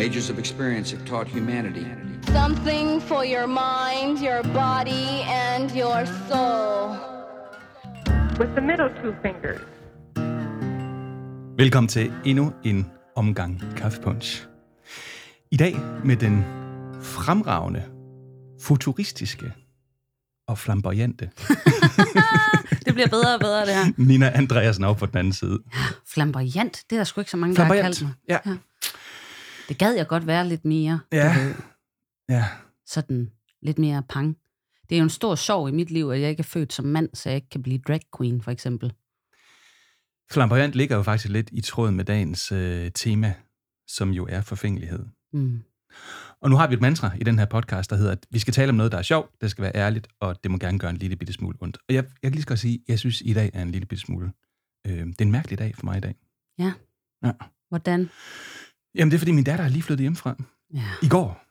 [0.00, 1.86] Ages of experience have taught humanity.
[2.26, 6.96] Something for your mind, your body, and your soul.
[8.38, 9.60] with the middle two fingers.
[11.58, 12.86] Velkommen til endnu en
[13.16, 14.46] omgang kaffepunch.
[15.50, 16.44] I dag med den
[17.02, 17.82] fremragende,
[18.62, 19.52] futuristiske
[20.48, 21.30] og flamboyante
[22.86, 23.92] Det bliver bedre og bedre, det her.
[23.96, 25.58] Nina Andreasen op på den anden side.
[26.06, 28.12] Flamboyant, det er der sgu ikke så mange, der har Flamboyant, kaldt mig.
[28.28, 28.38] ja.
[28.50, 28.56] Ja.
[29.70, 31.00] Det gad jeg godt være lidt mere.
[31.12, 31.36] Ja.
[32.28, 32.44] Ja,
[32.86, 33.30] Sådan
[33.62, 34.36] lidt mere pang.
[34.88, 36.84] Det er jo en stor sorg i mit liv, at jeg ikke er født som
[36.84, 38.92] mand, så jeg ikke kan blive drag queen, for eksempel.
[40.32, 43.34] flamboyant ligger jo faktisk lidt i tråd med dagens øh, tema,
[43.88, 45.06] som jo er forfængelighed.
[45.32, 45.62] Mm.
[46.40, 48.54] Og nu har vi et mantra i den her podcast, der hedder, at vi skal
[48.54, 50.90] tale om noget, der er sjovt, det skal være ærligt, og det må gerne gøre
[50.90, 51.78] en lille bitte smule ondt.
[51.88, 53.70] Og jeg, jeg kan lige godt sige, at jeg synes, at i dag er en
[53.70, 54.32] lille bitte smule.
[54.86, 56.14] Øh, det er en mærkelig dag for mig i dag.
[56.58, 56.72] Ja.
[57.24, 57.32] Ja.
[57.68, 58.10] Hvordan?
[58.94, 60.36] Jamen, det er fordi, min datter er lige flyttet hjemmefra.
[60.74, 60.84] Ja.
[61.02, 61.42] I går.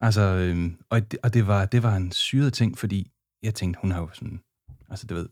[0.00, 3.10] Altså, øhm, og, det, og det, var, det var en syret ting, fordi
[3.42, 4.40] jeg tænkte, hun har jo sådan,
[4.90, 5.28] altså du ved,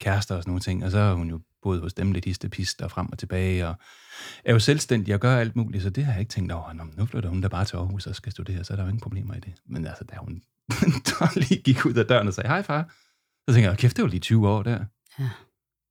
[0.00, 2.82] kærester og sådan nogle ting, og så har hun jo boet hos dem lidt histepist
[2.82, 3.74] og frem og tilbage, og
[4.44, 6.72] er jo selvstændig og gør alt muligt, så det har jeg ikke tænkt over.
[6.72, 8.88] Nå, nu flytter hun da bare til Aarhus og skal studere, så er der jo
[8.88, 9.54] ingen problemer i det.
[9.66, 10.42] Men altså, da hun
[11.08, 12.94] der lige gik ud af døren og sagde, hej far,
[13.48, 14.84] så tænkte jeg, kæft, det var lige 20 år der.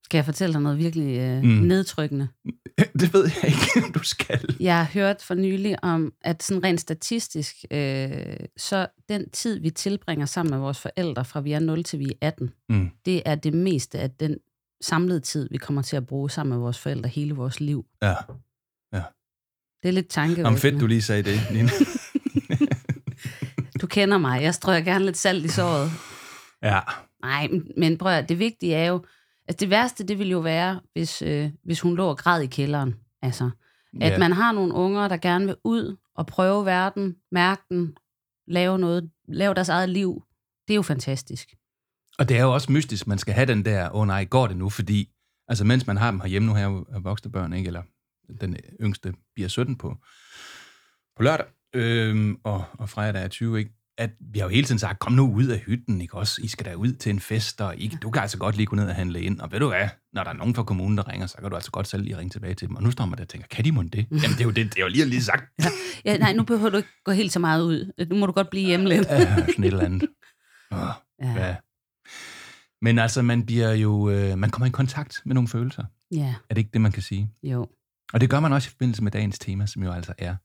[0.08, 1.50] Skal jeg fortælle dig noget virkelig øh, Mm.
[1.50, 2.27] nedtrykkende?
[3.00, 4.55] det ved jeg ikke, om du skal.
[4.59, 8.09] Jeg har hørt for nylig om, at sådan rent statistisk, øh,
[8.58, 12.05] så den tid, vi tilbringer sammen med vores forældre, fra vi er 0 til vi
[12.05, 12.89] er 18, Mm.
[13.05, 14.38] det er det meste af den
[14.81, 17.85] samlede tid, vi kommer til at bruge sammen med vores forældre hele vores liv.
[18.02, 18.16] Ja.
[19.83, 20.47] Det er lidt tankevækkende.
[20.47, 21.69] Om fedt, du lige sagde det, Nina.
[23.81, 24.41] Du kender mig.
[24.44, 25.91] Jeg strøger gerne lidt salt i såret.
[26.63, 26.80] ja.
[27.22, 29.05] Nej, men- men prøv at, det vigtige er jo...
[29.48, 32.45] Altså det værste, det ville jo være, hvis, øh, hvis hun lå og græd i
[32.48, 32.95] kælderen.
[33.22, 33.50] Altså,
[34.02, 34.17] at Ja.
[34.17, 37.98] man har nogle unger, der gerne vil ud og prøve verden, mærke den,
[38.48, 40.24] lave noget, lave deres eget liv.
[40.68, 41.56] Det er jo fantastisk.
[42.19, 44.47] Og det er jo også mystisk, man skal have den der, åh oh, nej, går
[44.47, 44.69] det nu?
[44.69, 45.09] Fordi,
[45.47, 47.68] altså mens man har dem herhjemme, nu her er voksne børn, ikke?
[47.68, 47.84] eller
[48.41, 49.97] den yngste bliver 17 på,
[51.18, 53.72] på lørdag, øhm, og, og Freja, der er 20, ikke?
[53.97, 56.41] At vi har jo hele tiden sagt, kom nu ud af hytten, ikke også?
[56.44, 58.75] I skal da ud til en fest, og I, du kan altså godt lige gå
[58.75, 59.40] ned og handle ind.
[59.40, 61.56] Og ved du hvad, når der er nogen fra kommunen, der ringer, så kan du
[61.56, 62.75] altså godt selv lige ringe tilbage til dem.
[62.75, 64.06] Og nu står man der og tænker, kan de mon det?
[64.12, 65.44] Jamen det er jo, det, det er jo lige lige sagt.
[66.06, 68.06] Ja, nej, nu behøver du ikke gå helt så meget ud.
[68.09, 69.07] Nu må du godt blive hjemme lidt.
[69.07, 70.09] Ja, sådan et eller andet.
[70.72, 70.80] Åh,
[71.22, 71.47] Ja.
[71.47, 71.56] ja.
[72.81, 75.84] Men altså, man bliver jo, øh, man kommer i kontakt med nogle følelser.
[76.12, 77.31] ja, Er det ikke det, man kan sige?
[77.44, 77.68] jo.
[78.13, 80.36] Og det gør man også i forbindelse med dagens tema, som jo altså er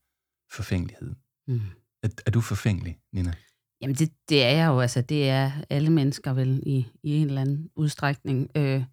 [0.55, 1.15] forfængelighed.
[1.47, 1.61] Mm.
[2.03, 3.33] Er, er du forfængelig, Nina?
[3.81, 4.79] Jamen, det, det er jeg jo.
[4.79, 8.49] Altså, det er alle mennesker vel i, i en eller anden udstrækning.
[8.55, 8.83] Øh,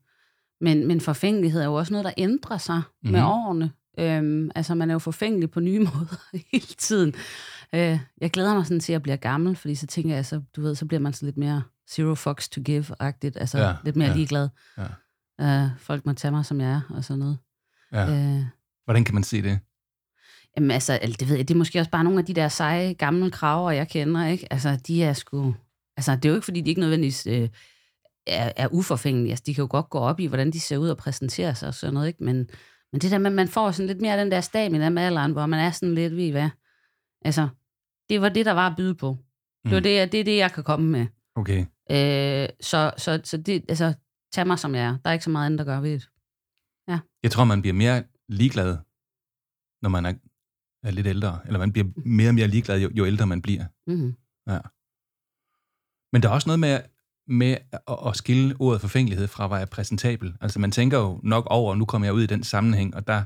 [0.60, 3.12] men, men forfængelighed er jo også noget, der ændrer sig mm-hmm.
[3.12, 3.28] med Mhm.
[3.28, 3.70] årene.
[3.98, 7.14] Øhm, altså, man er jo forfængelig på nye måder hele tiden.
[7.74, 10.60] Øh, jeg glæder mig sådan til at blive gammel, fordi så tænker jeg, så, du
[10.62, 13.36] ved, så bliver man sådan lidt mere zero fucks to give-agtigt.
[13.36, 14.48] Altså, Ja, lidt mere ja, ligeglad.
[14.78, 15.62] ja.
[15.64, 17.38] Øh, folk må tage mig, som jeg er, og sådan noget.
[17.92, 18.10] Ja.
[18.38, 18.44] Øh,
[18.84, 19.58] Hvordan kan man se det?
[20.56, 22.92] Jamen altså, det ved jeg, det er måske også bare nogle af de der seje,
[22.92, 24.52] gamle kraver, jeg kender, ikke?
[24.52, 25.54] Altså, de er sgu...
[25.96, 27.48] Altså, det er jo ikke, fordi de ikke nødvendigvis øh,
[28.26, 29.30] er, er uforfængelige.
[29.30, 31.68] Altså, de kan jo godt gå op i, hvordan de ser ud og præsentere sig
[31.68, 32.24] og sådan noget, ikke?
[32.24, 32.36] Men,
[32.92, 35.32] men det der med, at man får sådan lidt mere den der stamina med alderen,
[35.32, 36.50] hvor man er sådan lidt, ved I hvad?
[37.24, 37.48] Altså,
[38.08, 39.16] det var det, der var at byde på.
[39.64, 39.82] Det, var Mm.
[39.82, 41.06] det, det er det, jeg kan komme med.
[41.36, 41.60] Okay.
[41.90, 43.94] Øh, så, så, så det, altså,
[44.32, 44.98] tag mig som jeg er.
[45.04, 46.08] Der er ikke så meget andet, der gør ved det.
[47.22, 48.76] Jeg tror, man bliver mere ligeglad,
[49.82, 50.12] når man er,
[50.82, 51.38] er lidt ældre.
[51.46, 53.64] Eller man bliver mere og mere ligeglad, jo, jo ældre man bliver.
[53.86, 54.16] Mm-hmm.
[56.12, 56.80] Men der er også noget med,
[57.26, 60.36] med at, at skille ordet forfængelighed fra at være præsentabel.
[60.40, 63.24] Altså man tænker jo nok over, nu kommer jeg ud i den sammenhæng, og der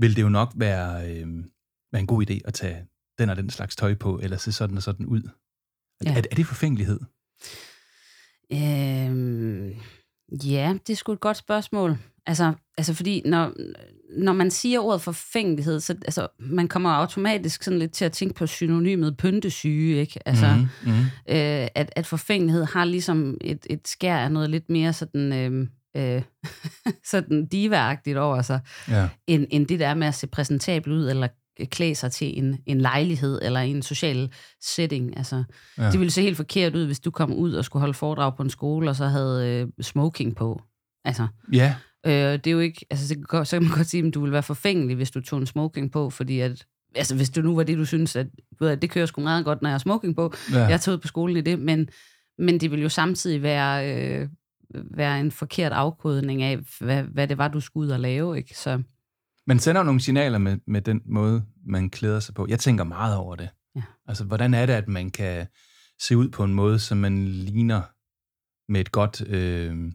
[0.00, 1.44] vil det jo nok være, øh,
[1.92, 2.86] være en god idé at tage
[3.18, 5.22] den og den slags tøj på, eller se sådan og sådan ud.
[6.04, 6.10] Ja.
[6.10, 6.16] Ja.
[6.16, 7.00] Er, er det forfængelighed?
[8.52, 9.74] Øhm,
[10.44, 11.98] ja, det er sgu et godt spørgsmål.
[12.26, 13.52] Altså, altså fordi når,
[14.18, 18.34] når man siger ordet forfængelighed, så altså, man kommer automatisk sådan lidt til at tænke
[18.34, 20.28] på synonymet pyntesyge, ikke?
[20.28, 20.92] Altså, mm-hmm.
[20.92, 21.00] mhm.
[21.28, 25.68] øh, at, at forfængelighed har ligesom et, et skær af noget lidt mere sådan, øh,
[25.96, 26.22] øh,
[27.12, 29.08] sådan diva over sig, Ja.
[29.26, 31.28] end, end det der med at se præsentabel ud, eller
[31.64, 35.16] klæde sig til en, en lejlighed, eller en social setting.
[35.16, 35.44] Altså,
[35.78, 35.90] ja.
[35.90, 38.42] Det ville se helt forkert ud, hvis du kom ud og skulle holde foredrag på
[38.42, 40.62] en skole, og så havde øh, smoking på.
[41.04, 41.74] Altså, ja,
[42.06, 44.14] øh, det er jo ikke, altså, så, kan, godt- så kan man godt sige, at
[44.14, 47.44] du ville være forfængelig, hvis du tog en smoking på, fordi at, altså, hvis det
[47.44, 48.26] nu var det, du synes, at
[48.60, 50.58] ved du, det kører sgu meget godt, når jeg har smoking på, ja.
[50.58, 51.88] jeg ud på skolen i det, men,
[52.38, 54.28] men det vil jo samtidig være, øh,
[54.74, 58.36] være en forkert afkodning af, hvad, hvad det var, du skulle ud og lave.
[58.36, 58.58] Ikke?
[58.58, 58.82] Så,
[59.46, 62.46] Man sender jo nogle signaler med, med den måde, man klæder sig på.
[62.48, 63.48] Jeg tænker meget over det.
[63.76, 63.82] Ja.
[64.08, 65.46] Altså, hvordan er det, at man kan
[66.00, 67.82] se ud på en måde, som man ligner
[68.72, 69.92] med et godt øh,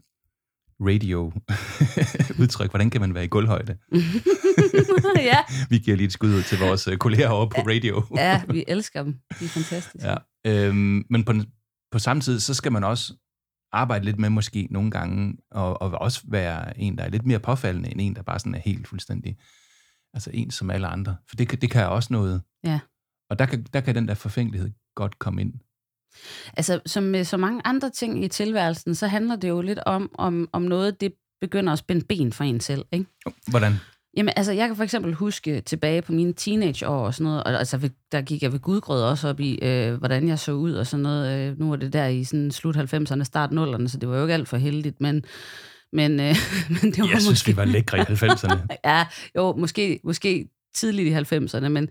[0.88, 2.70] radio-udtryk?
[2.72, 3.78] Hvordan kan man være i gulvhøjde?
[5.32, 5.38] ja.
[5.70, 8.04] Vi giver lige et skud ud til vores øh, kolleger over på radio.
[8.16, 9.12] ja, vi elsker dem.
[9.40, 10.08] De er fantastiske.
[10.08, 10.14] Ja.
[10.46, 11.32] Øhm, men på,
[11.92, 13.14] på samme tid, så skal man også
[13.72, 17.38] arbejde lidt med måske nogle gange, og, og også være en, der er lidt mere
[17.38, 19.36] påfaldende, end en, der bare sådan er helt fuldstændig,
[20.14, 21.16] altså en som alle andre.
[21.28, 22.42] For det, kan- det kan også noget.
[22.64, 22.80] Ja.
[23.30, 25.52] Og der kan, der kan den der forfængelighed godt komme ind.
[26.56, 30.10] Altså, som med så mange andre ting i tilværelsen, så handler det jo lidt om,
[30.14, 33.06] om, om noget, det begynder at spænde ben for en selv, ikke?
[33.50, 33.72] Hvordan?
[34.16, 37.58] Jamen, altså, jeg kan for eksempel huske tilbage på mine teenageår og sådan noget, og
[37.58, 40.86] altså, der gik jeg ved gudgrød også op i, øh, hvordan jeg så ud og
[40.86, 41.50] sådan noget.
[41.50, 44.22] Øh, nu var det der i sådan slut 90'erne, start 0'erne, så det var jo
[44.22, 45.24] ikke alt for heldigt, men,
[45.92, 46.36] men, øh,
[46.82, 47.52] men det var Jeg synes, måske...
[47.52, 48.66] vi var lækre i 90'erne.
[48.84, 49.06] Ja,
[49.36, 51.88] jo, måske, måske tidligt i 90'erne, men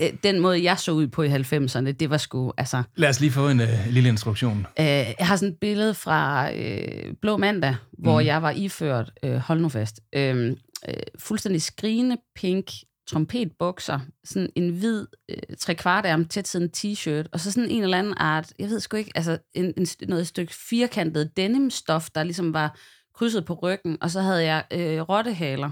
[0.00, 2.82] øh, den måde, jeg så ud på i 90'erne, det var sgu, altså...
[2.96, 4.66] Lad os lige få en uh, lille instruktion.
[4.80, 8.26] Øh, jeg har sådan et billede fra øh, Blå Mandag, hvor Mhm.
[8.26, 10.46] jeg var iført, øh, hold nu fast, øh,
[10.88, 12.70] øh, fuldstændig skrigende pink
[13.10, 18.14] trompetbukser, sådan en hvid øh, trekvartærm tæt sådan t-shirt, og så sådan en eller anden
[18.16, 22.78] art, jeg ved sgu ikke, altså en, en, noget stykke firkantet denimstof, der ligesom var
[23.14, 25.70] krydset på ryggen, og så havde jeg øh, rottehaler,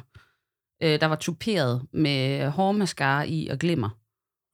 [0.82, 3.88] øh, der var tuperet med hårmascara i og glimmer.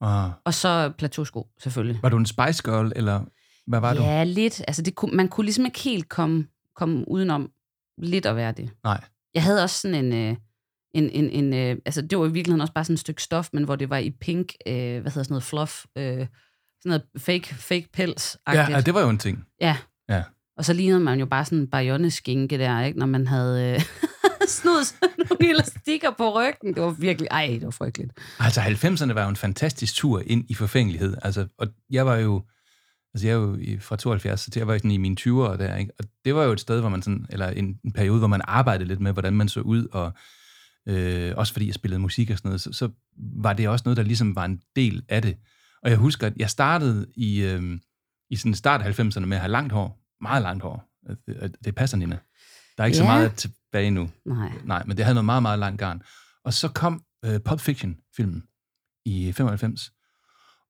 [0.03, 0.29] Ah.
[0.45, 1.99] Og så plateausko, selvfølgelig.
[2.01, 3.21] Var du en Spice Girl, eller
[3.67, 4.01] hvad var du?
[4.01, 4.61] Ja, lidt.
[4.67, 7.49] Altså, det kunne, man kunne ligesom ikke helt komme, komme udenom
[7.97, 8.69] lidt at være det.
[8.83, 9.03] Nej.
[9.33, 10.13] Jeg havde også sådan en...
[10.13, 10.35] Øh,
[10.93, 13.49] en, en, en øh, altså, det var i virkeligheden også bare sådan et stykke stof,
[13.53, 16.27] men hvor det var i pink, øh, hvad hedder sådan noget, fluff, øh, sådan
[16.85, 19.45] noget fake, fake pels Ja, ja, det var jo en ting.
[19.61, 19.77] ja.
[20.09, 20.23] Ja.
[20.57, 22.99] Og så lignede man jo bare sådan en bajonneskinke der, ikke?
[22.99, 23.81] Når man havde øh,
[24.59, 26.73] snod sådan nogle elastikker på ryggen.
[26.73, 28.11] Det var virkelig, ej, det var frygteligt.
[28.39, 31.17] Altså 90'erne var jo en fantastisk tur ind i forfængelighed.
[31.21, 32.43] Altså, og jeg var jo,
[33.13, 35.91] altså jeg er jo fra 72, så jeg var sådan i mine 20'ere der, ikke?
[35.99, 38.41] Og det var jo et sted, hvor man sådan, eller en, en periode, hvor man
[38.43, 40.11] arbejdede lidt med, hvordan man så ud, og
[40.87, 43.97] øh, også fordi jeg spillede musik og sådan noget, så, så var det også noget,
[43.97, 45.37] der ligesom var en del af det.
[45.83, 47.79] Og jeg husker, at jeg startede i, øh,
[48.29, 50.89] i sådan start 90'erne med at have langt hår, meget langt hår.
[51.27, 52.17] Det, det passer, Nina.
[52.77, 53.09] Der er ikke så Ja.
[53.09, 54.09] meget tilbage nu.
[54.25, 54.51] Nej.
[54.63, 56.01] Nej, men det havde noget meget, meget langt garn.
[56.45, 58.43] Og så kom øh, Pulp Fiction-filmen
[59.05, 59.91] i 95.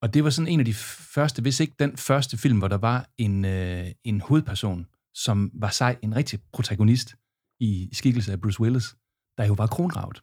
[0.02, 0.74] Og det var sådan en af de
[1.14, 5.70] første, hvis ikke den første film, hvor der var en, øh, en hovedperson, som var
[5.70, 7.16] sej, en rigtig protagonist
[7.60, 8.96] i skikkelse af Bruce Willis,
[9.38, 10.22] der jo var kronravet.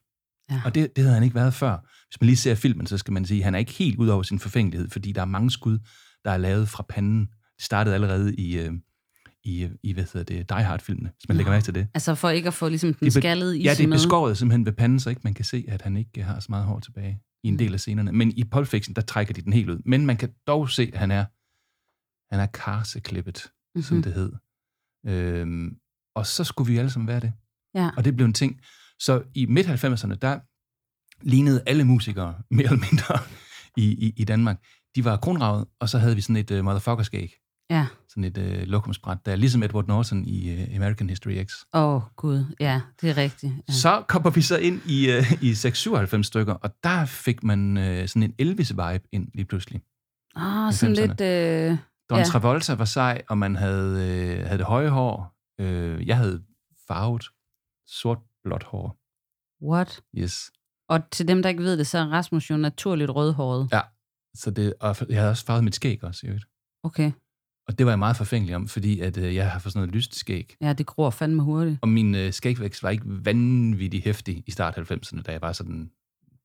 [0.50, 0.62] Ja.
[0.64, 1.78] Og det, det havde han ikke været før.
[2.08, 4.08] Hvis man lige ser filmen, så skal man sige, at han er ikke helt ud
[4.08, 5.78] over sin forfængelighed, fordi der er mange skud,
[6.24, 7.26] der er lavet fra panden.
[7.56, 8.72] Det startede allerede i, øh,
[9.44, 11.88] i, i hvad hedder det, Die Hard-filmene, hvis man lægger mærke til det.
[11.94, 14.72] Altså for ikke at få ligesom den skaldede is Ja, det er beskåret simpelthen ved
[14.72, 17.48] panden, så ikke man kan se, at han ikke har så meget hår tilbage i
[17.48, 17.58] en Mm.
[17.58, 18.12] del af scenerne.
[18.12, 19.82] Men i Pulp Fiction, der trækker de den helt ud.
[19.84, 21.24] Men man kan dog se, at han er,
[22.34, 23.82] han er karseklippet, mm-hmm.
[23.82, 24.02] som Mhm.
[24.02, 24.32] det hed.
[25.06, 25.76] Øhm,
[26.16, 27.32] og så skulle vi alle sammen være det.
[27.74, 27.90] Ja.
[27.96, 28.60] Og det blev en ting.
[28.98, 30.40] Så i midt-90'erne, der
[31.24, 33.18] lignede alle musikere, mere eller mindre,
[33.84, 34.64] i, i, i Danmark.
[34.96, 37.30] De var kronravet, og så havde vi sådan et uh, motherfucker-skæg.
[37.70, 37.86] Ja.
[38.10, 41.52] Sådan et uh, lokumsbræt, der er ligesom Edward Norton i uh, American History X.
[41.74, 42.44] Åh, oh, gud.
[42.60, 43.52] Ja, det er rigtigt.
[43.68, 43.72] Ja.
[43.72, 48.06] Så kommer vi så ind i, uh, i 697 stykker, og der fik man uh,
[48.06, 49.82] sådan en Elvis-vibe ind lige pludselig.
[50.36, 51.00] Ah, sådan 90'erne.
[51.00, 51.20] lidt...
[51.20, 51.78] Øh,
[52.10, 52.24] Don Ja.
[52.24, 55.34] Travolta var sej, og man havde, øh, havde det høje hår.
[55.60, 56.42] Øh, jeg havde
[56.88, 57.24] farvet
[57.86, 58.96] sort-blåt hår.
[59.70, 60.00] what?
[60.18, 60.50] Yes.
[60.88, 63.68] Og til dem, der ikke ved det, så er Rasmus jo naturligt rødhåret.
[63.72, 63.80] Ja.
[64.34, 66.44] Så det, og jeg havde også farvet mit skæg også, i øvrigt.
[66.82, 67.12] Okay.
[67.70, 69.94] Og det var jeg meget forfængelig om, fordi at, øh, jeg har fået sådan noget
[69.94, 70.56] lyst skæg.
[70.60, 71.78] Ja, det gror fandme hurtigt.
[71.82, 75.90] Og min øh, skægvækst var ikke vanvittigt hæftig i start 90'erne, da jeg var sådan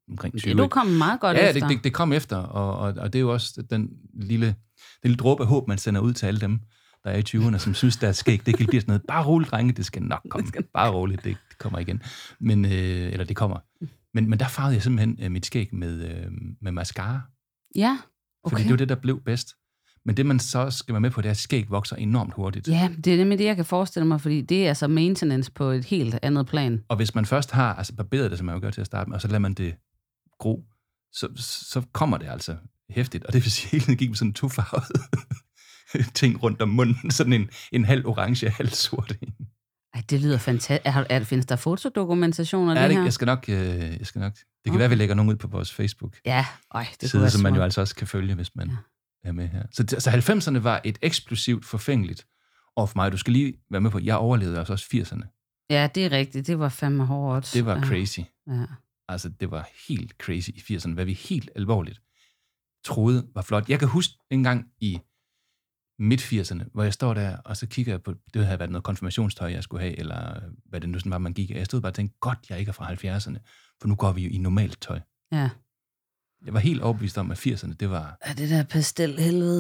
[0.10, 0.54] omkring 20.
[0.54, 1.68] Det er du kommet meget godt ja, efter.
[1.68, 4.56] det, det, det kom efter, og, og, og det er jo også den lille, den
[5.04, 6.60] lille dråbe af håb, man sender ud til alle dem,
[7.04, 9.52] der er i 20'erne, som synes, deres skæg, det kan blive sådan noget, bare roligt,
[9.52, 10.48] drenge, det skal nok komme.
[10.74, 12.02] Bare roligt, det, det kommer igen.
[12.40, 13.58] Men, øh, eller det kommer.
[14.14, 17.22] Men, men der farvede jeg simpelthen øh, mit skæg med, øh, med mascara,
[17.76, 17.98] Ja,
[18.48, 18.64] fordi okay.
[18.64, 19.56] det var det, der blev bedst.
[20.06, 22.68] Men det, man så skal være med på, det er, at skæg vokser enormt hurtigt.
[22.68, 25.64] Ja, det er nemlig det, jeg kan forestille mig, fordi det er altså maintenance på
[25.64, 26.84] et helt andet plan.
[26.90, 29.10] Og hvis man først har altså barberet det, som man jo gør til at starte
[29.10, 29.76] med, og så lader man det
[30.40, 30.64] gro,
[31.14, 32.56] så, så kommer det altså
[32.90, 33.24] hæftigt.
[33.26, 34.86] Og det vil sige, at hele tiden gik med sådan en tofarvet
[36.14, 37.12] ting rundt om munden.
[37.12, 39.18] Sådan en, en halv orange, halv sort.
[39.22, 39.34] en.
[39.94, 40.82] Ej, det lyder fantastisk.
[40.86, 43.04] Er, er, findes der fotodokumentation af Er det, det, her?
[43.04, 44.34] jeg skal nok, øh, jeg skal nok.
[44.34, 44.78] Det kan Okay.
[44.78, 46.18] være, at vi lægger nogen ud på vores Facebook.
[46.26, 46.46] Ja,
[46.76, 48.76] øj, det kunne side, være som man jo altså også kan følge, hvis man Ja.
[49.26, 49.64] Er med her.
[49.72, 52.28] Så, så 90'erne var et eksplosivt forfængeligt
[52.76, 53.12] år for mig.
[53.12, 55.68] Du skal lige være med på, at jeg overlevede altså også 80'erne.
[55.70, 56.48] Ja, det er rigtigt.
[56.48, 57.52] Det var fandme hårdt.
[57.54, 57.84] Det var ja.
[57.86, 58.20] crazy.
[58.48, 58.66] Ja.
[59.08, 62.02] Altså, det var helt crazy i 80'erne, hvad vi helt alvorligt
[62.86, 63.70] troede var flot.
[63.70, 65.00] Jeg kan huske en gang i
[66.00, 69.52] midt-80'erne, hvor jeg står der, og så kigger jeg på, det havde været noget konfirmationstøj,
[69.52, 71.56] jeg skulle have, eller hvad det nu sådan var, man gik af.
[71.56, 73.38] Jeg stod bare og tænkte, godt, jeg ikke er fra 70'erne,
[73.82, 75.00] for nu går vi jo i normalt tøj.
[75.32, 75.50] Ja.
[76.46, 79.60] Jeg var helt overbevist om, at 80'erne, det var, ja det der pastelhelvede.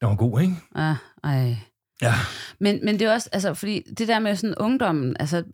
[0.00, 0.54] det var god, ikke?
[0.76, 1.56] Ja, ej.
[2.02, 2.14] Ja.
[2.60, 5.44] Men, men det er også, altså, fordi det der med sådan ungdommen, altså,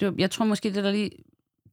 [0.00, 1.10] det, var- jeg tror måske, det der lige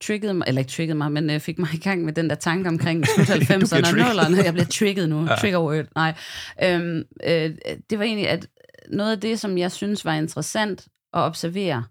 [0.01, 2.35] triggede mig, eller ikke triggede mig, men øh, fik mig i gang med den der
[2.35, 4.05] tanke omkring slut 90'erne og trigget.
[4.39, 4.43] 0'erne.
[4.45, 5.25] Jeg bliver trigget nu.
[5.29, 5.35] Ja.
[5.35, 5.85] Trigger word.
[5.95, 6.15] Nej.
[6.63, 7.55] Øhm, øh,
[7.89, 8.47] det var egentlig, at
[8.89, 10.81] noget af det, som jeg synes var interessant
[11.13, 11.83] at observere,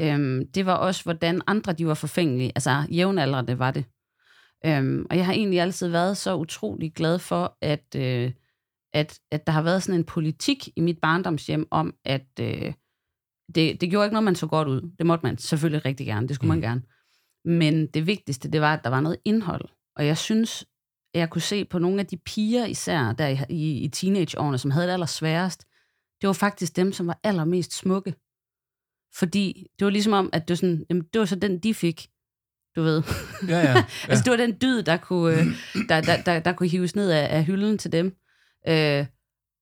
[0.00, 2.52] øhm, det var også, hvordan andre de var forfængelige.
[2.54, 3.84] Altså, jævnaldrende var det.
[4.66, 8.32] Øhm, og jeg har egentlig altid været så utrolig glad for, at, øh,
[8.92, 12.72] at, at der har været sådan en politik i mit barndomshjem om, at øh,
[13.54, 14.90] det, det gjorde ikke noget, man så godt ud.
[14.98, 16.28] Det måtte man selvfølgelig rigtig gerne.
[16.28, 16.60] Det skulle mm.
[16.60, 16.82] man gerne.
[17.44, 19.64] Men det vigtigste, det var, at der var noget indhold.
[19.96, 20.62] Og jeg synes,
[21.14, 24.58] at jeg kunne se på nogle af de piger, især der i, i, i teenageårene,
[24.58, 25.66] som havde det allersværest,
[26.20, 28.14] det var faktisk dem, som var allermest smukke.
[29.14, 31.74] Fordi det var ligesom om, at det var, sådan, jamen, det var så den, de
[31.74, 32.08] fik.
[32.76, 33.02] Du ved.
[33.48, 33.70] Ja, ja.
[33.78, 33.84] ja.
[34.08, 35.46] altså, det var den dyd, der kunne, øh,
[35.88, 38.16] der, der, der, der kunne hives ned af, af hylden til dem.
[38.68, 39.06] Øh,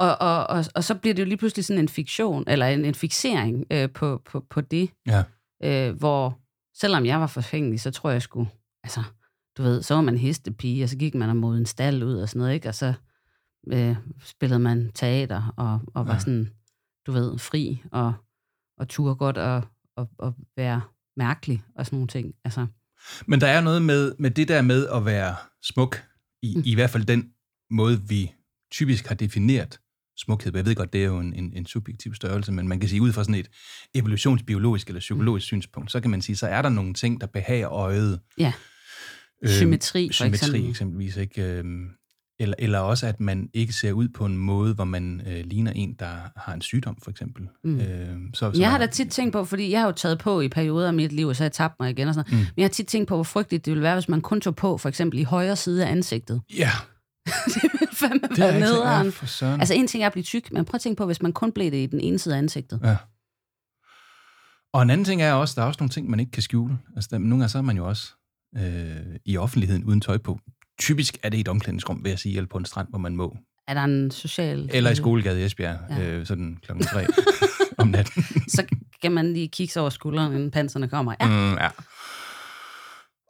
[0.00, 2.84] og, og, og, og så bliver det jo lige pludselig sådan en fiktion, eller en,
[2.84, 5.22] en fixering øh, på, på, på det, ja.
[5.64, 6.38] øh, hvor
[6.80, 8.50] selvom jeg var forfængelig, så tror jeg skulle,
[8.84, 9.02] altså,
[9.58, 12.14] du ved, så var man hestepige, og så gik man og mod en stald ud
[12.14, 12.68] og sådan noget, ikke?
[12.68, 12.94] Og så
[13.72, 16.18] øh, spillede man teater og, og var Ja.
[16.18, 16.50] sådan,
[17.06, 18.12] du ved, fri og,
[18.78, 19.62] og turde godt og,
[19.96, 20.80] og, og være
[21.16, 22.34] mærkelig og sådan nogle ting.
[22.44, 22.66] Altså,
[23.26, 26.02] Men der er noget med, med det der med at være smuk,
[26.42, 26.62] i, Mm.
[26.66, 27.28] i hvert fald den
[27.70, 28.32] måde, vi
[28.72, 29.80] typisk har defineret
[30.16, 30.52] smukhed.
[30.56, 33.02] Jeg ved godt, det er jo en, en, en subjektiv størrelse, men man kan sige
[33.02, 33.48] ud fra sådan et
[33.94, 35.46] evolutionsbiologisk eller psykologisk Mm.
[35.46, 38.20] synspunkt, så kan man sige, så er der nogle ting, der behager øjet.
[38.38, 38.52] Ja.
[39.44, 40.70] Øhm, Symmetri, for symmetri eksempel.
[40.70, 41.16] eksempelvis.
[41.16, 41.42] Ikke?
[41.42, 41.88] Øhm,
[42.40, 45.72] eller, eller også, at man ikke ser ud på en måde, hvor man øh, ligner
[45.72, 47.48] en, der har en sygdom, for eksempel.
[47.64, 47.80] Mm.
[47.80, 50.40] Øhm, så, så jeg har da tit tænkt på, fordi jeg har jo taget på
[50.40, 52.46] i perioder af mit liv, og så har jeg tabt mig igen og sådan noget.
[52.46, 52.52] Mm.
[52.56, 54.56] Men jeg har tit tænkt på, hvor frygteligt det ville være, hvis man kun tog
[54.56, 56.40] på, for eksempel i højre side af ansigtet.
[56.58, 56.70] Ja,
[57.54, 59.12] det ville fandme det være nederen.
[59.60, 61.52] Altså en ting er at blive tyk, men prøv at tænke på, hvis man kun
[61.52, 62.80] blev det i den ene side af ansigtet.
[62.84, 62.96] Ja.
[64.72, 66.78] Og en anden ting er også, der er også nogle ting, man ikke kan skjule.
[66.96, 68.12] Altså, der, nogle gange så er man jo også
[68.56, 70.38] øh, i offentligheden uden tøj på.
[70.78, 73.16] Typisk er det i et omklædningsrum, vil jeg sige, eller på en strand, hvor man
[73.16, 73.36] må.
[73.68, 74.70] Er der en social...
[74.72, 76.06] Eller i skolegade i Esbjerg, Ja.
[76.10, 77.06] øh, sådan klokken tre
[77.78, 78.22] om natten.
[78.56, 78.64] Så
[79.02, 81.14] kan man lige kigge sig over skulderen, inden panserne kommer.
[81.20, 81.68] Ja, Mm, ja.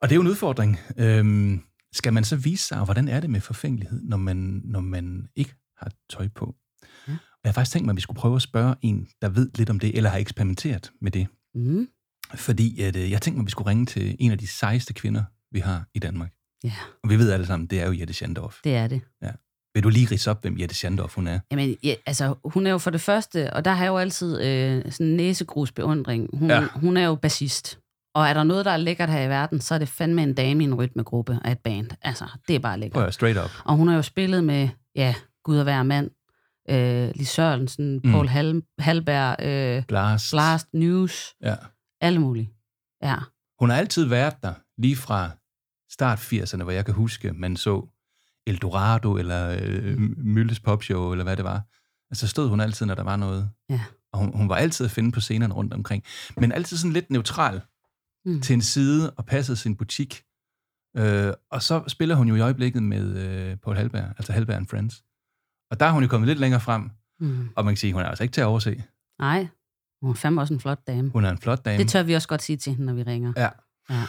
[0.03, 0.79] Og det er jo en udfordring.
[0.99, 1.63] Øhm,
[1.93, 5.27] skal man så vise sig, og hvordan er det med forfængelighed, når man, når man
[5.37, 6.55] ikke har tøj på?
[7.09, 7.13] Ja.
[7.13, 9.51] Og jeg har faktisk tænkt mig, at vi skulle prøve at spørge en, der ved
[9.55, 11.27] lidt om det, eller har eksperimenteret med det.
[11.55, 11.89] mm.
[12.35, 14.95] Fordi at, øh, jeg tænkte mig, at vi skulle ringe til en af de sejeste
[14.95, 16.31] kvinder, vi har i Danmark.
[16.65, 16.73] Ja
[17.05, 18.57] Og vi ved alle sammen, det er jo Jette Schandorf.
[18.65, 19.01] det er det.
[19.75, 21.41] Vil du lige ridse op, hvem Jette Schandorf hun er?
[21.51, 24.41] Jamen, ja, altså, hun er jo for det første, og der har jeg jo altid
[24.43, 26.29] øh, sådan en næsegrusbeundring.
[26.39, 26.61] Hun, Ja.
[26.61, 26.67] ja.
[26.75, 27.79] hun er jo bassist.
[28.15, 30.35] Og er der noget, der er lækkert her i verden, så er det fandme en
[30.35, 31.91] dame i en rytmegruppe af et band.
[32.03, 33.03] Altså, det er bare lækkert.
[33.03, 33.51] Prøv straight up.
[33.65, 36.11] Og hun har jo spillet med, ja, Gud og hver mand,
[36.71, 38.11] øh, Lis Sørensen, mm.
[38.13, 40.33] Paul Hal- Halberg, øh, Blast.
[40.33, 41.55] Blast, News, Ja.
[42.01, 42.51] alle mulige.
[43.03, 43.17] Ja,
[43.61, 45.31] Hun har altid været der, lige fra
[45.91, 47.87] start 80'erne, hvor jeg kan huske, man så
[48.47, 51.63] Eldorado, eller øh, Mylles Popshow, eller hvad det var.
[52.11, 53.51] Altså stod hun altid, når der var noget.
[53.71, 53.81] Ja.
[54.13, 56.05] Og hun, hun var altid at finde på scenerne rundt omkring.
[56.37, 57.61] Men altid sådan lidt neutral
[58.25, 58.41] Mm.
[58.41, 60.23] til en side og passede sin butik.
[60.97, 64.67] Øh, og så spiller hun jo i øjeblikket med øh, Paul Halberg, altså Halberg and
[64.67, 65.05] Friends.
[65.71, 66.91] Og der er hun jo kommet lidt længere frem,
[67.21, 67.49] Mm.
[67.57, 68.85] og man kan sige, hun er altså ikke til at overse.
[69.21, 69.47] Nej,
[70.03, 71.11] hun er fandme også en flot dame.
[71.11, 71.79] Hun er en flot dame.
[71.83, 73.33] Det tør vi også godt sige til hende, når vi ringer.
[73.37, 73.49] Ja.
[73.91, 74.03] Ja.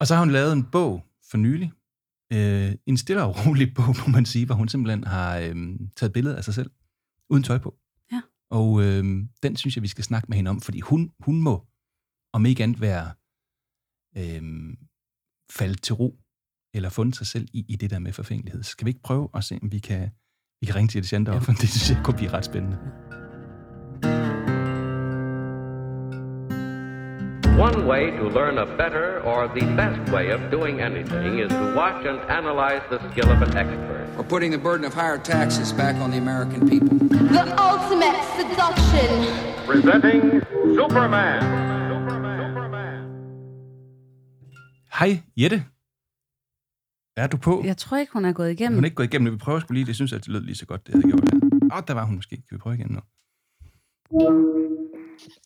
[0.00, 1.72] Og så har hun lavet en bog for nylig.
[2.32, 5.56] Øh, en stille og rolig bog, må man sige, hvor hun simpelthen har øh,
[5.96, 6.70] taget billeder af sig selv,
[7.30, 7.70] uden tøj på.
[8.12, 8.20] Ja.
[8.50, 9.04] Og øh,
[9.42, 11.66] den synes jeg, vi skal snakke med hende om, fordi hun, hun må,
[12.32, 13.06] om ikke andet, være
[14.16, 14.42] øh,
[15.50, 16.18] faldet til ro,
[16.74, 18.62] eller fundet sig selv i, i det der med forfængelighed.
[18.62, 20.10] Skal vi ikke prøve at se, om vi kan,
[20.60, 21.48] vi kan ringe til Schandorf?
[21.48, 21.52] Ja.
[21.52, 22.78] Det synes jeg kunne blive ret spændende.
[27.68, 31.66] One way to learn a better or the best way of doing anything is to
[31.80, 34.06] watch and analyze the skill of an expert.
[34.18, 36.96] Or putting the burden of higher taxes back on the American people.
[37.38, 39.10] The ultimate seduction.
[39.70, 40.22] Presenting
[40.78, 41.40] Superman.
[44.98, 45.64] Hej, Jette.
[47.16, 47.62] Er du på?
[47.64, 48.76] Jeg tror ikke, hun er gået igennem.
[48.76, 49.32] Hun er ikke gået igennem.
[49.32, 49.86] Vi prøver sgu lige.
[49.86, 51.76] Det synes jeg, det lød lige så godt, det jeg gjorde der.
[51.76, 52.36] Åh, der var hun måske.
[52.36, 53.00] Kan vi prøve igen nu?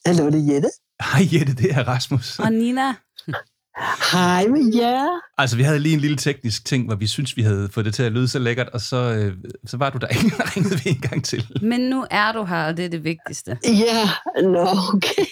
[0.07, 0.69] Hallo, det er Jette.
[1.03, 2.39] Hej Jette, det er Rasmus.
[2.39, 2.95] Og Nina,
[4.13, 5.21] Hej med jer.
[5.39, 7.95] Altså, vi havde lige en lille teknisk ting, hvor vi synes vi havde fået det
[7.95, 9.37] til at lyde så lækkert, og så, øh,
[9.67, 11.59] så var du der ikke, og ringede vi en gang til.
[11.63, 13.59] Men nu er du her, og det er det vigtigste.
[13.65, 14.09] Ja,
[14.43, 15.27] nå, okay.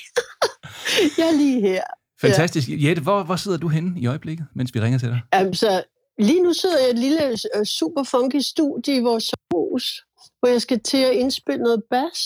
[1.19, 1.83] jeg er lige her.
[2.21, 2.69] Fantastisk.
[2.71, 5.21] Jette, hvor, hvor sidder du henne i øjeblikket, mens vi ringer til dig?
[5.33, 5.83] Altså,
[6.19, 7.21] lige nu sidder jeg i et lille
[7.57, 10.03] øh, super funky studie i vores hus,
[10.39, 12.19] hvor jeg skal til at indspille noget bas.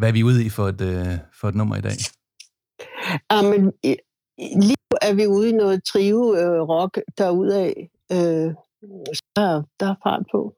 [0.00, 1.96] Hvad er vi ude i for et, øh, for et nummer i dag?
[3.32, 3.96] Jamen, i-
[4.38, 7.72] lige er vi ude i noget trio øh, rock derudaf.
[8.12, 8.50] Øh,
[9.14, 10.54] så der, der er fart på.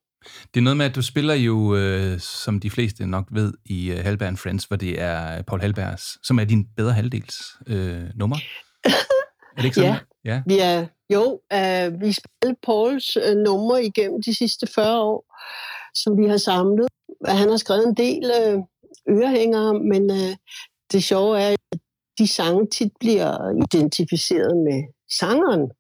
[0.55, 3.91] Det er noget med, at du spiller jo, øh, som de fleste nok ved, i
[3.93, 8.03] øh, Halberg and Friends, hvor det er Paul Halbergs, som er din bedre halvdels øh,
[8.15, 8.37] nummer.
[8.85, 8.91] Er
[9.57, 9.97] det ikke sådan?
[10.25, 10.43] Ja.
[10.47, 15.35] Vi er, jo, øh, vi spiller Pauls øh, numre igennem de sidste 40 år,
[15.95, 16.87] som vi har samlet.
[17.27, 18.59] Han har skrevet en del øh,
[19.11, 20.37] ørehængere, men øh,
[20.93, 21.79] det sjove er, at
[22.19, 23.31] de sange tit bliver
[23.67, 24.83] identificeret med
[25.21, 25.71] sangeren,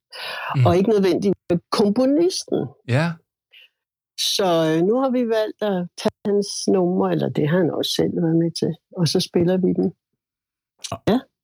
[0.56, 0.66] Mm.
[0.66, 2.58] og ikke nødvendigvis med komponisten.
[2.88, 3.12] ja.
[4.36, 7.90] Så øh, nu har vi valgt at tage hans numre, eller det har han også
[7.98, 9.88] selv været med til, og så spiller vi dem.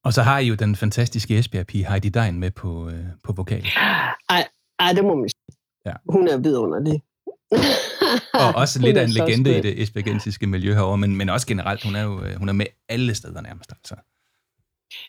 [0.03, 3.63] Og så har I jo den fantastiske Esbjerg-pige Heidi Dein med på, øh, på vokal.
[4.29, 4.47] Ej,
[4.79, 5.57] ej, det må man sige.
[5.85, 5.93] Ja.
[6.09, 7.01] Hun er vidunderlig.
[8.33, 11.83] Og også lidt af en legende i det esbjergensiske miljø herovre, men, men også generelt,
[11.83, 13.71] hun er jo øh, hun er med alle steder nærmest.
[13.71, 13.95] Altså.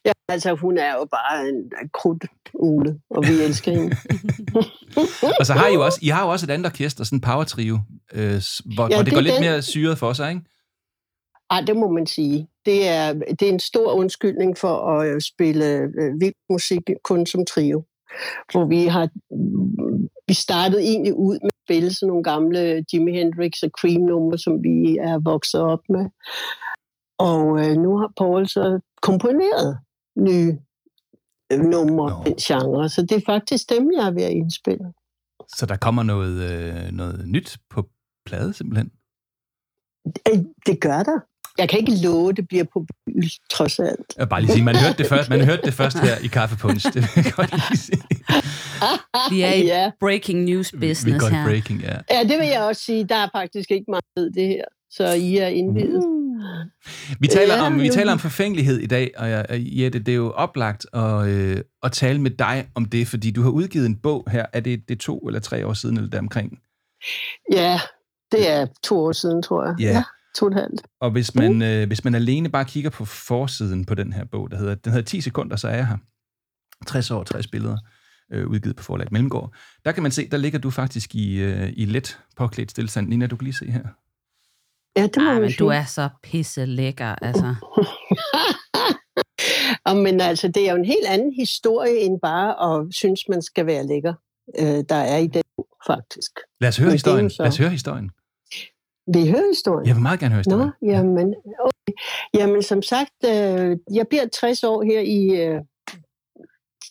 [0.04, 3.97] Ja, altså hun er jo bare en krudt ule, og vi elsker hende.
[5.40, 7.21] Og så har I jo også, I har jo også et andet orkester, sådan en
[7.21, 7.78] power trio,
[8.12, 8.42] øh, hvor, Ja,
[8.75, 9.45] hvor det, det går lidt den.
[9.45, 10.42] mere syret for sig, ikke?
[11.50, 12.49] Ej, det må man sige.
[12.66, 17.26] Det er, det er en stor undskyldning for at øh, spille øh, vild musik kun
[17.26, 17.85] som trio.
[18.52, 19.09] Hvor vi har
[20.28, 21.38] vi startede egentlig ud
[21.71, 26.05] spille sådan nogle gamle Jimi Hendrix og Cream numre, som vi er vokset op med.
[27.19, 29.79] Og øh, nu har Paul så komponeret
[30.17, 30.59] nye
[31.53, 32.25] øh, numre, Nå.
[32.25, 32.89] den genre.
[32.89, 34.93] Så det er faktisk dem, jeg er ved at indspille.
[35.57, 37.88] Så der kommer noget, øh, noget nyt på
[38.27, 38.90] plade, simpelthen.
[40.29, 41.18] Øh, Det gør der.
[41.59, 43.11] Jeg kan ikke love, at det bliver på by,
[43.51, 44.01] trods alt.
[44.19, 46.87] Jeg bare lige sige, man hørte det først, man hørte det først her i Kaffepunch.
[46.95, 48.03] Det vil jeg godt lige sige.
[49.31, 49.91] Vi er i Ja.
[50.01, 51.45] breaking news Vi business går i her.
[51.45, 51.97] breaking, ja.
[52.11, 53.05] Ja, det vil jeg også sige.
[53.05, 54.65] Der er faktisk ikke meget ved det her.
[54.91, 56.05] Så I er indvidet.
[57.21, 60.17] Vi taler, Ja, om, vi taler om forfængelighed i dag, og jeg, Jette, det er
[60.17, 63.97] jo oplagt at, øh, at tale med dig om det, fordi du har udgivet en
[63.97, 64.47] bog her.
[64.53, 66.59] Er det, det er to eller tre år siden, eller deromkring?
[67.53, 67.81] Ja,
[68.33, 69.75] det er to år siden, tror jeg.
[69.81, 69.93] Ja.
[69.95, 70.01] to
[70.53, 70.83] halvt.
[71.01, 74.51] Og hvis man, øh, hvis man alene bare kigger på forsiden på den her bog,
[74.51, 75.97] der hedder, den hedder 10 sekunder, så er jeg her.
[76.87, 77.77] 60 år, 60 billeder,
[78.33, 79.53] øh, udgivet på forlaget Mellemgård.
[79.85, 83.09] Der kan man se, der ligger du faktisk i, øh, i let påklædt stillstand.
[83.09, 83.87] Nina, du kan lige se her.
[84.97, 85.59] Ja, det må Ej, men sige.
[85.59, 87.55] du er så pisse lækker, altså.
[89.87, 93.43] Og, men altså, det er jo en helt anden historie, end bare at synes, man
[93.43, 94.14] skal være lækker.
[94.59, 95.43] Øh, der er i den
[95.87, 96.31] faktisk.
[96.61, 97.31] Lad os høre Men historien.
[97.31, 98.11] så- Lad os høre historien.
[99.07, 99.87] Vil I høre historien?
[99.87, 100.73] Jeg vil meget gerne høre Nå, historien.
[100.83, 101.93] jamen, okay.
[102.35, 105.61] jamen som sagt, øh, jeg bliver 60 år her i, øh,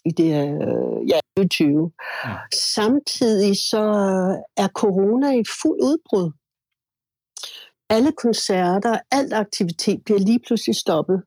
[0.05, 1.91] i det øh, ja, 2020.
[2.25, 2.35] Ja.
[2.75, 3.83] Samtidig så
[4.57, 6.31] er corona i fuld udbrud.
[7.89, 11.23] Alle koncerter, alt aktivitet bliver lige pludselig stoppet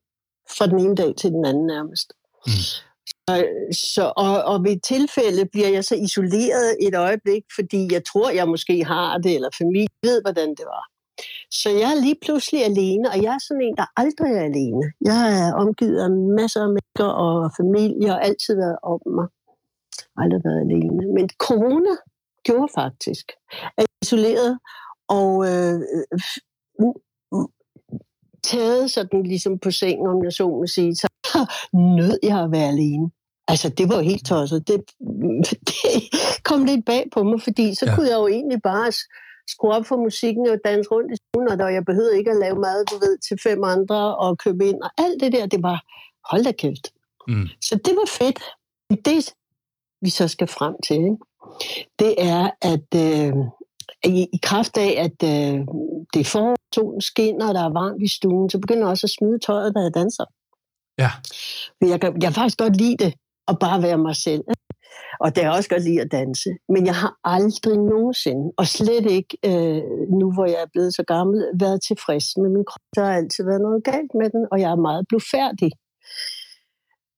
[0.59, 2.13] fra den ene dag til den anden nærmest.
[2.47, 2.53] Mm.
[3.73, 8.49] Så, og, og ved tilfælde bliver jeg så isoleret et øjeblik, fordi jeg tror, jeg
[8.49, 10.85] måske har det, eller familie ved, hvordan det var.
[11.51, 14.85] Så jeg er lige pludselig alene, og jeg er sådan en, der aldrig er alene.
[15.11, 19.29] Jeg er omgivet af masser af mennesker og familie, og altid været om mig.
[20.17, 21.03] Aldrig været alene.
[21.17, 21.95] Men corona
[22.47, 23.27] gjorde faktisk,
[23.79, 24.59] at jeg er isoleret
[25.09, 25.75] og øh,
[26.13, 26.21] øh
[28.45, 31.09] taget sådan ligesom på sengen, om jeg så må sige, så
[31.99, 33.11] nød jeg at være alene.
[33.49, 34.69] Altså, det var jo helt tosset.
[34.69, 34.77] Det,
[35.69, 36.03] det
[36.45, 37.95] kom lidt bag på mig, fordi så Ja.
[37.95, 38.93] kunne jeg jo egentlig bare
[39.49, 42.59] skrue op for musikken og danse rundt i stuen, og jeg behøvede ikke at lave
[42.59, 44.83] mad, du ved, til fem andre og købe ind.
[44.83, 45.79] Og alt det der, det var,
[46.31, 46.93] hold da kæft.
[47.29, 47.47] Mm.
[47.61, 48.41] Så det var fedt.
[49.05, 49.35] Det,
[50.01, 51.17] vi så skal frem til, ikke?
[51.99, 53.33] det er, at øh,
[54.05, 55.61] i, i kraft af, at øh,
[56.15, 59.07] det er forår, solen skinner, og der er varmt i stuen, så begynder jeg også
[59.07, 60.25] at smide tøjet, da jeg danser.
[60.99, 61.11] Ja.
[61.81, 63.15] Jeg kan, jeg kan faktisk godt lide det,
[63.49, 64.45] at bare være mig selv.
[65.21, 66.51] Og det er også godt lide at danse.
[66.69, 69.83] Men jeg har aldrig nogensinde, og slet ikke øh,
[70.21, 72.87] nu, hvor jeg er blevet så gammel, været tilfreds med min krop.
[72.97, 75.71] Der har altid været noget galt med den, og jeg er meget blufærdig.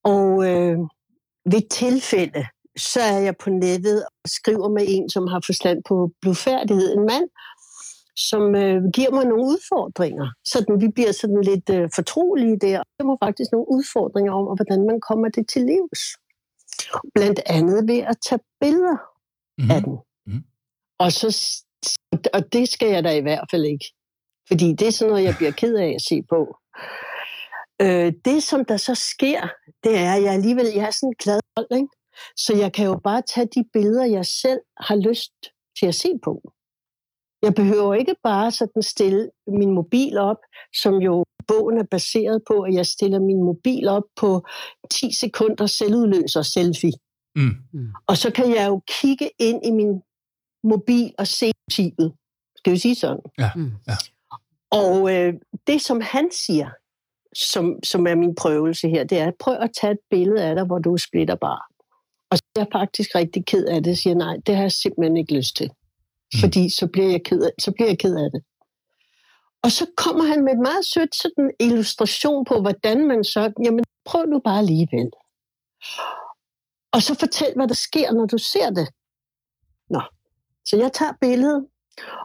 [0.04, 0.78] Og øh,
[1.52, 6.10] ved tilfælde, så er jeg på nettet og skriver med en, som har forstand på
[6.20, 6.94] blufærdighed.
[6.96, 7.28] En mand,
[8.16, 10.28] som øh, giver mig nogle udfordringer.
[10.44, 12.82] Så vi bliver sådan lidt øh, fortrolige der.
[12.98, 16.02] Der var faktisk nogle udfordringer om, hvordan man kommer det til livs.
[17.14, 18.96] Blandt andet ved at tage billeder
[19.58, 19.70] Mhm.
[19.70, 19.96] af den.
[20.26, 20.44] Mhm.
[20.98, 21.28] Og, så,
[22.34, 23.84] og det skal jeg da i hvert fald ikke.
[24.48, 26.56] Fordi det er sådan noget, jeg bliver ked af at se på.
[27.82, 29.40] Øh, det, som der så sker,
[29.84, 31.88] det er, at jeg alligevel jeg er sådan en glad hold, ikke?
[32.36, 35.32] Så jeg kan jo bare tage de billeder, jeg selv har lyst
[35.78, 36.42] til at se på.
[37.42, 40.36] Jeg behøver ikke bare sådan stille min mobil op,
[40.82, 44.44] som jo bogen er baseret på, at jeg stiller min mobil op på
[44.90, 46.92] 10 sekunder selvudløser selfie.
[47.36, 47.52] Mm.
[48.06, 50.02] Og så kan jeg jo kigge ind i min
[50.64, 52.12] mobil og se motivet.
[52.56, 53.22] Skal vi sige sådan?
[53.38, 53.72] Ja, Mm.
[53.88, 53.96] ja.
[54.70, 55.34] Og øh,
[55.66, 56.70] det, som han siger,
[57.52, 60.64] som, som er min prøvelse her, det er, prøv at tage et billede af dig,
[60.64, 61.70] hvor du er splitterbar.
[62.34, 65.16] Og så er jeg faktisk rigtig ked af det, siger, nej, det har jeg simpelthen
[65.16, 65.68] ikke lyst til.
[65.68, 66.40] Mm.
[66.40, 68.42] Fordi så bliver, jeg ked af, så bliver jeg ked af det.
[69.64, 73.84] Og så kommer han med et meget sødt sådan illustration på, hvordan man så, jamen
[74.04, 75.10] prøv nu bare alligevel.
[76.92, 78.88] Og så fortæl, hvad der sker, når du ser det.
[79.90, 80.02] Nå,
[80.64, 81.66] så jeg tager billedet,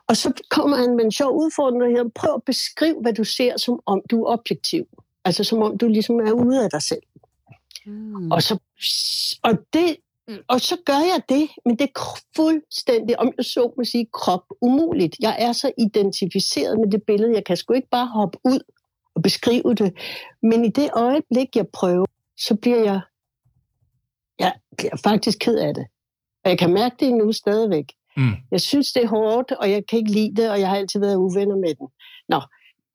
[0.08, 3.24] og så kommer han med en sjov udfordring, og siger, prøv at beskrive, hvad du
[3.24, 4.86] ser, som om du er objektiv.
[5.26, 7.04] Altså som om du ligesom er ude af dig selv.
[7.86, 8.32] Mm.
[8.32, 8.60] Og så,
[9.44, 9.98] og det,
[10.48, 14.44] og så gør jeg det, men det er fuldstændig, om jeg så må sige, krop
[14.62, 15.16] umuligt.
[15.20, 18.60] Jeg er så identificeret med det billede, jeg kan sgu ikke bare hoppe ud
[19.16, 19.94] og beskrive det.
[20.42, 22.06] Men i det øjeblik, jeg prøver,
[22.38, 23.02] så bliver jeg,
[24.40, 25.86] jeg bliver faktisk ked af det.
[26.44, 27.86] Og jeg kan mærke det nu stadigvæk.
[28.18, 28.34] Mm.
[28.52, 31.00] Jeg synes, det er hårdt, og jeg kan ikke lide det, og jeg har altid
[31.00, 31.88] været uvenner med den.
[32.30, 32.42] Nå,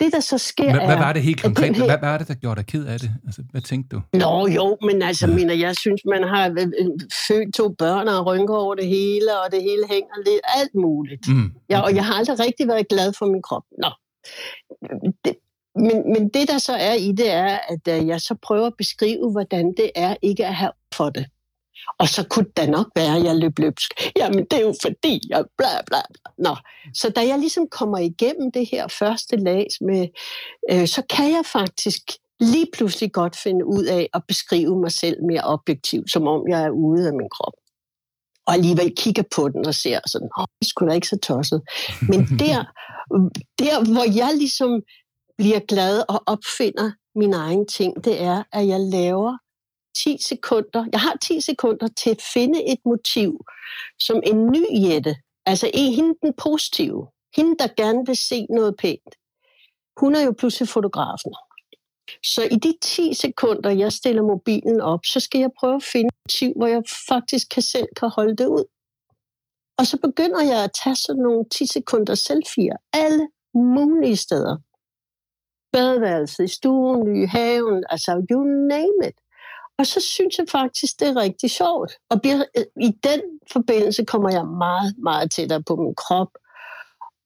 [0.00, 1.76] det der så sker Hvad, hvad var det helt konkret?
[1.76, 3.10] her- Hvad, var det, der gjorde dig ked af det?
[3.26, 4.02] Altså, hvad tænkte du?
[4.18, 5.34] Nå jo, men altså, Ja.
[5.34, 6.86] mener, jeg synes, man har øh, øh,
[7.28, 11.28] født to børn og rynker over det hele, og det hele hænger lidt, alt muligt.
[11.28, 11.52] Mm.
[11.70, 13.62] Ja, og jeg har aldrig rigtig været glad for min krop.
[13.82, 13.88] Nå.
[15.24, 15.34] Det,
[15.76, 18.74] men, men det, der så er i det, er, at øh, jeg så prøver at
[18.78, 21.26] beskrive, hvordan det er ikke at have for det.
[21.98, 23.90] Og så kunne det da nok være, at jeg løb løbsk.
[24.16, 26.30] Jamen, det er jo fordi, jeg bla bla bla.
[26.38, 26.56] Nå.
[26.94, 30.08] Så da jeg ligesom kommer igennem det her første lag, med,
[30.70, 32.00] øh, så kan jeg faktisk
[32.40, 36.62] lige pludselig godt finde ud af at beskrive mig selv mere objektivt, som om jeg
[36.62, 37.52] er ude af min krop.
[38.46, 41.62] Og alligevel kigger på den og ser sådan, åh, det skulle da ikke så tosset.
[42.08, 42.58] Men der,
[43.58, 44.82] der, hvor jeg ligesom
[45.38, 49.38] bliver glad og opfinder min egen ting, det er, at jeg laver
[49.94, 50.86] 10 sekunder.
[50.92, 53.44] Jeg har 10 sekunder til at finde et motiv,
[53.98, 58.76] som en ny Jette, altså en hende den positive, hende, der gerne vil se noget
[58.76, 59.14] pænt.
[60.00, 61.34] Hun er jo pludselig fotografen.
[62.24, 66.06] Så i de 10 sekunder, jeg stiller mobilen op, så skal jeg prøve at finde
[66.06, 68.64] et motiv, hvor jeg faktisk kan selv kan holde det ud.
[69.78, 74.56] Og så begynder jeg at tage sådan nogle 10 sekunder selfies alle mulige steder.
[75.72, 79.18] Badeværelset, i stuen, i haven, altså you name it.
[79.78, 81.92] Og så synes jeg faktisk, det er rigtig sjovt.
[82.10, 82.44] Og bliver,
[82.80, 83.20] i den
[83.52, 86.28] forbindelse kommer jeg meget, meget tættere på min krop.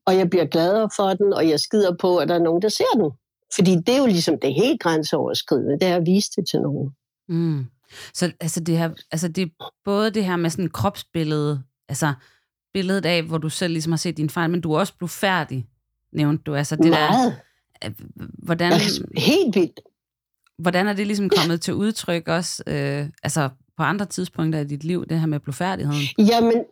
[0.07, 2.69] Og jeg bliver gladere for den, og jeg skider på, at der er nogen, der
[2.69, 3.11] ser den.
[3.55, 6.91] Fordi det er jo ligesom det helt grænseoverskridende, det er at vise det til nogen.
[7.29, 7.67] Mm.
[8.15, 12.13] Så altså det, her, altså det er både det her med sådan et kropsbillede, altså
[12.73, 15.11] billedet af, hvor du selv ligesom har set din fejl, men du er også blevet
[15.11, 15.67] færdig,
[16.13, 16.55] nævnte du.
[16.55, 17.37] Altså det Meget.
[17.83, 17.91] der,
[18.45, 19.81] hvordan, Altså, helt vildt
[20.59, 24.85] hvordan er det ligesom kommet til udtryk også, øh, altså på andre tidspunkter i dit
[24.85, 26.03] liv, det her med blufærdigheden?
[26.18, 26.64] Jamen,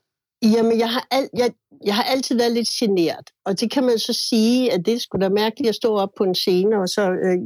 [0.42, 1.50] jamen jeg, har al, jeg,
[1.84, 3.30] jeg har altid været lidt genert.
[3.44, 6.24] Og det kan man så sige, at det skulle da mærkeligt at stå op på
[6.24, 7.38] en scene og så øh,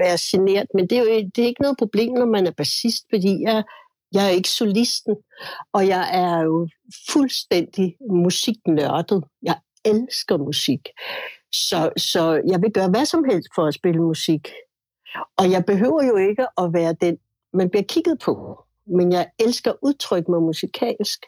[0.00, 0.66] være genert.
[0.74, 3.64] Men det er jo det er ikke noget problem, når man er bassist, fordi jeg,
[4.12, 5.16] jeg er ikke solisten.
[5.72, 6.68] Og jeg er jo
[7.10, 9.24] fuldstændig musiknørdet.
[9.42, 10.88] Jeg elsker musik.
[11.52, 14.48] Så, så jeg vil gøre hvad som helst for at spille musik.
[15.38, 17.18] Og jeg behøver jo ikke at være den,
[17.52, 18.62] man bliver kigget på.
[18.86, 21.20] Men jeg elsker at udtrykke mig musikalsk.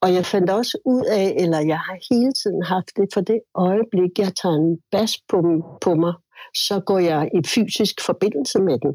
[0.00, 3.40] Og jeg fandt også ud af, eller jeg har hele tiden haft det, for det
[3.54, 5.38] øjeblik, jeg tager en bas på,
[5.80, 6.14] på mig,
[6.54, 8.92] så går jeg i fysisk forbindelse med den.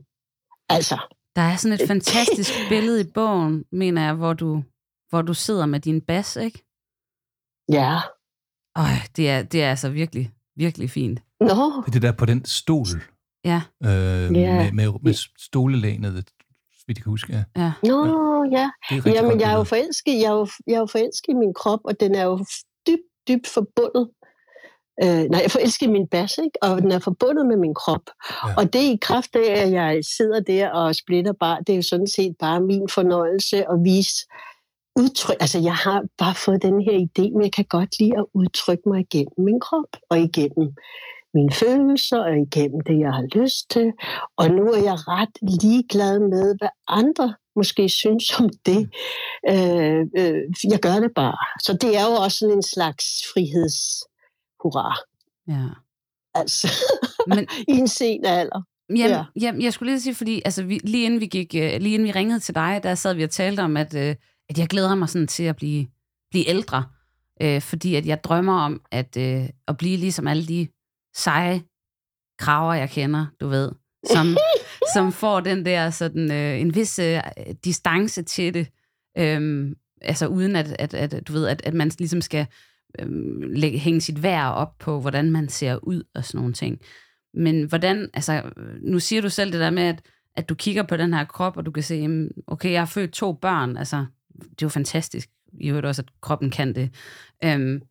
[0.69, 0.97] Altså,
[1.35, 4.63] Der er sådan et fantastisk billede i bogen, mener jeg, hvor du,
[5.09, 6.65] hvor du sidder med din bas, ikke?
[7.71, 7.99] ja.
[8.77, 11.19] Øj, det er, det er altså virkelig, virkelig fint.
[11.39, 12.87] Nå, Det er det der på den stol,
[13.45, 14.71] Ja, øh, Ja.
[14.71, 17.33] med, med, med stolelænet, vidt jeg kan huske.
[17.33, 17.61] Ja.
[17.63, 17.71] ja.
[17.83, 18.69] nå, ja.
[18.89, 21.33] Er rigtig Jamen, jeg er jo forelsket, jeg er jo, jeg er jo forelsket i
[21.33, 22.45] min krop, og den er jo
[22.87, 24.09] dybt, dybt forbundet.
[25.03, 26.63] Øh, nej, jeg er forelsket i min bas, ikke?
[26.63, 28.05] og den er forbundet med min krop.
[28.07, 28.49] Ja.
[28.49, 28.53] Ja.
[28.57, 31.77] Og det er i kraft af, at jeg sidder der og splitter bare, det er
[31.77, 34.15] jo sådan set bare min fornøjelse at vise
[34.95, 35.37] udtryk.
[35.39, 38.83] Altså, jeg har bare fået den her idé, men jeg kan godt lide at udtrykke
[38.89, 40.67] mig igennem min krop, og igennem
[41.33, 43.91] mine følelser, og igennem det, jeg har lyst til.
[44.37, 48.89] Og nu er jeg ret ligeglad med, hvad andre måske synes om det.
[49.49, 50.41] Øh, øh,
[50.73, 51.61] jeg gør det bare.
[51.65, 53.79] Så det er jo også sådan en slags friheds
[54.61, 54.95] hurra.
[55.47, 55.67] Ja.
[56.33, 56.67] Altså,
[57.27, 58.61] Men, i en sen alder.
[58.89, 59.25] Jamen, ja.
[59.41, 62.07] jamen, jeg skulle lige sige, fordi altså, vi, lige, inden vi gik, uh, lige inden
[62.07, 64.15] vi ringede til dig, der sad vi og talte om, at, uh,
[64.49, 65.87] at jeg glæder mig sådan til at blive,
[66.29, 66.83] blive ældre.
[67.43, 70.67] Uh, fordi at jeg drømmer om at, uh, at blive ligesom alle de
[71.15, 71.61] seje
[72.39, 73.71] kraver, jeg kender, du ved,
[74.11, 74.37] som,
[74.95, 78.67] som får den der sådan uh, en vis uh, distance til det.
[79.37, 82.47] Um, altså uden at, at, at, du ved, at, at man ligesom skal
[83.03, 86.79] um, lægge, hænge sit værd op på, hvordan man ser ud og sådan nogle ting.
[87.33, 88.41] Men hvordan, altså,
[88.81, 90.01] nu siger du selv det der med, at,
[90.35, 93.11] at du kigger på den her krop, og du kan se, okay, jeg har født
[93.11, 94.05] to børn, altså,
[94.41, 95.29] det er jo fantastisk.
[95.61, 96.89] I hørt også, at kroppen kan det.
[97.45, 97.81] Um,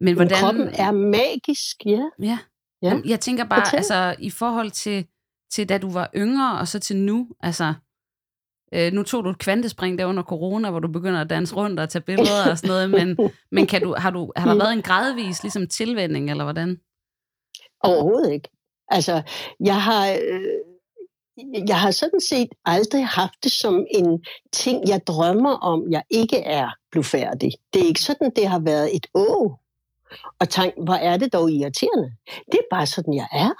[0.00, 0.38] men hvordan...
[0.38, 2.04] kroppen er magisk, ja.
[2.18, 2.38] Ja.
[2.82, 3.00] ja.
[3.04, 3.76] Jeg tænker bare, Fortæl.
[3.76, 5.06] altså, i forhold til,
[5.52, 7.74] til da du var yngre, og så til nu, altså,
[8.74, 11.80] øh, nu tog du et kvantespring der under corona, hvor du begynder at danse rundt
[11.80, 14.72] og tage billeder og sådan noget, men, men kan du, har, du, har der været
[14.72, 16.80] en gradvis ligesom, tilvænding, eller hvordan?
[17.80, 18.48] Overhovedet ikke.
[18.88, 19.22] Altså,
[19.60, 25.54] jeg har, øh, jeg har sådan set aldrig haft det som en ting, jeg drømmer
[25.56, 27.52] om, jeg ikke er blufærdig.
[27.72, 29.56] Det er ikke sådan, det har været et å.
[30.40, 32.12] Og tænk, hvor er det dog irriterende.
[32.52, 33.52] Det er bare sådan, jeg er.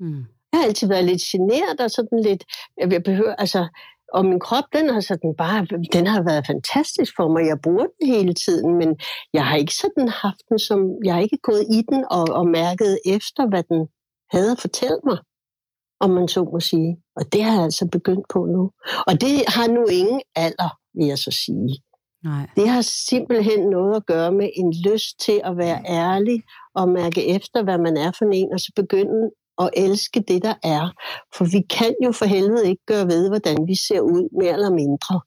[0.00, 0.24] Mm.
[0.52, 2.44] Jeg har altid været lidt generet og sådan lidt,
[2.76, 3.68] jeg behøver, altså,
[4.12, 7.46] og min krop, den har sådan bare, den har været fantastisk for mig.
[7.46, 8.96] Jeg bruger den hele tiden, men
[9.32, 12.46] jeg har ikke sådan haft den som, jeg har ikke gået i den og, og
[12.46, 13.88] mærket efter, hvad den
[14.30, 15.18] havde at fortælle mig,
[16.00, 16.96] om man så må sige.
[17.16, 18.62] Og det har jeg altså begyndt på nu.
[19.08, 21.70] Og det har nu ingen alder, vil jeg så sige.
[22.24, 22.46] Nej.
[22.56, 26.42] Det har simpelthen noget at gøre med en lyst til at være ærlig
[26.74, 30.54] og mærke efter, hvad man er for en, og så begynde at elske det, der
[30.62, 30.90] er.
[31.34, 34.70] For vi kan jo for helvede ikke gøre ved, hvordan vi ser ud, mere eller
[34.70, 35.20] mindre.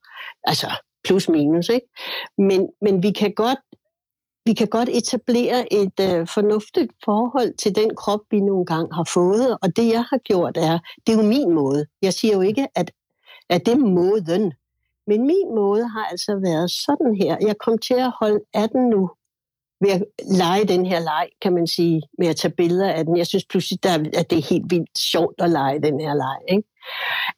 [0.44, 0.68] Altså
[1.04, 1.88] plus minus, ikke?
[2.38, 3.60] Men, men vi kan godt
[4.46, 9.08] vi kan godt etablere et øh, fornuftigt forhold til den krop, vi nogle gange har
[9.14, 9.58] fået.
[9.62, 11.86] Og det, jeg har gjort, er, det er jo min måde.
[12.02, 12.92] Jeg siger jo ikke, at,
[13.50, 14.54] at det er måden.
[15.08, 17.38] Men min måde har altså været sådan her.
[17.42, 19.10] Jeg kom til at holde 18 nu
[19.82, 20.04] ved at
[20.38, 23.18] lege den her leg, kan man sige, med at tage billeder af den.
[23.18, 26.40] Jeg synes pludselig, der, at det er helt vildt sjovt at lege den her leg.
[26.50, 26.68] Ikke?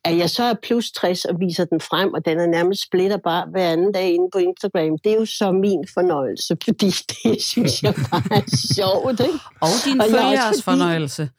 [0.06, 3.18] At jeg så er plus 60 og viser den frem, og den er nærmest splitter
[3.18, 6.86] bare hver anden dag inde på Instagram, det er jo så min fornøjelse, fordi
[7.24, 8.44] det synes jeg bare er
[8.76, 9.20] sjovt.
[9.20, 9.40] Ikke?
[9.62, 11.30] Og din og følgers fordi, fornøjelse.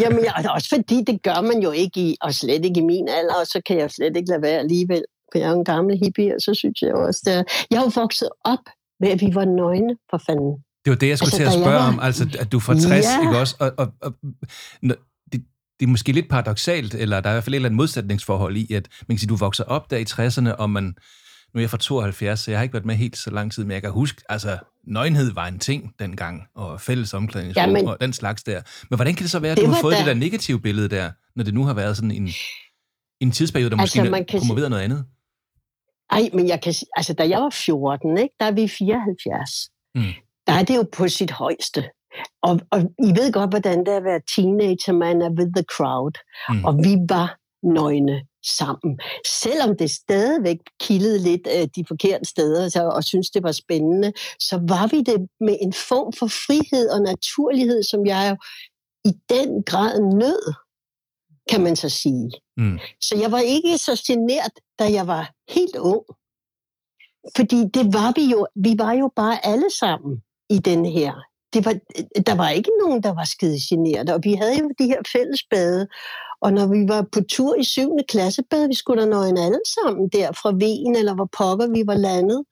[0.00, 3.08] Jamen, jeg, også fordi det gør man jo ikke i, og slet ikke i min
[3.08, 5.04] alder, og så kan jeg slet ikke lade være alligevel.
[5.32, 7.84] For jeg er en gammel hippie, og så synes jeg også, det er, jeg har
[7.84, 8.64] jo vokset op
[9.00, 10.52] med, at vi var nøgne, for fanden.
[10.84, 11.88] Det var det, jeg skulle altså, til at spørge var...
[11.88, 13.20] om, altså at du får 60, ja.
[13.22, 13.56] ikke også?
[13.60, 14.12] Og, og, og,
[15.32, 15.44] det,
[15.80, 18.56] det er måske lidt paradoxalt, eller der er i hvert fald et eller andet modsætningsforhold
[18.56, 21.60] i, at man kan sige, du vokser op der i 60'erne, og man, nu er
[21.60, 23.82] jeg fra 72, så jeg har ikke været med helt så lang tid, men jeg
[23.82, 28.42] kan huske, altså, nøgenhed var en ting dengang, og fælles omklædningsrum ja, og den slags
[28.42, 28.60] der.
[28.90, 29.98] Men hvordan kan det så være, at du har fået da...
[29.98, 32.28] det der negative billede der, når det nu har været sådan en,
[33.20, 34.40] en tidsperiode, der altså, måske man kan...
[34.40, 35.04] kommer videre noget andet?
[36.10, 39.50] Ej, men jeg kan altså da jeg var 14, ikke, der er vi 74.
[39.94, 40.02] Mm.
[40.46, 41.84] Der er det jo på sit højeste.
[42.42, 45.64] Og, og I ved godt, hvordan det er at være teenager, man er with the
[45.76, 46.16] crowd.
[46.48, 46.64] Mm.
[46.64, 48.20] Og vi var nøgne
[48.58, 49.00] sammen.
[49.42, 54.12] Selvom det stadigvæk kildede lidt øh, de forkerte steder så, og synes det var spændende,
[54.40, 58.36] så var vi det med en form for frihed og naturlighed, som jeg jo
[59.10, 60.54] i den grad nød
[61.50, 62.30] kan man så sige.
[62.56, 62.78] Mm.
[63.00, 66.04] Så jeg var ikke så genert, da jeg var helt ung.
[67.36, 71.12] Fordi det var vi jo, vi var jo bare alle sammen i den her.
[71.52, 71.74] Det var,
[72.26, 75.88] der var ikke nogen, der var skide generet, og vi havde jo de her fællesbade,
[76.42, 77.90] og når vi var på tur i 7.
[78.08, 81.82] klasse, bad vi skulle der nøgen alle sammen der fra Ven, eller hvor pokker vi
[81.86, 82.44] var landet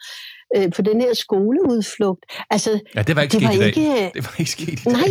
[0.56, 2.24] øh, på den her skoleudflugt.
[2.50, 3.66] Altså, ja, det var ikke det sket var i dag.
[3.66, 4.92] Ikke, det var ikke sket i dag.
[4.92, 5.10] Nej,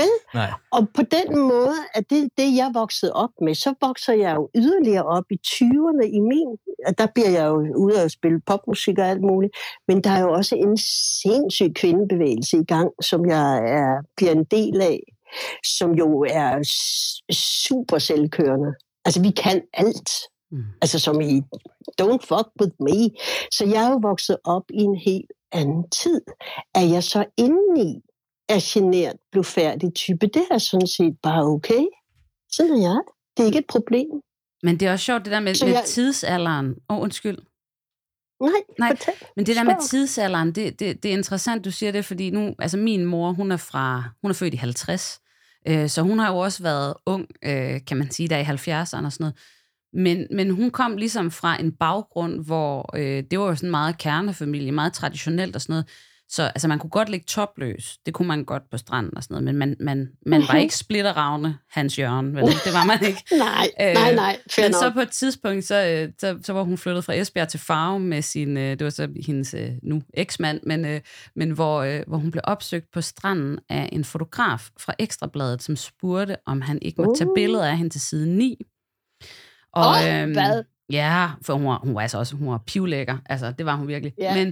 [0.00, 0.12] vel?
[0.40, 0.50] Nej.
[0.72, 4.50] Og på den måde, at det det, jeg voksede op med, så vokser jeg jo
[4.54, 6.50] yderligere op i 20'erne i min.
[6.98, 9.52] Der bliver jeg jo ude at spille popmusik og alt muligt.
[9.88, 10.76] Men der er jo også en
[11.22, 15.00] sindssyg kvindebevægelse i gang, som jeg er, bliver en del af
[15.78, 16.50] som jo er
[17.32, 18.74] super selvkørende.
[19.04, 20.10] Altså, vi kan alt.
[20.54, 20.64] Mm.
[20.82, 21.42] Altså som i,
[22.02, 22.98] don't fuck with me.
[23.56, 26.20] Så jeg er jo vokset op i en helt anden tid.
[26.74, 28.00] Er jeg så indeni
[28.48, 31.84] er genert, blufærdig type, det er sådan set bare okay.
[32.52, 33.00] Sådan er jeg.
[33.36, 34.06] Det er ikke et problem.
[34.62, 35.84] Men det er også sjovt, det der med, med jeg...
[35.86, 36.66] tidsalderen.
[36.90, 37.38] Åh, oh, undskyld.
[38.40, 39.14] Nej, Nej fortæl.
[39.36, 42.54] men det der med tidsalderen, det, det, det er interessant, du siger det, fordi nu,
[42.58, 45.20] altså min mor, hun er fra, hun er født i 50,
[45.68, 49.06] øh, så hun har jo også været ung, øh, kan man sige, der i 70'erne
[49.06, 49.34] og sådan noget.
[49.94, 53.98] Men, men hun kom ligesom fra en baggrund, hvor øh, det var jo sådan meget
[53.98, 55.86] kernefamilie, meget traditionelt og sådan noget.
[56.28, 57.98] Så altså, man kunne godt ligge topløs.
[58.06, 59.44] Det kunne man godt på stranden og sådan noget.
[59.44, 62.36] Men man, man, man var ikke splitteravne Hans Jørgen.
[62.36, 62.44] Vel?
[62.44, 63.24] Det var man ikke.
[63.38, 64.38] nej, nej, nej.
[64.58, 64.78] Men nok.
[64.78, 68.00] så på et tidspunkt, så, øh, så, så var hun flyttet fra Esbjerg til Farve
[68.00, 71.00] med sin, øh, det var så hendes øh, nu eksmand, men,
[71.36, 76.36] men hvor, hvor hun blev opsøgt på stranden af en fotograf fra Ekstrabladet, som spurgte,
[76.46, 77.34] om han ikke måtte tage uh.
[77.34, 78.58] billeder af hende til side 9.
[79.74, 80.62] Og, oh, øhm, hvad?
[80.90, 83.16] Ja, for hun var, hun var altså også hun var pivlækker.
[83.26, 84.12] Altså, det var hun virkelig.
[84.18, 84.46] Ja, men,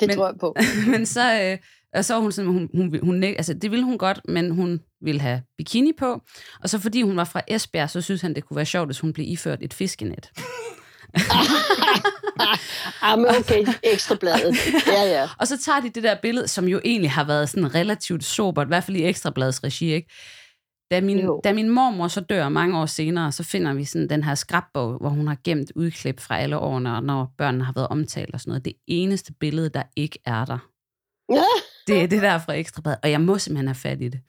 [0.00, 0.56] det men, tror jeg på.
[0.92, 1.58] men så, øh,
[1.94, 4.80] og så var hun sådan, hun, hun, hun, altså det ville hun godt, men hun
[5.02, 6.22] ville have bikini på.
[6.62, 9.00] Og så fordi hun var fra Esbjerg, så synes han, det kunne være sjovt, hvis
[9.00, 10.30] hun blev iført et fiskenet.
[13.04, 14.56] Jamen okay, ekstrabladet.
[14.86, 15.28] Ja, ja.
[15.40, 18.66] og så tager de det der billede, som jo egentlig har været sådan relativt sobert,
[18.66, 20.08] i hvert fald i ekstrabladets regi, ikke?
[20.94, 24.24] Da min, da min mormor så dør mange år senere, så finder vi sådan den
[24.24, 28.34] her skrabbog, hvor hun har gemt udklip fra alle årene, når børnene har været omtalt
[28.34, 28.64] og sådan noget.
[28.64, 30.58] Det eneste billede, der ikke er der.
[31.32, 31.42] Ja.
[31.86, 34.20] Det er det der fra Ekstrabladet, og jeg må simpelthen have fat i det.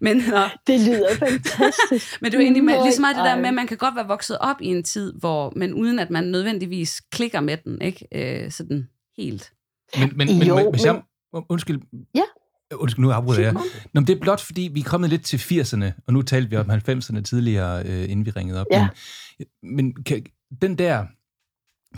[0.00, 2.16] Men, og, det lyder fantastisk.
[2.22, 3.76] men det er jo egentlig med, lige så meget det der med, at man kan
[3.76, 7.56] godt være vokset op i en tid, hvor, men uden at man nødvendigvis klikker med
[7.56, 8.06] den, ikke?
[8.12, 9.52] Øh, sådan helt.
[9.98, 11.02] Men, men, men, jo, men, hvis jeg,
[11.48, 11.80] undskyld,
[12.14, 12.22] ja.
[12.76, 13.52] Undskyld, nu afbryder jeg.
[13.52, 13.60] Nå,
[13.92, 16.56] men det er blot, fordi vi er kommet lidt til 80'erne, og nu talte vi
[16.56, 18.66] om 90'erne tidligere, øh, inden vi ringede op.
[18.70, 18.88] Ja.
[19.62, 20.26] Men, men kan,
[20.62, 21.04] den der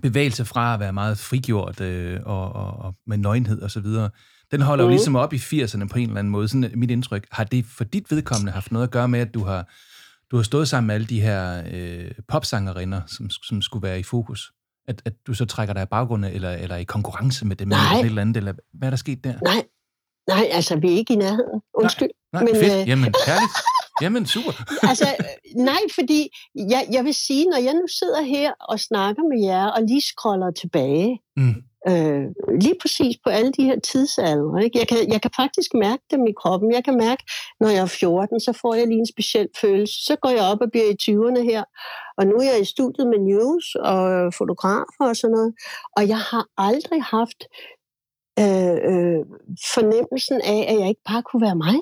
[0.02, 4.10] bevægelse fra at være meget frigjort øh, og, og, og med nøgenhed og så videre,
[4.50, 4.88] den holder mm.
[4.88, 6.48] jo ligesom op i 80'erne på en eller anden måde.
[6.48, 7.26] Sådan mit indtryk.
[7.30, 9.68] Har det for dit vedkommende haft noget at gøre med, at du har,
[10.30, 14.02] du har stået sammen med alle de her øh, popsangerinder, som, som skulle være i
[14.02, 14.52] fokus?
[14.88, 17.78] At, at du så trækker dig i baggrunden, eller, eller i konkurrence med dem, Nej.
[17.78, 19.34] eller et eller andet, eller hvad er der sket der?
[19.44, 19.62] Nej,
[20.28, 21.60] Nej, altså, vi er ikke i nærheden.
[21.74, 22.10] Undskyld.
[22.32, 22.82] Nej, nej men, fedt.
[22.82, 22.88] Øh...
[22.88, 23.52] Jamen, herligt.
[24.02, 24.52] Jamen, super.
[24.90, 25.08] altså,
[25.56, 29.66] nej, fordi jeg, jeg vil sige, når jeg nu sidder her og snakker med jer,
[29.66, 31.54] og lige scroller tilbage, mm.
[31.88, 32.24] øh,
[32.60, 34.78] lige præcis på alle de her tidsalder, ikke?
[34.78, 36.72] Jeg, kan, jeg kan faktisk mærke dem i kroppen.
[36.72, 37.22] Jeg kan mærke,
[37.60, 39.94] når jeg er 14, så får jeg lige en speciel følelse.
[40.04, 41.62] Så går jeg op og bliver i 20'erne her,
[42.18, 45.54] og nu er jeg i studiet med news og fotografer og sådan noget,
[45.96, 47.40] og jeg har aldrig haft
[48.42, 49.20] øh, øh,
[49.74, 51.76] fornemmelsen af, at jeg ikke bare kunne være mig.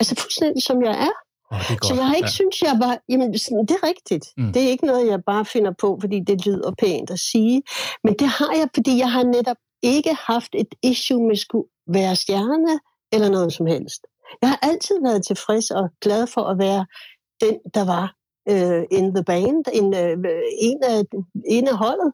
[0.00, 1.14] Altså fuldstændig som jeg er.
[1.50, 2.40] Oh, det er så jeg har ikke ja.
[2.40, 4.26] synes jeg var, jamen det er rigtigt.
[4.36, 4.52] Mm.
[4.52, 7.62] Det er ikke noget, jeg bare finder på, fordi det lyder pænt at sige.
[8.04, 11.68] Men det har jeg, fordi jeg har netop ikke haft et issue med at skulle
[11.86, 12.80] være stjerne
[13.12, 14.02] eller noget som helst.
[14.42, 16.86] Jeg har altid været tilfreds og glad for at være
[17.40, 18.06] den, der var
[18.50, 20.30] uh, in the band, en, uh,
[20.68, 21.02] en, af,
[21.48, 22.12] en af holdet.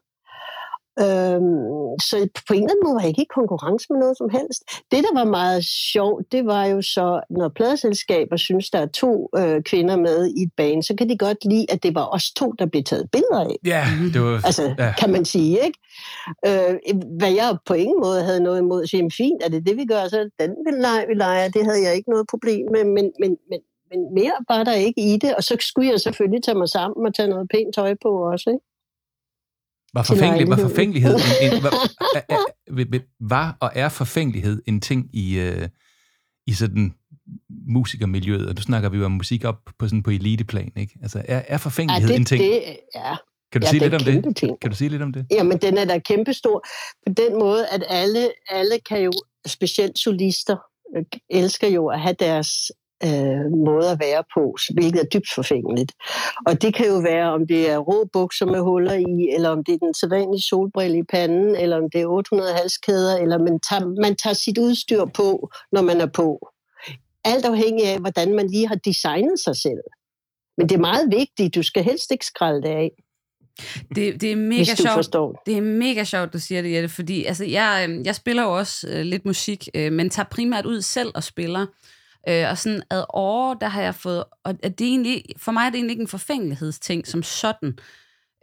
[0.99, 2.15] Øhm, så
[2.47, 4.61] på en eller anden måde var jeg ikke i konkurrence med noget som helst.
[4.91, 9.29] Det, der var meget sjovt, det var jo så, når pladeselskaber synes, der er to
[9.37, 12.31] øh, kvinder med i et band, så kan de godt lide, at det var os
[12.31, 13.55] to, der blev taget billeder af.
[13.65, 14.41] Ja, det var...
[14.49, 14.93] Altså, ja.
[14.99, 15.79] kan man sige, ikke?
[16.47, 16.73] Øh,
[17.19, 19.85] hvad jeg på ingen måde havde noget imod at sige, fint, er det det, vi
[19.85, 23.11] gør, så den vil lege, vi leger, det havde jeg ikke noget problem med, men,
[23.21, 26.57] men, men, men mere var der ikke i det, og så skulle jeg selvfølgelig tage
[26.57, 28.70] mig sammen og tage noget pænt tøj på også, ikke?
[29.93, 31.73] Var, forfængelig, var forfængelighed en, en, var,
[33.19, 35.67] var og er forfængelighed en ting i, uh,
[36.47, 36.93] i sådan
[37.67, 40.99] musikermiljøet, og nu snakker vi jo om musik op på sådan på eliteplan, ikke?
[41.01, 42.43] Altså, er, er forfængelighed ja, det, en ting?
[42.43, 43.15] Det, ja.
[43.51, 44.35] Kan du ja, sige lidt om det?
[44.35, 44.59] Ting.
[44.59, 45.25] Kan du sige lidt om det?
[45.31, 46.65] Jamen, den er da kæmpestor.
[47.07, 49.11] På den måde, at alle, alle kan jo,
[49.47, 50.57] specielt solister,
[50.97, 52.71] øh, elsker jo at have deres
[53.07, 55.91] øh, måde at være på, hvilket er dybt forfængeligt.
[56.47, 59.63] Og det kan jo være, om det er rå bukser med huller i, eller om
[59.63, 63.59] det er den sædvanlige solbrille i panden, eller om det er 800 halskæder, eller man
[63.69, 66.47] tager, man tager sit udstyr på, når man er på.
[67.23, 69.83] Alt afhængig af, hvordan man lige har designet sig selv.
[70.57, 71.55] Men det er meget vigtigt.
[71.55, 72.91] Du skal helst ikke skralde det af.
[73.95, 74.93] Det, det er mega sjovt.
[74.93, 75.43] Forstår.
[75.45, 78.57] Det er mega sjovt, du siger det, Jette, fordi altså, jeg, øhm, jeg spiller jo
[78.57, 81.65] også øh, lidt musik, øh, men tager primært ud selv og spiller.
[82.29, 85.65] Øh, og sådan ad år, der har jeg fået, og det er egentlig, for mig
[85.65, 87.77] er det egentlig ikke en forfængelighedsting som sådan.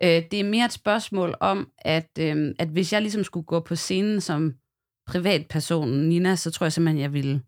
[0.03, 3.61] Øh, det er mere et spørgsmål om, at, øh, at hvis jeg ligesom skulle gå
[3.61, 4.55] på scenen som
[5.07, 7.43] privatperson, Nina, så tror jeg simpelthen, jeg ville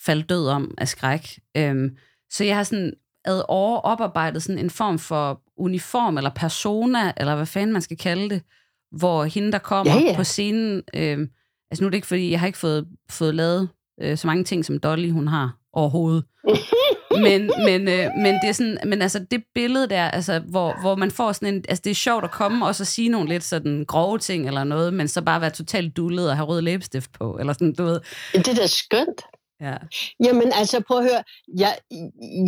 [0.00, 1.38] falde død om af skræk.
[1.56, 1.90] Øh,
[2.30, 2.92] så jeg har sådan
[3.24, 7.96] ad år oparbejdet sådan en form for uniform eller persona, eller hvad fanden man skal
[7.96, 8.42] kalde det,
[8.90, 10.16] hvor hende, der kommer ja, ja.
[10.16, 11.28] på scenen, øh,
[11.70, 13.68] altså nu er det ikke fordi, jeg har ikke fået, fået lavet
[14.02, 16.24] øh, så mange ting, som Dolly hun har overhovedet.
[17.26, 20.96] men, men, øh, men det er sådan, men altså det billede der, altså, hvor, hvor
[20.96, 23.44] man får sådan en, altså det er sjovt at komme og så sige nogle lidt
[23.44, 27.12] sådan grove ting eller noget, men så bare være totalt dullet og have rød læbestift
[27.12, 28.00] på, eller sådan, du ved.
[28.32, 29.22] Det er da skønt.
[29.60, 29.76] Ja.
[30.24, 31.22] Jamen altså, prøv at høre.
[31.58, 31.78] Jeg,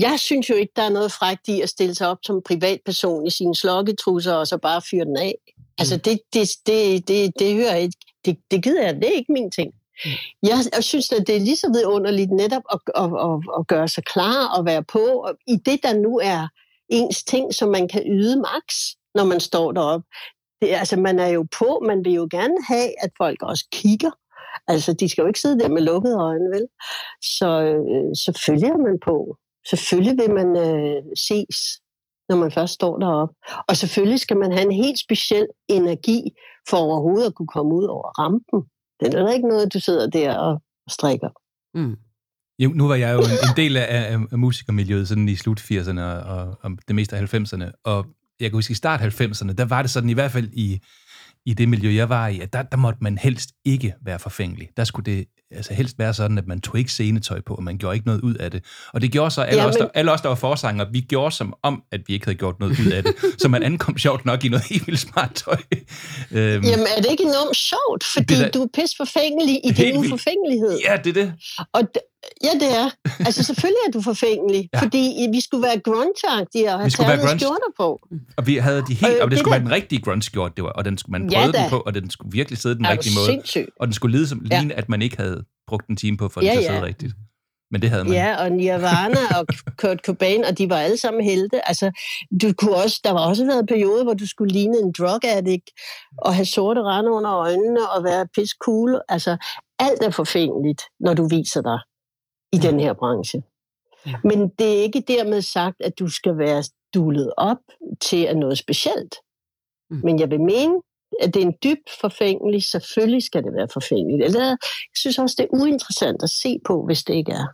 [0.01, 3.27] jeg synes jo ikke, der er noget frækt i at stille sig op som privatperson
[3.27, 5.35] i sine slokketrusser og så bare fyre den af.
[5.79, 7.97] Altså, det, det, det, det, det hører ikke.
[8.25, 8.95] Det, det gider jeg.
[8.95, 9.73] Det er ikke min ting.
[10.05, 10.11] Mm.
[10.43, 13.89] Jeg, jeg synes, at det er lige så vidunderligt netop at, at, at, at gøre
[13.89, 16.49] sig klar og være på og i det, der nu er
[16.89, 18.65] ens ting, som man kan yde max,
[19.15, 20.07] når man står deroppe.
[20.63, 24.11] Det, altså, man er jo på, man vil jo gerne have, at folk også kigger.
[24.69, 26.67] Altså, de skal jo ikke sidde der med lukkede øjne, vel?
[27.39, 29.37] Så øh, selvfølgelig er man på.
[29.71, 31.57] Selvfølgelig vil man øh, ses,
[32.29, 33.35] når man først står deroppe.
[33.69, 36.21] Og selvfølgelig skal man have en helt speciel energi
[36.69, 38.61] for overhovedet at kunne komme ud over rampen.
[39.05, 41.29] Det er da ikke noget, du sidder der og strikker.
[41.75, 41.97] Mm.
[42.59, 45.61] Jo, nu var jeg jo en, en del af, af, af musikermiljøet sådan i slut
[45.61, 48.07] 80'erne og, og det meste af 90'erne, og
[48.41, 50.81] jeg kan huske i start 90'erne, der var det sådan, i hvert fald i,
[51.47, 54.69] i det miljø, jeg var i, at der, der måtte man helst ikke være forfængelig.
[54.77, 57.79] Der skulle det altså helst være sådan, at man tog ikke scenetøj på, og man
[57.79, 58.65] gjorde ikke noget ud af det.
[58.93, 61.01] Og det gjorde så alle, Ja, os, der, men- alle os, der var forsanger, vi
[61.01, 63.15] gjorde som om, at vi ikke havde gjort noget ud af det.
[63.43, 65.57] så man ankom sjovt nok i noget helt vildt smart tøj.
[66.31, 68.05] øhm, Jamen, er det ikke enormt sjovt?
[68.13, 69.97] Fordi Det er da- du er pis forfængelig i din vildt.
[70.07, 70.79] uforfængelighed.
[70.89, 71.33] ja, det er det.
[71.73, 71.83] Og
[72.45, 72.91] ja, det er.
[73.27, 74.69] Altså, selvfølgelig er du forfængelig.
[74.73, 74.79] Ja.
[74.79, 74.85] ja.
[74.85, 77.39] Fordi vi skulle være grunge-agtige og have ternede grunge.
[77.41, 78.01] skjorter på.
[78.37, 80.23] Og vi havde de helt, Øh, og det det skulle der- være den rigtige grunge
[80.23, 81.63] skjort, det var, og den skulle man Ja prøvede da.
[81.63, 83.27] den på, og den skulle virkelig sidde den Er rigtige måde.
[83.27, 83.69] sindssyg?
[83.81, 84.59] Og den skulle lide som, Ja.
[84.59, 86.69] ligne, at man ikke havde brugt en time på, for den Ja, til at ja.
[86.71, 87.13] sidde rigtigt.
[87.71, 88.13] Men det havde man.
[88.13, 89.47] Ja, og Nirvana og
[89.79, 91.69] Kurt Cobain, og de var alle sammen helte.
[91.69, 91.91] Altså,
[92.43, 95.71] du kunne også, der var også været perioder, hvor du skulle ligne en drug addict,
[96.19, 99.01] og have sorte rande under øjnene, og være pis cool.
[99.09, 99.37] Altså,
[99.79, 101.79] alt er forfængeligt, når du viser dig
[102.55, 103.43] i den her branche.
[104.07, 104.15] Ja.
[104.25, 106.63] Men det er ikke dermed sagt, at du skal være
[106.95, 107.63] dulet op
[108.01, 109.15] til at noget specielt.
[109.91, 110.01] Mm.
[110.05, 110.75] Men jeg vil mene,
[111.23, 112.63] at det er en dybt forfængelig.
[112.63, 114.25] Selvfølgelig skal det være forfængeligt.
[114.25, 117.47] Eller jeg synes også, det er uinteressant at se på, hvis det ikke er.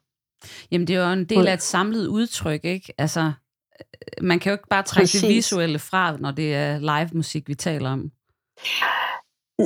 [0.71, 2.93] Jamen, det er jo en del af et samlet udtryk, ikke?
[2.99, 5.29] Altså, øh, man kan jo ikke bare trække det Præcis.
[5.29, 8.11] visuelle fra, når det er live musik, vi taler om.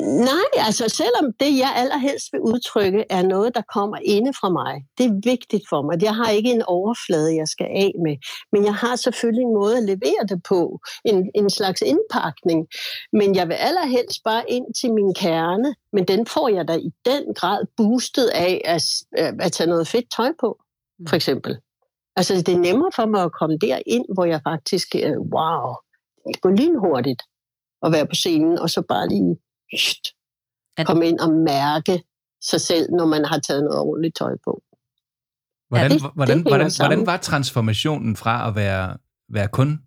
[0.02, 4.84] Nej, altså selvom det, jeg allerhelst vil udtrykke, er noget, der kommer inde fra mig.
[4.98, 6.02] Det er vigtigt for mig.
[6.02, 8.16] Jeg har ikke en overflade, jeg skal af med.
[8.52, 10.80] Men jeg har selvfølgelig en måde at levere det på.
[11.04, 12.66] En, en slags indpakning.
[13.12, 15.74] Men jeg vil allerhelst bare ind til min kerne.
[15.92, 18.82] Men den får jeg da i den grad boostet af at,
[19.40, 20.58] at tage noget fedt tøj på,
[21.08, 21.58] for eksempel.
[22.16, 25.74] Altså det er nemmere for mig at komme derind, hvor jeg faktisk, øh, wow,
[26.26, 27.22] det går lynhurtigt
[27.82, 29.36] at være på scenen, og så bare lige
[29.76, 30.08] Pst,
[30.76, 32.02] At- komme ind og mærke
[32.42, 34.62] sig selv, når man har taget noget ordentligt tøj på.
[35.68, 36.88] Hvordan, Ja, det- hvordan, det hvordan, sammen.
[36.98, 38.96] hvordan var transformationen fra at være,
[39.32, 39.80] være kun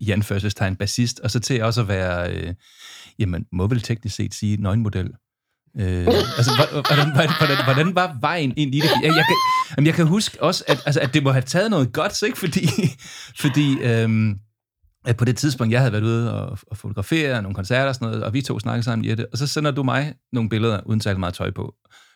[0.00, 2.54] i anførselstegn bassist, og så til også at være, øh,
[3.18, 5.06] jamen, må vel teknisk set sige, nøgenmodel?
[5.76, 6.06] Øh,
[6.38, 8.90] altså, hvor- hvordan, hvordan, hvordan, hvordan var vejen ind i det?
[9.02, 9.36] Jeg, jeg, kan,
[9.76, 12.38] jamen, jeg kan huske også, at, altså, at det må have taget noget godt, ikke?
[12.38, 12.66] Fordi,
[13.40, 14.38] fordi øhm,
[15.04, 18.08] at på det tidspunkt, jeg havde været ude og, og fotografere nogle koncerter og sådan
[18.08, 21.00] noget, og vi to snakkede sammen, Jette, og så sender du mig nogle billeder uden
[21.00, 21.74] særlig meget tøj på.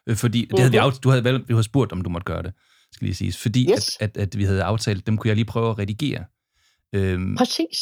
[0.09, 0.87] Øh, Fordi det havde vi, Mhm.
[0.89, 2.53] aft- du havde vel vi havde spurgt, om du måtte gøre det,
[2.93, 3.39] skal lige siges.
[3.39, 3.97] Fordi Yes.
[4.01, 6.25] at, at, at vi havde aftalt, dem kunne jeg lige prøve at redigere.
[6.95, 7.79] Øhm, Præcis.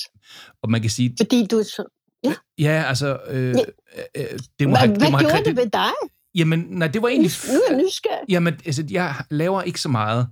[0.62, 1.84] og man kan sige, Fordi du så...
[2.58, 3.60] ja, altså, øh, Ja.
[4.16, 5.92] øh, det må Hvad, have, hvad det må have, gjorde det, det ved dig?
[6.34, 7.30] Jamen, nej, det var egentlig...
[7.52, 8.24] Nu er jeg nysgerrig.
[8.28, 10.26] Jamen, altså, jeg laver ikke så meget, øh,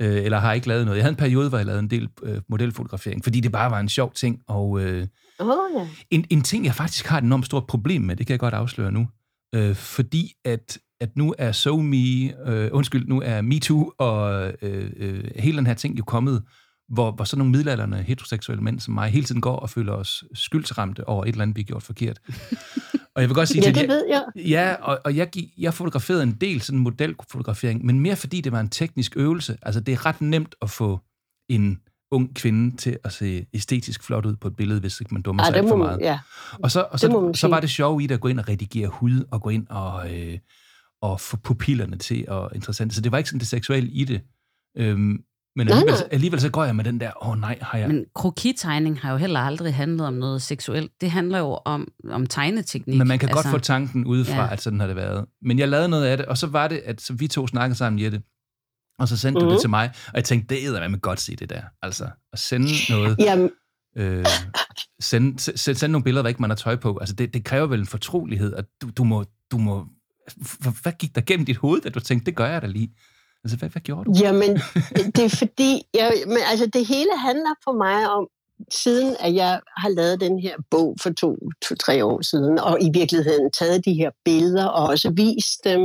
[0.00, 0.96] eller har ikke lavet noget.
[0.96, 3.80] Jeg havde en periode, hvor jeg lavede en del øh, modelfotografering, fordi det bare var
[3.80, 5.06] en sjov ting, og øh,
[5.38, 5.88] oh, ja.
[6.10, 8.54] en, en ting, jeg faktisk har et enormt stort problem med, det kan jeg godt
[8.54, 9.08] afsløre nu,
[9.54, 15.24] øh, fordi at, at nu er SoMe, øh, undskyld, nu er MeToo og øh, øh,
[15.36, 16.42] hele den her ting jo kommet,
[16.88, 20.24] hvor, hvor sådan nogle middelalderne heteroseksuelle mænd som mig hele tiden går og føler os
[20.34, 22.20] skyldsramte over et eller andet, vi har gjort forkert.
[23.14, 24.24] og jeg vil godt sige Ja, til det ved jeg.
[24.36, 25.28] Ja, og, og jeg,
[25.58, 29.58] jeg fotograferede en del sådan modelfotografering, men mere fordi det var en teknisk øvelse.
[29.62, 31.00] Altså, det er ret nemt at få
[31.48, 31.80] en
[32.10, 35.42] ung kvinde til at se æstetisk flot ud på et billede, hvis ikke man dummer
[35.42, 36.00] Ej, sig det alt for man, meget.
[36.00, 36.18] ja.
[36.62, 37.50] Og så, og så, så sige.
[37.50, 40.14] var det sjov i det at gå ind og redigere hud, og gå ind og,
[40.14, 40.38] øh,
[41.02, 42.94] og få pupillerne til og interessant.
[42.94, 44.20] Så det var ikke sådan det seksuelle i det.
[44.76, 45.24] Øhm,
[45.56, 46.08] men Nej, alligevel, nej.
[46.12, 47.88] alligevel så går jeg med den der, åh oh, nej, har jeg...
[47.88, 50.92] Men krokitegning har jo heller aldrig handlet om noget seksuelt.
[51.00, 52.98] Det handler jo om, om tegneteknik.
[52.98, 54.52] Men man kan altså, godt få tanken udefra, ja.
[54.52, 55.24] at sådan har det været.
[55.42, 57.78] Men jeg lavede noget af det, og så var det, at så vi to snakkede
[57.78, 58.22] sammen, Jette,
[58.98, 59.40] og så sendte mm-hmm.
[59.40, 59.54] du Mhm.
[59.54, 61.62] det til mig, og jeg tænkte, det er med godt se det der.
[61.82, 63.50] Altså, at sende noget, Jamen,
[63.96, 64.26] øh,
[65.00, 67.66] sende, sende, sende nogle billeder, hvor ikke man har tøj på, altså det, det kræver
[67.66, 69.86] vel en fortrolighed, at du, du må, du må
[70.60, 72.94] hvad, hvad gik der gennem dit hoved, at du tænkte, det gør jeg da lige?
[73.44, 74.12] Altså, hvad, hvad gjorde du?
[74.20, 74.50] jamen,
[75.16, 78.28] det er fordi, jeg, men altså det hele handler for mig om,
[78.70, 82.82] siden at jeg har lavet den her bog for to, to, tre år siden, og
[82.82, 85.80] i virkeligheden taget de her billeder og også vist dem,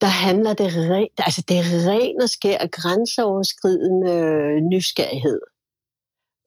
[0.00, 5.40] der handler det rent, altså det er ren og skær grænseoverskridende øh, nysgerrighed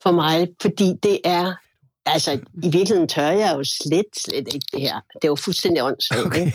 [0.03, 1.53] for mig, fordi det er,
[2.06, 2.32] altså
[2.64, 4.99] i virkeligheden tør jeg jo slet, slet ikke det her.
[5.14, 6.26] Det er jo fuldstændig åndssvagt.
[6.26, 6.51] Okay.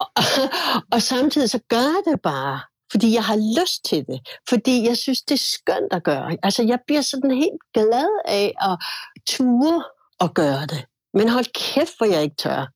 [0.00, 0.08] Og,
[0.92, 4.20] og samtidig så gør jeg det bare, fordi jeg har lyst til det.
[4.48, 6.36] Fordi jeg synes, det er skønt at gøre.
[6.42, 8.78] Altså jeg bliver sådan helt glad af at
[9.26, 9.84] ture
[10.20, 10.84] og gøre det.
[11.14, 12.66] Men hold kæft, hvor jeg ikke tør.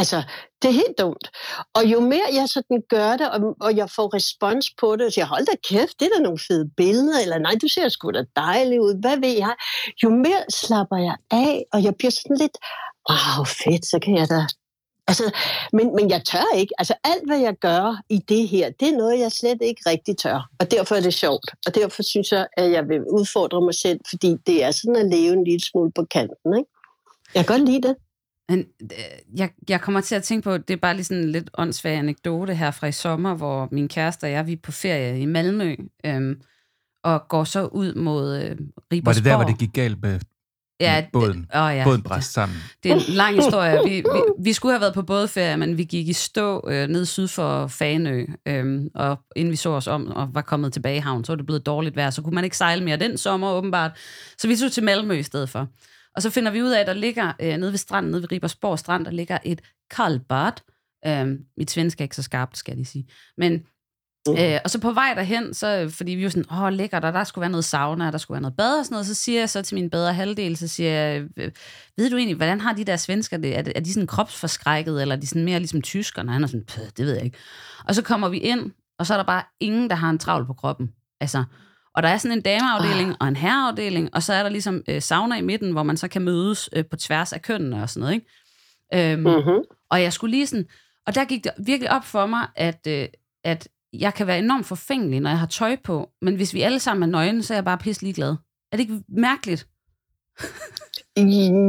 [0.00, 0.22] Altså,
[0.62, 1.30] det er helt dumt.
[1.74, 5.12] Og jo mere jeg sådan gør det, og, og jeg får respons på det, og
[5.12, 8.10] siger, hold da kæft, det er da nogle fede billeder, eller nej, du ser sgu
[8.10, 9.54] da dejlig ud, hvad ved jeg?
[10.02, 12.56] Jo mere slapper jeg af, og jeg bliver sådan lidt,
[13.10, 14.40] wow, fedt, så kan jeg da
[15.08, 15.32] Altså,
[15.72, 16.74] men, men jeg tør ikke.
[16.78, 20.16] Altså, alt, hvad jeg gør i det her, det er noget, jeg slet ikke rigtig
[20.16, 20.50] tør.
[20.60, 21.50] Og derfor er det sjovt.
[21.66, 25.06] Og derfor synes jeg, at jeg vil udfordre mig selv, fordi det er sådan at
[25.06, 26.58] leve en lille smule på kanten.
[26.58, 26.70] Ikke?
[27.34, 27.96] Jeg kan godt lide det.
[28.48, 31.32] Men øh, jeg, jeg kommer til at tænke på, det er bare lige sådan en
[31.32, 34.72] lidt åndssvag anekdote her fra i sommer, hvor min kæreste og jeg, vi er på
[34.72, 36.40] ferie i Malmø, øhm,
[37.04, 38.56] og går så ud mod øh,
[38.92, 39.06] Ribersborg.
[39.06, 40.20] Var det der, hvor det gik galt med
[40.80, 41.46] ja, båden?
[41.54, 42.58] Åh, ja, båden bræst sammen.
[42.82, 43.80] Det er en lang historie.
[43.84, 47.04] Vi, vi, vi skulle have været på bådferie, men vi gik i stå øh, ned
[47.04, 51.00] syd for Fanø, øh, og inden vi så os om og var kommet tilbage i
[51.00, 53.52] havn, så var det blevet dårligt vejr, så kunne man ikke sejle mere den sommer
[53.52, 53.90] åbenbart.
[54.38, 55.68] Så vi tog til Malmø i stedet for.
[56.16, 58.32] Og så finder vi ud af, at der ligger øh, nede ved stranden, nede ved
[58.32, 59.60] Ribersborg Strand, der ligger et
[59.90, 60.52] kaldbad.
[61.06, 63.08] Øh, mit svensk er ikke så skarpt, skal jeg lige sige.
[63.38, 63.62] Men,
[64.28, 67.24] øh, og så på vej derhen, så, fordi vi var sådan, åh, lækker der, der
[67.24, 69.50] skulle være noget sauna, der skulle være noget bad og sådan noget, så siger jeg
[69.50, 71.50] så til min bedre halvdel, så siger jeg, øh,
[71.96, 73.58] ved du egentlig, hvordan har de der svensker det?
[73.58, 76.32] Er, er de sådan kropsforskrækket, eller er de sådan mere ligesom tyskerne?
[76.32, 76.66] Han er sådan,
[76.96, 77.38] det ved jeg ikke.
[77.84, 80.46] Og så kommer vi ind, og så er der bare ingen, der har en travl
[80.46, 80.90] på kroppen.
[81.20, 81.44] Altså,
[81.94, 85.02] og der er sådan en dameafdeling og en herreafdeling, og så er der ligesom øh,
[85.02, 88.00] sauna i midten, hvor man så kan mødes øh, på tværs af kønnene og sådan
[88.00, 89.12] noget, ikke?
[89.12, 89.62] Øhm, Mm-hmm.
[89.90, 90.66] Og jeg skulle lige sådan...
[91.06, 93.08] Og der gik det virkelig op for mig, at, øh,
[93.44, 96.80] at jeg kan være enormt forfængelig, når jeg har tøj på, men hvis vi alle
[96.80, 98.36] sammen er nøgne, så er jeg bare pisse ligeglad.
[98.72, 99.66] Er det ikke mærkeligt?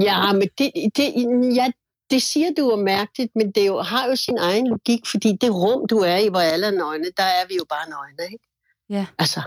[0.01, 1.13] Ja, men det, det,
[1.55, 1.71] ja,
[2.09, 5.53] det siger du er mærkeligt, men det jo, har jo sin egen logik, fordi det
[5.53, 8.45] rum, du er i, hvor alle er nøgne, der er vi jo bare nøgne, ikke?
[8.89, 9.05] Ja.
[9.17, 9.41] Altså,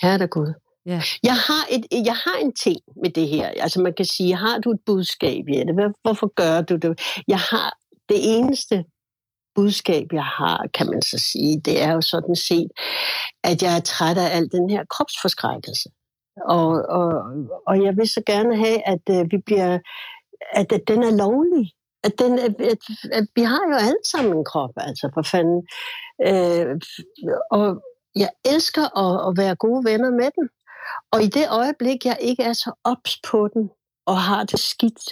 [0.00, 0.52] herre der Gud.
[0.86, 1.02] Ja.
[1.22, 3.48] Jeg har, et, jeg har en ting med det her.
[3.48, 5.72] Altså man kan sige, har du et budskab, Jette?
[6.02, 7.00] Hvorfor gør du det?
[7.28, 7.78] Jeg har
[8.08, 8.84] det eneste
[9.58, 12.70] budskab, jeg har, kan man så sige, det er jo sådan set,
[13.44, 15.88] at jeg er træt af al den her kropsforskrækkelse.
[16.56, 17.08] Og, og,
[17.66, 19.78] og jeg vil så gerne have, at øh, vi bliver,
[20.60, 21.72] at, at den er lovlig.
[22.04, 22.82] At, den, at, at,
[23.12, 25.60] at vi har jo alle sammen en krop, altså for fanden.
[26.28, 26.66] Øh,
[27.50, 27.82] og
[28.16, 30.48] jeg elsker at, at være gode venner med den.
[31.12, 33.70] Og i det øjeblik, jeg ikke er så ops på den,
[34.06, 35.02] og har det skidt,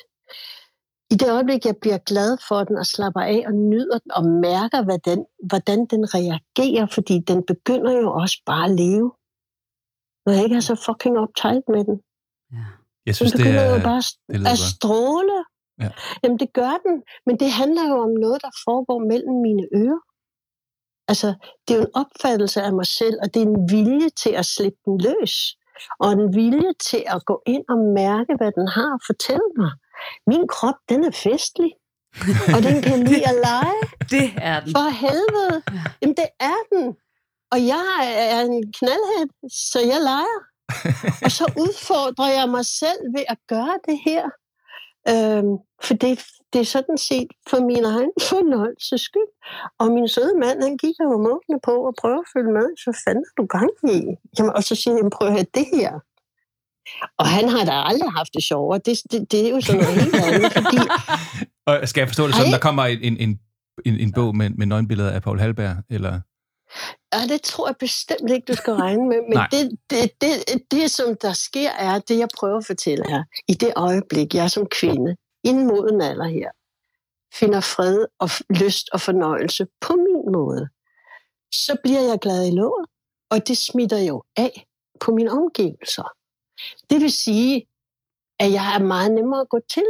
[1.13, 4.25] i det øjeblik, jeg bliver glad for den, og slapper af og nyder den, og
[4.49, 9.09] mærker, hvad den, hvordan den reagerer, fordi den begynder jo også bare at leve.
[10.25, 11.97] Når jeg ikke er så fucking uptight med den.
[12.53, 12.65] ja.
[13.07, 13.75] Jeg Den synes, det begynder er...
[13.75, 15.39] jo bare det at stråle.
[15.83, 15.91] Ja.
[16.23, 16.95] Jamen, det gør den.
[17.27, 20.03] Men det handler jo om noget, der foregår mellem mine ører.
[21.11, 21.29] Altså,
[21.65, 24.47] det er jo en opfattelse af mig selv, og det er en vilje til at
[24.47, 25.35] slippe den løs.
[26.03, 29.73] Og en vilje til at gå ind og mærke, hvad den har at fortælle mig.
[30.27, 31.71] Min krop, den er festlig.
[32.55, 33.81] og den kan lide at lege.
[34.15, 34.71] Det er den.
[34.77, 35.63] For helvede.
[36.03, 36.97] Jamen, det er den.
[37.53, 37.99] Og jeg
[38.35, 39.31] er en knaldhat,
[39.73, 40.41] så jeg leger.
[41.25, 44.25] og så udfordrer jeg mig selv ved at gøre det her.
[45.13, 45.55] Øhm,
[45.87, 46.13] for det,
[46.53, 49.31] det er sådan set for min egen fornøjelses skyld.
[49.79, 52.67] Og min søde mand, han kigger jo målene på og prøver at følge med.
[52.85, 53.99] Så fanden er du gang i?
[54.39, 55.93] Jamen, og så siger jeg, prøv at høre det her.
[57.19, 58.81] Og han har da aldrig haft det sjovere.
[58.87, 60.79] Det, det, det er jo sådan noget helt andet, fordi
[61.67, 62.57] Og skal jeg forstå det sådan, Ej.
[62.57, 63.41] der kommer en, en, en,
[63.87, 66.21] en, en bog med, med nøgenbilleder af Paul Halberg, eller...
[67.15, 69.17] Ja, det tror jeg bestemt ikke, du skal regne med.
[69.29, 73.25] Men det, det, det, det, som der sker, er det, jeg prøver at fortælle her.
[73.49, 76.51] I det øjeblik, jeg som kvinde, i en moden alder her,
[77.35, 80.69] finder fred og lyst og fornøjelse på min måde,
[81.53, 82.87] så bliver jeg glad i låget,
[83.31, 84.67] og det smitter jo af
[85.01, 86.09] på mine omgivelser.
[86.91, 87.67] Det vil sige,
[88.41, 89.87] at jeg er meget nemmere at gå til,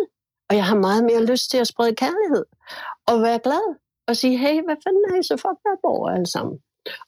[0.50, 2.44] og jeg har meget mere lyst til at sprede kærlighed,
[3.06, 3.76] og være glad,
[4.08, 6.58] og sige, hey, hvad fanden er I så fuck der bor alle sammen?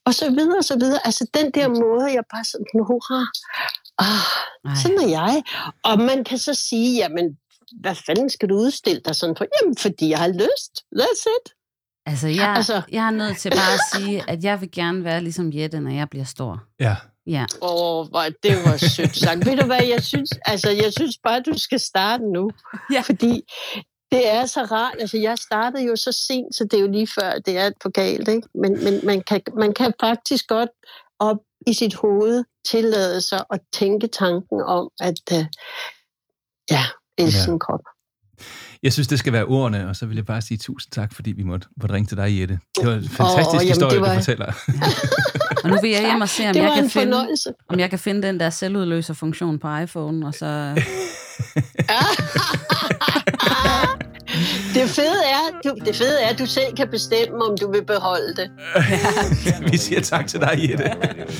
[0.06, 1.00] Og så videre, og så videre.
[1.04, 3.20] Altså den der måde, jeg bare sådan, hurra,
[3.98, 5.42] ah, sådan er jeg.
[5.84, 7.38] Og man kan så sige, jamen,
[7.80, 9.46] hvad fanden skal du udstille dig sådan for?
[9.62, 10.72] Jamen, fordi jeg har lyst.
[10.96, 11.54] That's it.
[12.06, 15.04] Altså, jeg, Altså- altså, jeg er nødt til bare at sige, at jeg vil gerne
[15.04, 16.64] være ligesom Jette, når jeg bliver stor.
[16.80, 16.96] Ja.
[17.28, 17.44] Ja.
[17.62, 19.46] Åh, oh, det var sødt sagt.
[19.46, 22.50] Ved du hvad, jeg synes, altså, jeg synes bare, du skal starte nu.
[22.92, 23.00] Ja.
[23.00, 23.42] Fordi
[24.12, 24.94] Det er så rart.
[25.00, 27.88] Altså, jeg startede jo så sent, så det er jo lige før, det er på
[27.90, 28.28] galt.
[28.28, 28.48] Ikke?
[28.62, 30.70] Men, men man, kan, man kan faktisk godt
[31.18, 35.44] op i sit hoved tillade sig at tænke tanken om, at uh,
[36.70, 36.84] ja,
[37.18, 37.44] elske Ja.
[37.44, 37.80] sin krop.
[38.82, 41.32] Jeg synes, det skal være ordene, og så vil jeg bare sige tusind tak, fordi
[41.32, 42.58] vi måtte, måtte ringe til dig, Jette.
[42.76, 44.52] Det var en fantastisk jamen, historie, det var- du fortæller.
[45.64, 47.16] Og nu vil jeg hjem og se, om, jeg kan, finde,
[47.68, 50.46] om jeg kan finde den der selvudløser funktion på iPhone, og så...
[54.74, 57.84] Det fede er, du, det fede er, at du selv kan bestemme, om du vil
[57.84, 58.50] beholde det.
[59.72, 60.84] vi siger tak til dig, Jette.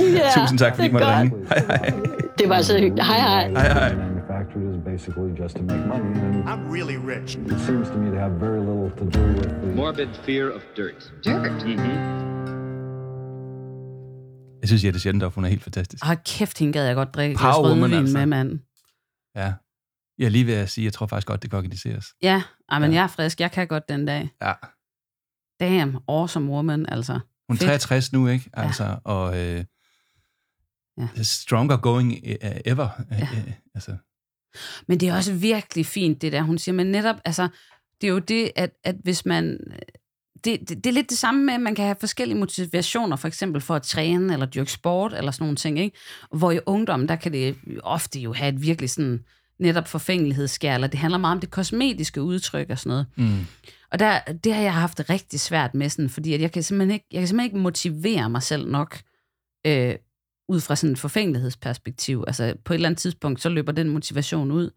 [0.01, 1.19] Ja, Tusind tak, fordi det I er måtte godt.
[1.19, 1.47] ringe.
[1.49, 1.93] Hej, hej.
[2.39, 3.07] Det var så hyggeligt.
[3.07, 3.49] Hej, hej.
[3.49, 3.95] Hej, hej.
[4.29, 7.37] manufactured is basically just to make money, and I'm really rich.
[7.37, 10.63] it seems to me to have very little to do with the Morbid fear of
[10.77, 11.11] dirt.
[11.23, 12.38] Dirt.
[14.61, 16.05] Jeg synes, Jette Sjendorf, hun er helt fantastisk.
[16.05, 18.19] Hold kæft, hende gad jeg godt drikke Power rødvin altså.
[18.19, 18.61] med, mand.
[19.37, 19.53] Ja.
[20.19, 22.07] Jeg er lige ved at sige, jeg tror faktisk godt, det kan organiseres.
[22.23, 22.43] Ja,
[22.81, 22.97] men Ja.
[22.97, 23.41] jeg er frisk.
[23.41, 24.31] Jeg kan godt den dag.
[24.43, 24.53] Ja.
[25.61, 27.13] Damn, awesome woman, altså.
[27.49, 27.61] Hun er Fedt.
[27.69, 28.51] 63 nu, ikke?
[28.53, 29.65] Altså, og øh,
[30.99, 31.09] Ja.
[31.23, 32.89] stronger going uh, ever.
[33.11, 33.23] Ja.
[33.23, 33.97] Uh, altså,
[34.89, 36.75] Men det er også virkelig fint, det der, hun siger.
[36.75, 37.49] Men netop, altså,
[38.01, 39.59] det er jo det, at, at hvis man...
[40.45, 43.29] Det, det, det er lidt det samme med, at man kan have forskellige motivationer, for
[43.29, 45.97] eksempel for at træne eller dyrke sport eller sådan nogle ting, ikke?
[46.33, 49.25] Hvor i ungdommen, der kan det ofte jo have et virkelig sådan
[49.59, 53.07] netop forfængelighedsskær, eller det handler meget om det kosmetiske udtryk og sådan noget.
[53.17, 53.47] mm.
[53.93, 56.95] Og der, det har jeg haft rigtig svært med, sådan, fordi at jeg, kan simpelthen
[56.95, 59.01] ikke, jeg kan simpelthen ikke motivere mig selv nok,
[59.67, 59.95] øh,
[60.49, 62.25] ud fra sådan et forfængelighedsperspektiv.
[62.27, 64.71] Altså på et eller andet tidspunkt, så løber den motivation ud.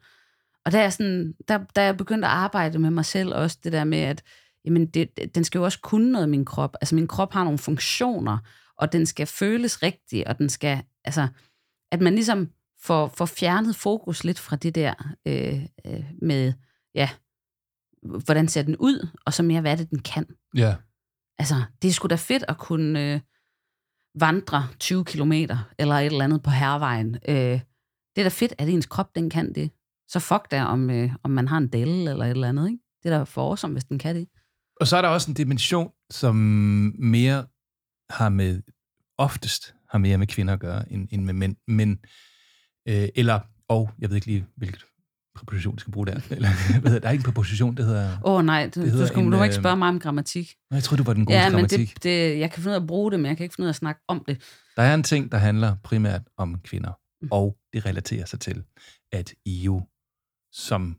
[0.66, 3.58] Og der er, sådan, der, der er jeg begyndt at arbejde med mig selv også,
[3.64, 4.24] det der med, at
[4.66, 6.76] jamen det, den skal jo også kunne noget, min krop.
[6.82, 8.38] Altså min krop har nogle funktioner,
[8.78, 11.28] og den skal føles rigtig, og den skal, altså,
[11.92, 12.50] at man ligesom
[12.82, 14.94] får, får fjernet fokus lidt fra det der
[15.28, 16.54] øh, øh, med,
[16.96, 17.10] ja,
[18.24, 20.26] hvordan ser den ud, og så mere, hvad det, den kan.
[20.56, 20.76] Ja.
[21.38, 23.20] Altså, det er sgu da fedt at kunne øh,
[24.20, 27.16] vandre 20 kilometer, eller et eller andet på hervejen.
[27.16, 27.60] Øh,
[28.16, 29.72] det er da fedt, at ens krop, den kan det.
[30.08, 32.84] Så fuck der, om, øh, om man har en del eller et eller andet, ikke?
[33.04, 34.28] Det er da for awesome, hvis den kan det.
[34.82, 36.36] Og så er der også en dimension, som
[37.00, 37.46] mere
[38.10, 38.62] har med,
[39.18, 41.56] oftest har mere med kvinder at gøre, end, end med mænd.
[41.68, 42.00] Men,
[42.88, 44.86] øh, eller, og jeg ved ikke lige, hvilket
[45.36, 46.22] præposition, skal bruge der.
[46.36, 48.18] Eller, hvad der er ikke en præposition, det hedder...
[48.26, 50.00] Åh oh, nej, du, Det du, skal, en, du må ikke øh, spørge mig om
[50.00, 50.56] grammatik.
[50.72, 51.94] Jeg tror du var den gode Ja, men grammatik.
[51.94, 53.66] det, det, jeg kan finde ud af at bruge det, men jeg kan ikke finde
[53.66, 54.42] ud af at snakke om det.
[54.76, 57.28] Der er en ting, der handler primært om kvinder, Mm.
[57.32, 58.64] og det relaterer sig til,
[59.12, 59.82] at I jo
[60.52, 60.98] som.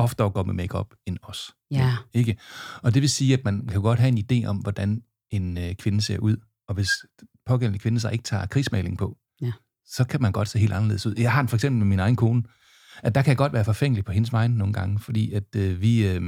[0.00, 1.54] Oftere går med makeup end os.
[1.70, 1.96] Ja.
[2.12, 2.36] Ikke?
[2.82, 5.74] Og det vil sige, at man kan godt have en idé om, hvordan en øh,
[5.74, 6.36] kvinde ser ud,
[6.68, 6.90] og hvis
[7.20, 9.52] den pågældende kvinde så ikke tager krigsmaling på, Ja.
[9.86, 11.14] så kan man godt se helt anderledes ud.
[11.18, 12.42] Jeg har den for eksempel med min egen kone,
[13.02, 15.80] at der kan jeg godt være forfængelig på hendes vegne nogle gange, fordi at øh,
[15.80, 16.22] vi, øh,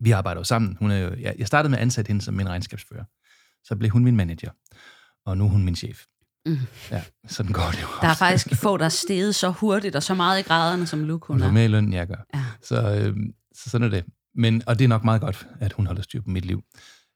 [0.00, 0.76] vi arbejder jo sammen.
[0.80, 3.04] Hun er jo, jeg, jeg startede med at ansætte hende som min regnskabsfører.
[3.64, 4.50] Så blev hun min manager,
[5.26, 6.04] og nu er hun min chef.
[6.46, 6.56] Mm.
[6.90, 8.18] Ja, sådan går det jo Der er også.
[8.18, 11.42] faktisk få, der er steget så hurtigt og så meget i graderne, som Luke hun
[11.42, 11.52] er.
[11.52, 12.24] mere i løn, jeg gør.
[12.34, 12.44] Ja.
[12.62, 13.16] Så, øh,
[13.54, 14.04] så sådan er det.
[14.34, 16.62] Men, og det er nok meget godt, at hun holder styr på mit liv.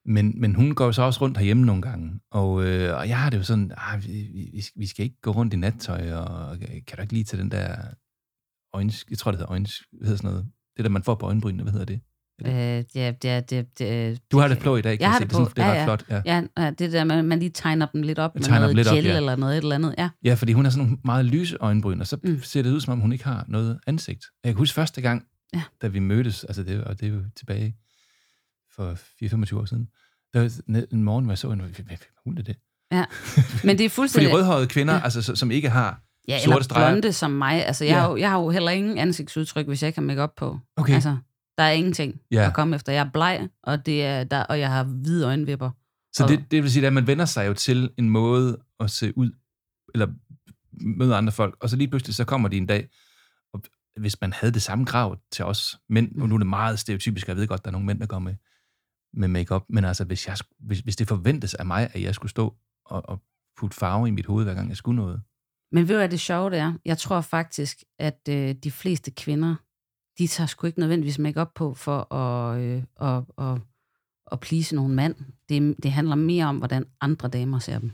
[0.06, 2.20] Men, men hun går så også rundt herhjemme nogle gange.
[2.30, 5.30] Og, øh, og jeg har det jo sådan, ah, vi, vi, vi skal ikke gå
[5.30, 7.76] rundt i nattøj, og kan du ikke lige til den der
[8.74, 10.46] øjens, jeg tror, det hedder øjens, hvad hedder sådan noget?
[10.76, 12.00] Det der, man får på øjenbrynene, hvad hedder det?
[12.46, 15.24] Øh, det, er- det, det, Du har det på i dag, kan Jeg se.
[15.24, 15.52] det er sådan-.
[15.56, 15.84] Det er Ja, ja.
[15.84, 16.22] flot, ja.
[16.58, 18.88] Ja, det der med, at man lige tegner dem lidt op Jeg med noget lidt
[18.88, 19.16] op, gel ja.
[19.16, 19.94] eller noget et eller andet.
[19.98, 20.08] Ja.
[20.24, 22.42] Ja, fordi hun har sådan nogle meget lyse øjenbryn, og så Mm.
[22.42, 24.24] ser det ud, som om hun ikke har noget ansigt.
[24.44, 25.24] Jeg kan huske første gang,
[25.54, 25.62] Ja.
[25.82, 27.76] da vi mødtes, altså det, og det er jo tilbage
[28.74, 29.88] for 4-25 år siden,
[30.32, 32.56] der var en morgen, hvor jeg så hende, hvad hun er det?
[32.92, 33.04] Ja.
[33.66, 34.32] Men det er Fordi fuldstændig...
[34.34, 35.00] rødhårede kvinder, Ja.
[35.04, 36.90] altså, så- som ikke har ja, sorte eller streger.
[36.92, 37.66] blonde som mig.
[37.66, 38.00] Altså, jeg, Ja.
[38.00, 40.58] har jo, jeg har jo heller ingen ansigtsudtryk, hvis jeg ikke har make på.
[40.76, 40.94] Okay.
[40.94, 41.16] Altså,
[41.58, 42.46] der er ingenting Ja.
[42.46, 42.92] at komme efter.
[42.92, 45.70] Jeg er bleg, og, det er, der, og jeg har hvide øjenvipper.
[46.12, 48.90] Så Og- det, det vil sige, at man vender sig jo til en måde at
[48.90, 49.30] se ud,
[49.94, 50.06] eller
[50.98, 52.88] møde andre folk, og så lige pludselig, så kommer de en dag,
[53.52, 53.62] og
[54.00, 57.28] hvis man havde det samme krav til os mænd, og nu er det meget stereotypisk,
[57.28, 58.34] jeg ved godt, der er nogle mænd, der går med,
[59.14, 62.30] med makeup, men altså, hvis, jeg, hvis, hvis det forventes af mig, at jeg skulle
[62.30, 62.54] stå
[62.86, 63.22] og, og
[63.56, 65.22] putte farve i mit hoved, hver gang jeg skulle noget,
[65.72, 66.72] Men ved du, hvad det sjove det er?
[66.84, 69.54] Jeg tror faktisk, at øh, de fleste kvinder,
[70.18, 73.60] de tager sgu ikke nødvendigvis make på for at, øh, at, at,
[74.32, 75.14] at please nogle mand.
[75.48, 77.90] Det, det handler mere om, hvordan andre damer ser dem.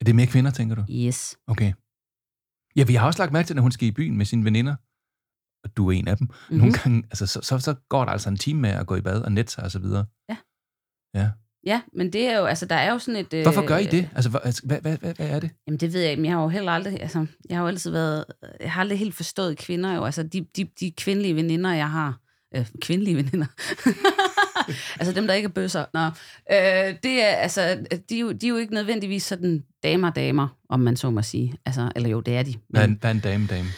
[0.00, 0.84] er det mere kvinder, tænker du?
[0.90, 1.36] Yes.
[1.46, 1.72] Okay.
[2.76, 4.76] Ja, vi har også lagt mærke til, når hun skal i byen med sine veninder,
[5.64, 6.34] og du er en af dem, Mhm.
[6.48, 6.58] mm-hmm.
[6.58, 9.00] nogle gange, altså, så, så, så går der altså en time med at gå i
[9.00, 10.06] bad og net sig og så videre.
[10.28, 10.36] Ja.
[11.14, 11.30] Ja.
[11.66, 13.34] Ja, men det er jo, altså der er jo sådan et...
[13.34, 14.08] Øh, Hvorfor gør I det?
[14.14, 15.50] Altså, hvor- altså hvad, hvad, hvad, hvad er det?
[15.66, 17.68] Jamen det ved jeg ikke, men jeg har jo heller aldrig, altså jeg har jo
[17.68, 18.24] altid været,
[18.60, 22.18] jeg har aldrig helt forstået kvinder jo, altså de, de, de kvindelige veninder, jeg har,
[22.56, 23.46] Øh, kvindelige veninder.
[25.00, 25.84] altså dem, der ikke er bøsser.
[25.94, 26.04] Nå.
[26.52, 27.78] Øh, det er, altså,
[28.10, 31.54] de, er jo, de er jo ikke nødvendigvis sådan damer-damer, om man så må sige.
[31.66, 32.54] Altså, eller jo, det er de.
[32.68, 33.68] Hvad er en, hvad er en dame-dame?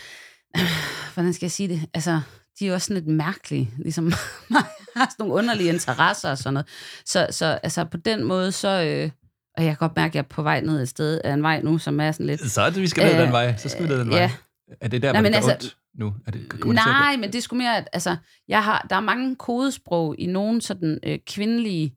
[1.15, 1.81] hvordan skal jeg sige det?
[1.95, 2.21] Altså,
[2.59, 4.13] de er jo også sådan lidt mærkelige, ligesom
[4.97, 6.67] har sådan nogle underlige interesser og sådan noget.
[7.05, 8.69] Så, så altså, på den måde, så...
[8.69, 9.11] Øh,
[9.57, 11.43] og jeg kan godt mærke, at jeg er på vej ned et sted af en
[11.43, 12.51] vej nu, som er sådan lidt...
[12.51, 13.57] Så er det, vi skal ned Øh, den vej.
[13.57, 14.19] Så skal vi ned den vej.
[14.19, 14.31] ja.
[14.81, 16.15] Er det der, Nej, gør altså- ondt nu?
[16.27, 18.17] Er det, Nej, men det er sgu mere, at altså,
[18.49, 21.95] jeg har, der er mange kodesprog i nogle sådan øh, kvindelige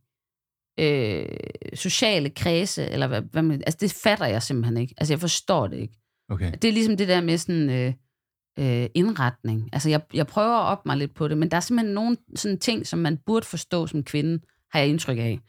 [0.80, 1.26] øh,
[1.74, 4.94] sociale kredse, eller hvad, hvad man, altså det fatter jeg simpelthen ikke.
[4.98, 5.94] Altså jeg forstår det ikke.
[6.30, 6.52] Okay.
[6.62, 7.94] Det er ligesom det der med sådan øh,
[8.60, 9.70] øh, indretning.
[9.74, 12.18] Altså jeg, jeg prøver at op mig lidt på det, men der er simpelthen nogle
[12.36, 14.40] sådan ting, som man burde forstå som kvinde,
[14.72, 15.40] har jeg indtryk af,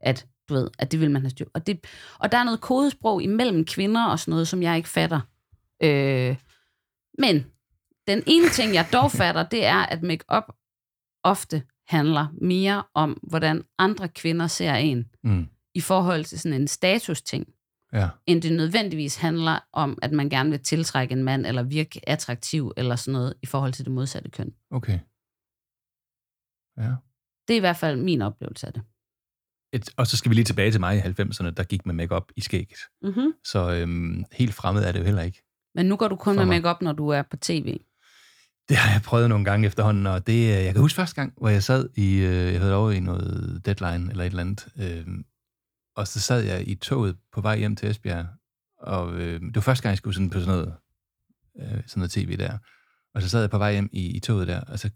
[0.00, 1.46] at du ved, at det vil man have styr.
[1.54, 1.86] Og, det,
[2.18, 5.20] og der er noget kodesprog imellem kvinder og sådan noget, som jeg ikke fatter.
[5.82, 6.36] Øh,
[7.18, 7.46] men
[8.08, 10.44] den ene ting, jeg dog fatter, det er, at make-up
[11.24, 15.46] ofte handler mere om, hvordan andre kvinder ser en Mm.
[15.74, 17.46] i forhold til sådan en status-ting,
[17.92, 18.08] Ja.
[18.26, 22.72] end det nødvendigvis handler om, at man gerne vil tiltrække en mand, eller virke attraktiv,
[22.76, 24.52] eller sådan noget, i forhold til det modsatte køn.
[24.70, 24.98] Okay.
[26.78, 26.94] Ja.
[27.48, 28.82] Det er i hvert fald min oplevelse af det.
[29.72, 32.32] Et, og så skal vi lige tilbage til mig i 90'erne, der gik med makeup
[32.36, 32.78] i skægget.
[33.02, 33.32] Mm-hmm.
[33.44, 35.42] Så øhm, helt fremmed er det jo heller ikke.
[35.74, 37.78] Men nu går du kun med makeup, når du er på tv.
[38.68, 41.32] Det har jeg prøvet nogle gange efterhånden, og det, øh, jeg kan huske første gang,
[41.36, 44.68] hvor jeg sad i, øh, jeg havde over i noget deadline eller et eller andet,
[44.78, 45.06] øh,
[45.98, 48.26] og så sad jeg i toget på vej hjem til Esbjerg,
[48.78, 50.74] og øh, det var første gang, jeg skulle sådan på sådan noget,
[51.58, 52.58] øh, sådan noget tv der,
[53.14, 54.90] og så sad jeg på vej hjem i, i toget der, og så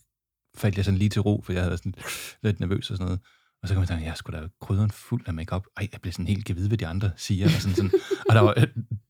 [0.57, 1.95] faldt jeg sådan lige til ro, for jeg havde været sådan
[2.43, 3.21] lidt nervøs og sådan noget.
[3.63, 5.67] Og så kom jeg til, at jeg skulle da krydderen fuld af makeup.
[5.77, 7.47] Ej, jeg blev sådan helt gevid, hvad de andre siger.
[7.47, 7.91] Og, sådan, sådan.
[8.29, 8.55] og der var,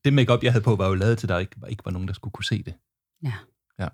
[0.03, 2.07] det makeup jeg havde på, var jo lavet til, at der ikke, ikke var nogen,
[2.07, 2.73] der skulle kunne se det.
[3.23, 3.33] Ja.
[3.79, 3.87] Ja.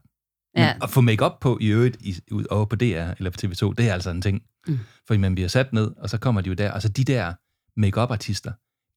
[0.56, 0.74] Ja.
[0.74, 3.74] Men at få makeup på i øvrigt i, ud over på DR eller på TV2,
[3.74, 4.44] det er altså en ting.
[4.68, 4.80] Mm.
[5.08, 6.72] Fordi man bliver sat ned, og så kommer de jo der.
[6.72, 7.34] Altså de der
[7.76, 8.52] makeup artister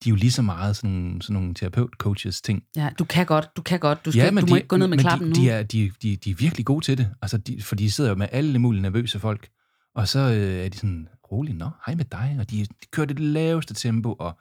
[0.05, 2.63] de er jo lige så meget sådan nogle, sådan nogle terapeut-coaches ting.
[2.77, 4.05] Ja, du kan godt, du kan godt.
[4.05, 5.45] Du, skal, ja, du må de, ikke gå ned med men klappen de, nu.
[5.45, 7.15] de, er, de, de, de er virkelig gode til det.
[7.23, 9.49] Altså, de, for de sidder jo med alle mulige nervøse folk.
[9.95, 12.37] Og så øh, er de sådan, rolig, nå, hej med dig.
[12.41, 14.39] Og de, de kører det laveste tempo, og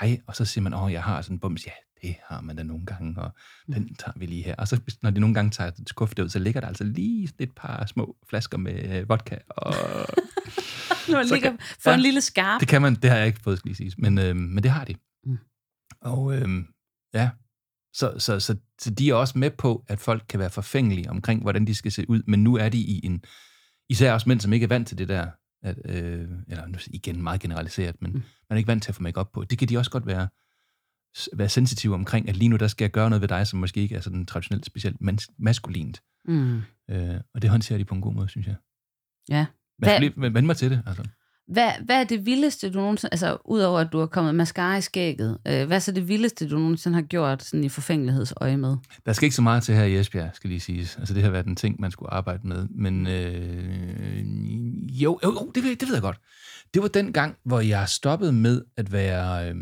[0.00, 0.20] hej.
[0.26, 1.66] Og så siger man, åh, jeg har sådan en bums.
[1.66, 3.30] Ja, det har man da nogle gange, og
[3.66, 4.54] den tager vi lige her.
[4.54, 7.30] Og så når de nogle gange tager et skuffe ud, så ligger der altså lige
[7.38, 9.36] et par små flasker med øh, vodka.
[9.48, 9.74] Og
[11.22, 11.96] Nu så ligger kan- for ja.
[11.96, 12.60] en lille skarp.
[12.60, 13.92] det kan man, det har jeg ikke fået, skal lige sige.
[13.98, 14.94] Men, øh, men det har de.
[15.24, 15.38] Mm.
[16.00, 16.48] Og øh,
[17.14, 17.30] ja,
[17.94, 21.42] så, så, så, så de er også med på, at folk kan være forfængelige omkring,
[21.42, 23.22] hvordan de skal se ud, men nu er de i en,
[23.90, 25.30] især også mænd, som ikke er vant til det der,
[25.62, 28.18] at, øh, eller nu igen meget generaliseret, men mm.
[28.18, 29.44] man er ikke vant til at få make på.
[29.44, 30.28] Det kan de også godt være,
[31.36, 33.80] være sensitive omkring, at lige nu der skal jeg gøre noget ved dig, som måske
[33.80, 36.02] ikke er sådan traditionelt specielt mas- maskulint.
[36.24, 36.62] Mm.
[36.90, 38.56] Øh, og det håndterer de på en god måde, synes jeg.
[39.28, 39.46] Ja.
[39.82, 40.82] Skal Hvad- lige vende mig til det.
[40.86, 41.02] Altså.
[41.48, 43.12] Hvad, hvad er det vildeste, du nogensinde...
[43.12, 46.48] Altså, udover at du har kommet mascara i skægget, øh, hvad er så det vildeste,
[46.48, 48.76] du nogensinde har gjort sådan i forfængelighedsøje med?
[49.06, 50.96] Der skal ikke så meget til her i Esbjerg, skal lige siges.
[50.96, 52.68] Altså, det har været en ting, man skulle arbejde med.
[52.70, 56.20] Men øh, jo, jo, jo det, ved, det ved jeg godt.
[56.74, 59.56] Det var den gang, hvor jeg stoppede med at være, øh,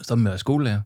[0.00, 0.80] stoppede med at være skolelærer.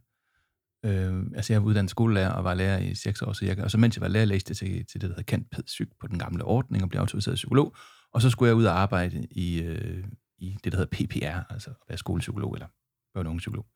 [0.85, 3.63] Øh, altså, jeg var uddannet skolelærer og var lærer i seks år cirka.
[3.63, 6.07] Og så mens jeg var lærer, læste jeg til, til det, der hedder Psyk på
[6.07, 7.77] den gamle ordning og blev autoriseret psykolog.
[8.15, 10.05] Og så skulle jeg ud og arbejde i, øh,
[10.39, 13.67] i det, der hedder PPR, altså at være skolepsykolog eller børne- og ungepsykolog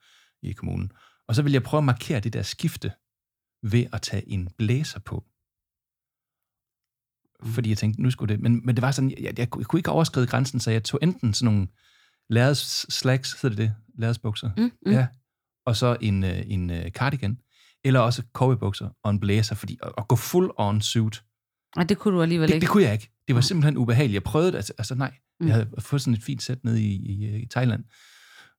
[0.43, 0.93] i kommunen.
[1.29, 2.93] Og så ville jeg prøve at markere det der skifte
[3.63, 5.25] ved at tage en blæser på.
[7.55, 8.43] Fordi jeg tænkte, nu skulle det...
[8.43, 11.01] Men, men det var sådan, jeg, jeg, jeg kunne ikke overskride grænsen, så jeg tog
[11.03, 11.69] enten sådan nogle
[12.31, 13.75] lærreds slacks, hedder det det?
[13.99, 14.51] Lærredsbukser.
[14.57, 14.93] Mm, mm.
[14.93, 15.07] Ja.
[15.67, 17.39] Og så en, øh, en øh, cardigan.
[17.85, 21.25] Eller også cowboybukser og en blæser, fordi at, at gå full on suit,
[21.77, 22.65] Og det kunne du alligevel det, ikke.
[22.65, 23.16] det kunne jeg ikke.
[23.27, 24.15] Det var simpelthen ubehageligt.
[24.15, 25.15] Jeg prøvede det, altså, altså nej.
[25.41, 25.47] Mm.
[25.47, 27.85] Jeg havde fået sådan et fint sæt nede i, i, i Thailand,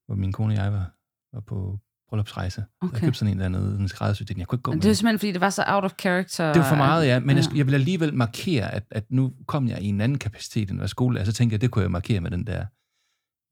[0.05, 0.91] hvor min kone og jeg var,
[1.33, 2.65] var på bryllupsrejse.
[2.81, 2.93] Okay.
[2.93, 4.37] Jeg købte sådan en dernede, en skræddersyet.
[4.37, 4.95] Jeg kunne ikke gå Men med det er den.
[4.95, 6.53] simpelthen, fordi det var så out of character.
[6.53, 7.19] Det var for meget, ja.
[7.19, 7.43] Men ja.
[7.43, 10.79] Jeg, jeg ville alligevel markere, at, at nu kom jeg i en anden kapacitet, end
[10.79, 11.25] at være skolelærer.
[11.25, 12.65] Så tænkte jeg, det kunne jeg markere med den der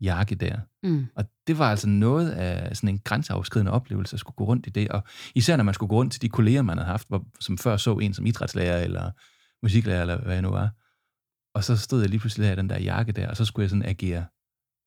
[0.01, 0.59] jakke der.
[0.83, 1.07] Mm.
[1.15, 4.69] Og det var altså noget af sådan en grænseoverskridende oplevelse at skulle gå rundt i
[4.69, 4.89] det.
[4.89, 5.03] Og
[5.35, 7.77] især når man skulle gå rundt til de kolleger, man havde haft, hvor, som før
[7.77, 9.11] så en som idrætslærer eller
[9.63, 10.69] musiklærer, eller hvad jeg nu var.
[11.55, 13.69] Og så stod jeg lige pludselig i den der jakke der, og så skulle jeg
[13.69, 14.25] sådan agere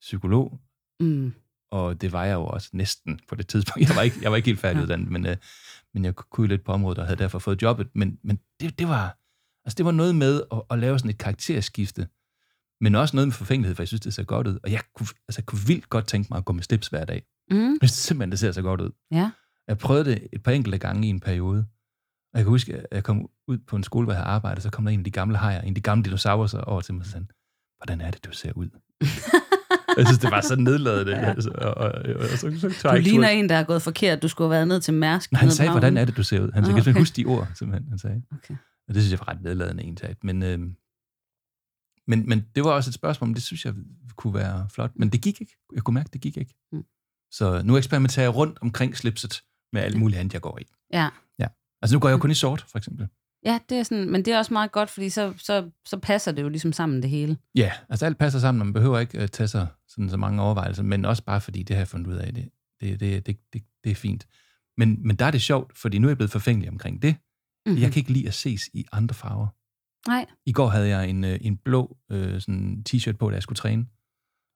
[0.01, 0.59] psykolog.
[0.99, 1.33] Mm.
[1.71, 3.89] Og det var jeg jo også næsten på det tidspunkt.
[3.89, 5.37] Jeg var ikke, jeg var ikke helt færdiguddannet, men, øh,
[5.93, 7.87] men jeg kunne lidt på området og havde derfor fået jobbet.
[7.95, 9.17] Men, men det, det, var,
[9.65, 12.07] altså det var noget med at, at lave sådan et karakterskifte,
[12.81, 14.59] men også noget med forfængelighed, for jeg synes, det ser godt ud.
[14.63, 17.05] Og jeg kunne, altså, jeg kunne vildt godt tænke mig at gå med slips hver
[17.05, 17.23] dag.
[17.51, 17.77] Mm.
[17.81, 18.91] Jeg synes simpelthen, det ser så godt ud.
[19.11, 19.31] Ja.
[19.67, 21.65] Jeg prøvede det et par enkelte gange i en periode.
[22.33, 24.63] Og jeg kan huske, at jeg kom ud på en skole, hvor jeg havde arbejdet,
[24.63, 26.93] så kom der en af de gamle hajer, en af de gamle dinosaurer over til
[26.93, 27.25] mig og sagde,
[27.77, 28.69] hvordan er det, du ser ud?
[29.97, 31.11] jeg synes, det var så nedladende.
[31.11, 31.29] ja.
[31.29, 34.21] altså, og, og, og, og, så, så Du ligner en, der er gået forkert.
[34.21, 35.31] Du skulle have været ned til Mærsk.
[35.31, 36.51] Nej, han sagde, hvordan er det, du ser ud?
[36.51, 36.89] Han sagde, okay.
[36.89, 36.99] okay.
[36.99, 38.21] huske de ord, simpelthen, han sagde.
[38.31, 38.55] Okay.
[38.87, 40.15] Og det synes jeg var ret nedladende egentlig.
[40.23, 40.59] Men, øh,
[42.07, 43.73] men, men det var også et spørgsmål, men det synes jeg
[44.15, 44.91] kunne være flot.
[44.95, 45.57] Men det gik ikke.
[45.75, 46.55] Jeg kunne mærke, det gik ikke.
[46.71, 46.83] Mm.
[47.31, 49.43] Så nu eksperimenterer jeg rundt omkring slipset
[49.73, 50.65] med alt muligt andet, jeg går i.
[50.93, 51.09] Ja.
[51.39, 51.47] Ja.
[51.81, 53.07] Altså nu går jeg jo kun i sort, for eksempel.
[53.45, 56.31] Ja, det er sådan, men det er også meget godt, fordi så, så, så passer
[56.31, 57.37] det jo ligesom sammen det hele.
[57.55, 60.41] Ja, altså alt passer sammen, og man behøver ikke uh, tage sig sådan så mange
[60.41, 62.49] overvejelser, men også bare fordi, det har jeg fundet ud af, det,
[62.81, 64.27] det, det, det, det, det er fint.
[64.77, 67.15] Men, men der er det sjovt, fordi nu er jeg blevet forfængelig omkring det.
[67.65, 67.75] Mhm.
[67.75, 67.81] Mm.
[67.81, 69.47] Jeg kan ikke lide at ses i andre farver.
[70.07, 70.25] Nej.
[70.45, 73.57] I går havde jeg en, øh, en blå øh, sådan t-shirt på, da jeg skulle
[73.57, 73.85] træne.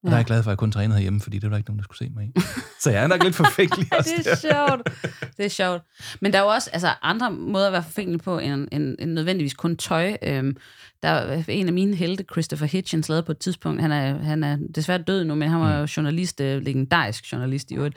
[0.03, 0.09] Og Ja.
[0.09, 1.69] der er jeg glad for, at jeg kun trænede herhjemme, fordi det var der ikke
[1.69, 2.31] nogen, der skulle se mig i.
[2.83, 4.89] Så jeg er nok lidt forfængelig også det er sjovt.
[5.37, 5.81] Det er sjovt.
[6.21, 9.11] Men der er jo også altså, andre måder at være forfængelig på, end, end, end
[9.11, 10.17] nødvendigvis kun tøj.
[10.23, 10.55] Øhm,
[11.03, 14.43] der er en af mine helte, Christopher Hitchens, lavede på et tidspunkt, han er, han
[14.43, 17.95] er desværre død nu, men han var jo journalist, øh, legendarisk journalist i øvrigt.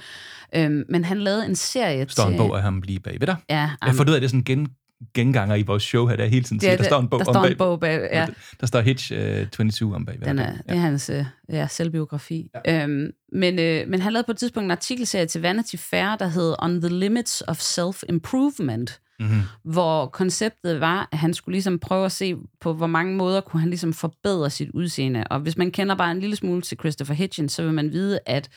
[0.54, 2.32] Øhm, men han lavede en serie står til...
[2.32, 3.36] en bog af ham lige bag ved dig.
[3.50, 4.68] Ja, Jeg am- får det er sådan en gen,
[5.14, 6.86] genganger i vores show her, der hele tiden er siger, der det.
[6.86, 8.26] står en bog Der om står en bog bag, ja.
[8.26, 10.18] Der, der står Hitch uh, 22 om bag.
[10.24, 12.50] Den er, det er hans øh, ja, selvbiografi.
[12.66, 12.82] Ja.
[12.82, 16.26] Øhm, men, øh, men han lavede på et tidspunkt en artikelserie til Vanity Fair, der
[16.28, 19.40] hed On the Limits of Self-Improvement, Mm-hmm.
[19.64, 23.60] hvor konceptet var, at han skulle ligesom prøve at se på, hvor mange måder kunne
[23.60, 25.24] han ligesom forbedre sit udseende.
[25.30, 28.18] Og hvis man kender bare en lille smule til Christopher Hitchens, så vil man vide,
[28.26, 28.48] at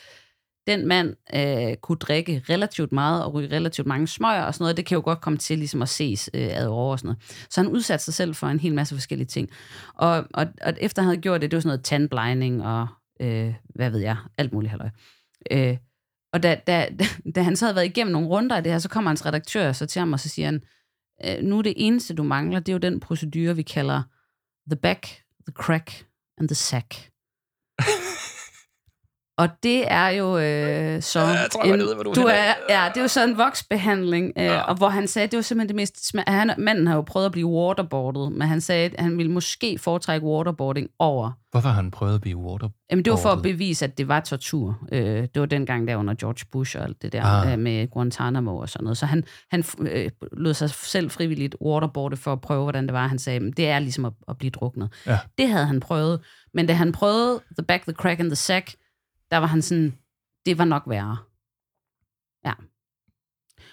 [0.67, 4.77] den mand øh, kunne drikke relativt meget og ryge relativt mange smøger og sådan noget.
[4.77, 7.47] Det kan jo godt komme til ligesom at ses øh, ad over og sådan noget.
[7.49, 9.49] Så han udsatte sig selv for en hel masse forskellige ting.
[9.93, 12.87] Og, og, og efter han havde gjort det, det var sådan noget tandblinding og
[13.21, 14.89] øh, hvad ved jeg, alt muligt halløj.
[15.51, 15.77] Øh,
[16.33, 16.89] og da, da,
[17.35, 19.71] da han så havde været igennem nogle runder af det her, så kommer hans redaktør
[19.71, 20.61] så til ham, og så siger han,
[21.25, 24.01] øh, nu er det eneste, du mangler, det er jo den procedure, vi kalder
[24.71, 25.05] the back,
[25.47, 26.05] the crack
[26.37, 27.09] and the sack.
[29.39, 31.19] Og det er jo øh, så...
[31.19, 34.33] jeg tror, jeg ved, du er du er, ja, det er jo så en voksbehandling,
[34.37, 34.61] øh, Ja.
[34.61, 36.15] og hvor han sagde, det var simpelthen det mest...
[36.27, 39.77] Han, manden har jo prøvet at blive waterboardet, men han sagde, at han ville måske
[39.77, 42.69] foretrække waterboarding over Hvorfor har han prøvet at blive water?
[42.91, 44.77] Jamen, det var for at bevise, at det var tortur.
[44.91, 45.01] Øh,
[45.33, 47.51] det var dengang der under George Bush og alt det der Ah.
[47.53, 48.97] øh, med Guantanamo og sådan noget.
[48.97, 53.07] Så han, han øh, lod sig selv frivilligt waterboarde for at prøve, hvordan det var.
[53.07, 54.89] Han sagde, "Men det er ligesom at, at blive druknet.
[55.07, 55.17] Ja.
[55.37, 56.19] Det havde han prøvet.
[56.53, 58.73] Men da han prøvede The Back, The Crack and The Sack,
[59.31, 59.93] der var han sådan,
[60.45, 61.17] det var nok værre.
[62.45, 62.53] Ja.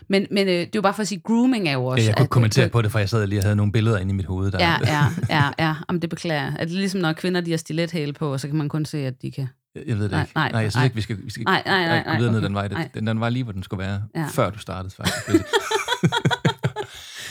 [0.08, 2.02] Men, men øh, det er jo bare for at sige, grooming er jo også...
[2.02, 3.98] Ja, jeg kunne at- kommentere på det, for jeg sad lige og havde nogle billeder
[3.98, 4.50] inde i mit hoved.
[4.52, 5.74] Der, Ja, ja, ja, ja.
[5.88, 6.56] Jamen, det beklager jeg.
[6.58, 8.98] Er det ligesom, når kvinder de har stilethæle på, og så kan man kun se,
[9.06, 9.48] at de kan...
[9.86, 10.32] Jeg ved det Nej, ikke.
[10.34, 10.84] nej, nej, jeg synes nej.
[10.84, 12.46] ikke, vi skal, vi skal Nej, nej, nej, gå videre nej, ned okay.
[12.46, 12.68] den vej.
[12.68, 12.88] Nej.
[12.94, 14.26] Den, den var lige, hvor den skulle være, Ja.
[14.30, 15.44] før du startede faktisk.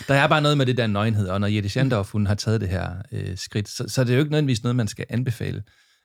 [0.08, 2.62] der er bare noget med det der nøgenhed, og når Jette Schandorf, hun har taget
[2.62, 5.64] det her øh, skridt, så, så er det jo ikke nødvendigvis noget, man skal anbefale,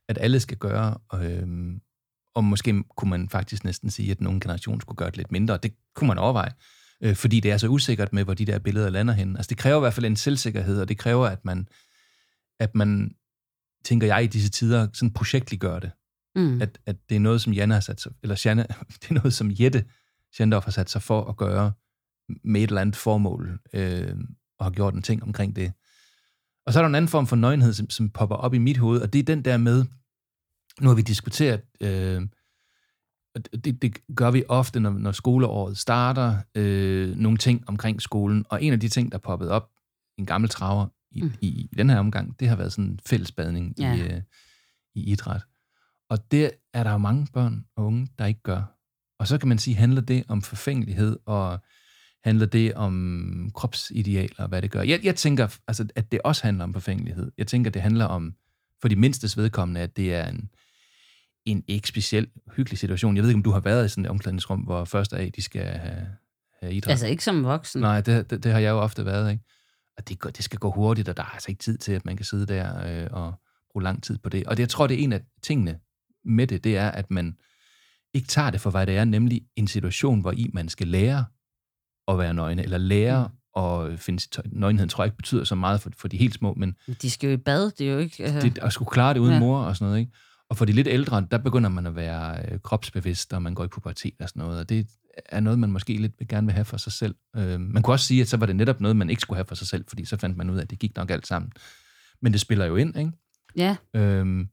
[0.08, 0.94] at alle skal gøre.
[1.14, 1.42] Øh,
[2.40, 5.58] og måske kunne man faktisk næsten sige, at nogen generation skulle gøre det lidt mindre.
[5.62, 6.50] Det kunne man overveje,
[7.02, 9.36] øh, fordi det er så usikkert med, hvor de der billeder lander hen.
[9.36, 11.68] Altså det kræver i hvert fald en selvsikkerhed, og det kræver, at man,
[12.60, 13.14] at man
[13.84, 15.90] tænker jeg i disse tider, sådan projektliggør det
[16.36, 16.62] Mm.
[16.62, 18.62] at, at det er noget, som Janne har sat sig, eller Janne,
[19.00, 19.84] det er noget, som Jette
[20.32, 21.72] Schandorf har sat sig for at gøre
[22.44, 24.16] med et eller andet formål, øh,
[24.58, 25.72] og har gjort en ting omkring det.
[26.66, 28.76] Og så er der en anden form for nøgenhed, som, som popper op i mit
[28.76, 29.84] hoved, og det er den der med,
[30.80, 32.22] nu har vi diskuteret, øh,
[33.34, 38.44] og det, det gør vi ofte, når, når skoleåret starter, øh, nogle ting omkring skolen,
[38.48, 39.70] og en af de ting, der er poppet op
[40.18, 41.26] en gammel traver i, Mm.
[41.26, 41.34] mm.
[41.40, 43.94] i, i den her omgang, det har været sådan en fællesbadning Ja.
[43.94, 44.22] i, øh,
[44.94, 45.42] i idræt.
[46.10, 48.62] Og det er der jo mange børn og unge, der ikke gør.
[49.18, 51.58] Og så kan man sige, handler det om forfængelighed, og
[52.24, 54.82] handler det om kropsidealer, og hvad det gør.
[54.82, 57.32] Jeg, jeg tænker, altså, at det også handler om forfængelighed.
[57.38, 58.34] Jeg tænker, det handler om,
[58.80, 60.50] for de mindstes vedkommende, at det er en,
[61.50, 63.16] en ikke specielt hyggelig situation.
[63.16, 65.42] Jeg ved ikke, om du har været i sådan et omklædningsrum, hvor første af, de
[65.42, 66.06] skal have,
[66.62, 66.90] have idræt.
[66.90, 67.80] Altså ikke som voksen.
[67.80, 69.44] Nej, det, det, det har jeg jo ofte været, ikke?
[69.96, 72.16] Og det, det skal gå hurtigt, og der er altså ikke tid til, at man
[72.16, 73.34] kan sidde der øh, og
[73.72, 74.46] bruge lang tid på det.
[74.46, 75.78] Og det, jeg tror, det er en af tingene
[76.24, 77.36] med det, det er, at man
[78.14, 81.24] ikke tager det for, hvad det er, nemlig en situation, hvor i man skal lære
[82.08, 83.62] at være nøgne, eller lære Mm.
[83.62, 84.44] at finde sit tøj.
[84.52, 87.26] Nøgenheden tror jeg ikke betyder så meget for, for de helt små, men De skal
[87.26, 88.24] jo i bad, det er jo ikke...
[88.24, 89.38] Altså, det, at skulle klare det uden ja.
[89.38, 90.12] mor og sådan noget, ikke?
[90.50, 93.64] Og for de lidt ældre, der begynder man at være øh, kropsbevidst, og man går
[93.64, 94.86] i pubertet og sådan noget, og det
[95.28, 97.14] er noget, man måske lidt gerne vil have for sig selv.
[97.36, 99.44] Øh, man kunne også sige, at så var det netop noget, man ikke skulle have
[99.44, 101.52] for sig selv, fordi så fandt man ud af, at det gik nok alt sammen.
[102.22, 103.12] Men det spiller jo ind, ikke?
[103.56, 104.48] ja, Øhm,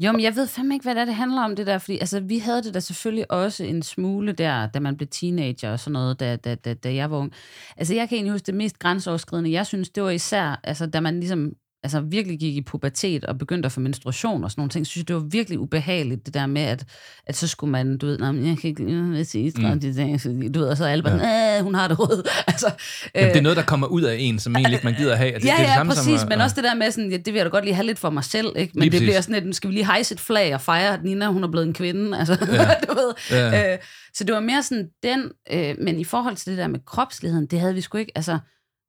[0.00, 1.98] Jo, men jeg ved fandme ikke, hvad det, er, det handler om, det der, fordi
[1.98, 5.80] altså, vi havde det da selvfølgelig også en smule der, da man blev teenager og
[5.80, 7.32] sådan noget, da, da, da, da jeg var ung.
[7.76, 11.00] Altså, jeg kan egentlig huske det mest grænseoverskridende, jeg synes, det var især, altså, da
[11.00, 11.52] man ligesom
[11.86, 15.02] altså virkelig gik i pubertet og begyndte at få menstruation og sådan nogle ting, synes
[15.02, 16.84] jeg, det var virkelig ubehageligt, det der med, at,
[17.26, 20.52] at så skulle man, du ved, nej, jeg kan ikke sige, mm.
[20.52, 21.62] du ved, og så er alle bare, ja.
[21.62, 22.28] hun har det rød.
[22.46, 22.66] altså,
[23.14, 25.34] Jamen, det er noget, der kommer ud af en, som egentlig ikke man gider have.
[25.34, 27.10] Det, ja, det er det ja, samme, præcis, som, men også det der med, sådan,
[27.10, 28.72] ja, det vil jeg da godt lige have lidt for mig selv, ikke?
[28.74, 29.24] men Lige det bliver præcis.
[29.24, 31.48] sådan, at nu skal vi lige hejse et flag og fejre, at Nina, hun er
[31.48, 32.68] blevet en kvinde, altså, Ja.
[32.88, 33.14] du ved.
[33.30, 33.72] Ja.
[33.72, 33.78] Øh,
[34.14, 37.46] så det var mere sådan den, øh, men i forhold til det der med kropsligheden,
[37.46, 38.38] det havde vi sgu ikke, altså,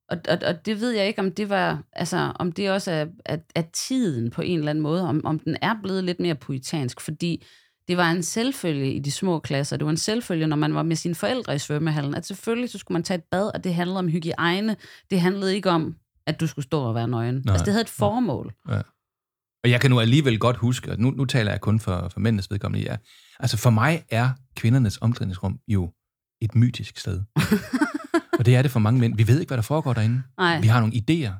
[0.08, 3.06] og, og, og det ved jeg ikke, om det var, altså, om det også er,
[3.24, 6.34] er, er tiden på en eller anden måde, om, om den er blevet lidt mere
[6.34, 7.44] poetansk, fordi
[7.88, 9.76] det var en selvfølge i de små klasser.
[9.76, 12.78] Det var en selvfølge, når man var med sine forældre i svømmehallen, at selvfølgelig så
[12.78, 14.76] skulle man tage et bad, og det handlede om hygiejne.
[15.10, 15.96] Det handlede ikke om,
[16.26, 17.42] at du skulle stå og være nøgen.
[17.44, 17.52] Nej.
[17.52, 18.54] Altså, det havde et formål.
[18.68, 18.80] Ja.
[19.64, 22.20] Og jeg kan nu alligevel godt huske, og nu, nu taler jeg kun for, for
[22.20, 22.96] mændenes vedkommende, ja.
[23.40, 25.92] altså for mig er kvindernes omklædningsrum jo
[26.40, 27.22] et mytisk sted.
[28.38, 29.16] og det er det for mange mænd.
[29.16, 30.22] Vi ved ikke, hvad der foregår derinde.
[30.38, 30.60] Nej.
[30.60, 31.32] Vi har nogle idéer.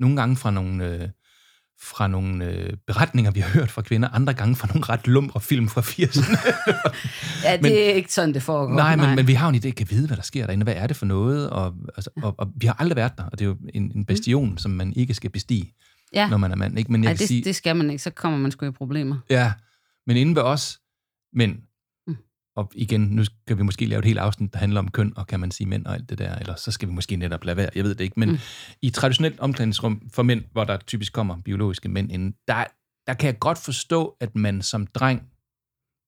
[0.00, 1.08] Nogle gange fra nogle, øh,
[1.82, 4.08] fra nogle øh, beretninger, vi har hørt fra kvinder.
[4.08, 6.36] Andre gange fra nogle ret lumre film fra 80'erne.
[7.44, 8.74] Ja, det Men- er ikke sådan, det foregår.
[8.74, 10.64] Nej, men, men vi har jo en idé, kan vide, hvad der sker derinde.
[10.64, 11.50] Hvad er det for noget?
[11.50, 14.04] Og, altså, og, og vi har aldrig været der, og det er jo en, en
[14.04, 14.58] bastion, mm.
[14.58, 15.74] som man ikke skal bestige,
[16.12, 16.28] ja.
[16.28, 16.78] når man er mand.
[16.78, 16.92] Ikke?
[16.92, 19.16] Men jeg Ej, det, sige, det skal man ikke, så kommer man sgu i problemer.
[19.30, 19.52] Ja,
[20.06, 20.78] men inden ved os,
[21.32, 21.56] men, Mm.
[22.56, 25.26] Og igen, nu skal vi måske lave et helt afsnit, der handler om køn, og
[25.26, 27.56] kan man sige mænd og alt det der, eller så skal vi måske netop lade
[27.56, 28.38] være, jeg ved det ikke, men mm.
[28.82, 32.64] i traditionelt omklædningsrum for mænd, hvor der typisk kommer biologiske mænd inden, der,
[33.06, 35.22] der kan jeg godt forstå, at man som dreng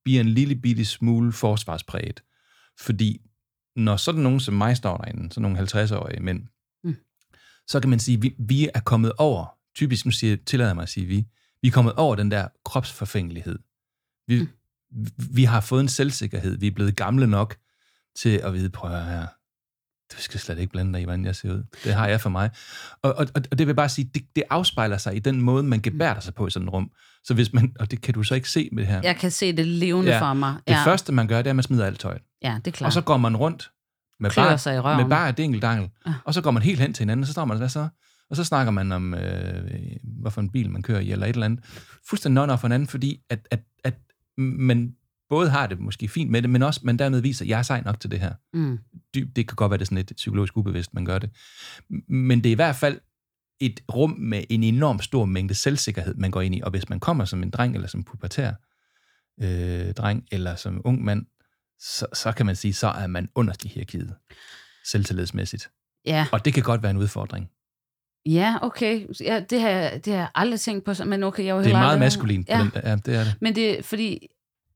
[0.04, 2.22] bliver en lille bitte smule forsvarspræget,
[2.80, 3.20] fordi
[3.76, 6.42] når sådan nogen som mig står derinde, sådan nogle 50-årige mænd,
[6.84, 6.96] Mm.
[7.68, 10.76] så kan man sige, at vi, vi er kommet over, typisk, nu siger, tillader jeg
[10.76, 11.26] mig at sige vi,
[11.62, 13.58] vi er kommet over den der kropsforfængelighed.
[14.26, 14.48] Vi, mm.
[15.30, 16.58] Vi har fået en selvsikkerhed.
[16.58, 17.56] Vi er blevet gamle nok
[18.16, 19.26] til at vide, prøv her,
[20.16, 21.64] du skal slet ikke blande dig i, hvordan jeg ser ud.
[21.84, 22.50] Det har jeg for mig.
[23.02, 25.80] Og, og, og det vil bare sige, det, det afspejler sig i den måde, man
[25.80, 26.90] gebærder sig på i sådan et rum.
[27.24, 29.00] Så hvis man, og det kan du så ikke se med det her.
[29.04, 30.54] Jeg kan se det levende Ja, for mig.
[30.68, 32.22] Det Ja, første, man gør, det er, at man smider alt tøjet.
[32.42, 32.86] ja det er klart.
[32.88, 33.70] Og så går man rundt
[34.20, 35.00] med Klør bare, sig i røven.
[35.02, 35.90] med bare dingeldangel.
[36.06, 36.14] Ja.
[36.24, 37.88] Og så går man helt hen til hinanden, og så står man, hvad så?
[38.30, 39.72] Og så snakker man om, øh,
[40.20, 41.64] hvorfor en bil man kører i, eller et eller andet.
[42.08, 43.94] Fuldstændig non for hinanden, fordi at, at, at
[44.38, 44.94] man
[45.28, 47.62] både har det måske fint med det, men også man dermed viser, at jeg er
[47.62, 48.32] sej nok til det her.
[48.52, 48.78] Mm.
[49.16, 51.30] Dyb- Det kan godt være, det er sådan lidt psykologisk ubevidst, man gør det.
[52.08, 53.00] Men det er i hvert fald
[53.60, 56.60] et rum med en enorm stor mængde selvsikkerhed, man går ind i.
[56.60, 58.52] Og hvis man kommer som en dreng, eller som pubertær
[59.42, 61.26] øh, dreng, eller som ung mand,
[61.80, 64.14] så, så kan man sige, så er man underst i hierarkiet,
[64.84, 65.70] selvtillidsmæssigt.
[66.06, 66.26] Ja.
[66.32, 67.50] Og det kan godt være en udfordring.
[68.32, 69.06] Ja, okay.
[69.20, 71.72] Ja, det, har, jeg- det har jeg aldrig tænkt på, men okay, jeg var Det
[71.72, 72.48] er meget maskulint.
[72.48, 72.56] Ja.
[72.58, 72.62] Ja.
[72.62, 73.34] Den, ja, det er det.
[73.40, 74.26] Men det er fordi,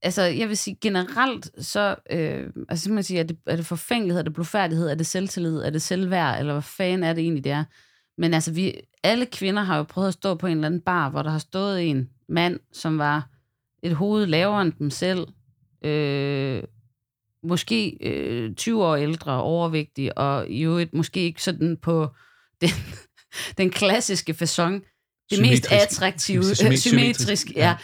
[0.02, 3.66] altså jeg vil sige generelt, så øh, altså, så man sige, er det, er det
[3.66, 7.22] forfængelighed, er det blufærdighed, er det selvtillid, er det selvværd, eller hvad fanden er det
[7.22, 7.64] egentlig, det er?
[8.18, 8.74] Men altså, vi,
[9.04, 11.38] alle kvinder har jo prøvet at stå på en eller anden bar, hvor der har
[11.38, 13.28] stået en mand, som var
[13.82, 15.26] et hoved lavere end dem selv,
[15.84, 16.62] øh,
[17.42, 22.08] måske øh, 20 år ældre, overvægtig, og i øvrigt måske ikke sådan på
[22.60, 22.70] den,
[23.58, 24.72] den klassiske façon,
[25.30, 25.72] det mest Symmetrisk.
[25.72, 27.74] attraktive, Symmetrisk, symmetrisk, ja.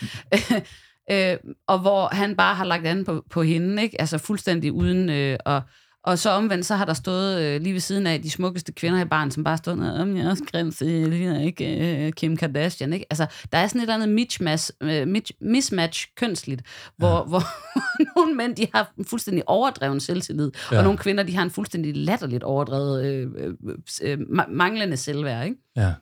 [1.13, 1.37] øh,
[1.67, 4.01] og hvor han bare har lagt an på, på hende, ikke?
[4.01, 5.63] altså fuldstændig uden, øh, og,
[6.05, 9.01] og så omvendt, så har der stået øh, lige ved siden af de smukkeste kvinder
[9.01, 12.13] i barn, som bare stod, om jeg er også grim, så jeg ligner ikke øh,
[12.13, 13.07] Kim Kardashian, ikke?
[13.11, 15.07] Altså, der er sådan et eller andet mismatch, øh,
[15.41, 16.63] mismatch kønsligt,
[16.97, 17.25] hvor, ja.
[17.25, 17.43] hvor
[18.17, 20.75] nogle mænd, de har en fuldstændig overdreven selvtillid, ja.
[20.75, 20.79] Ja.
[20.79, 23.55] og nogle kvinder, de har en fuldstændig latterligt overdrevet øh, øh,
[24.03, 25.57] øh, ma- manglende selvværd, ikke?
[25.77, 25.93] Ja.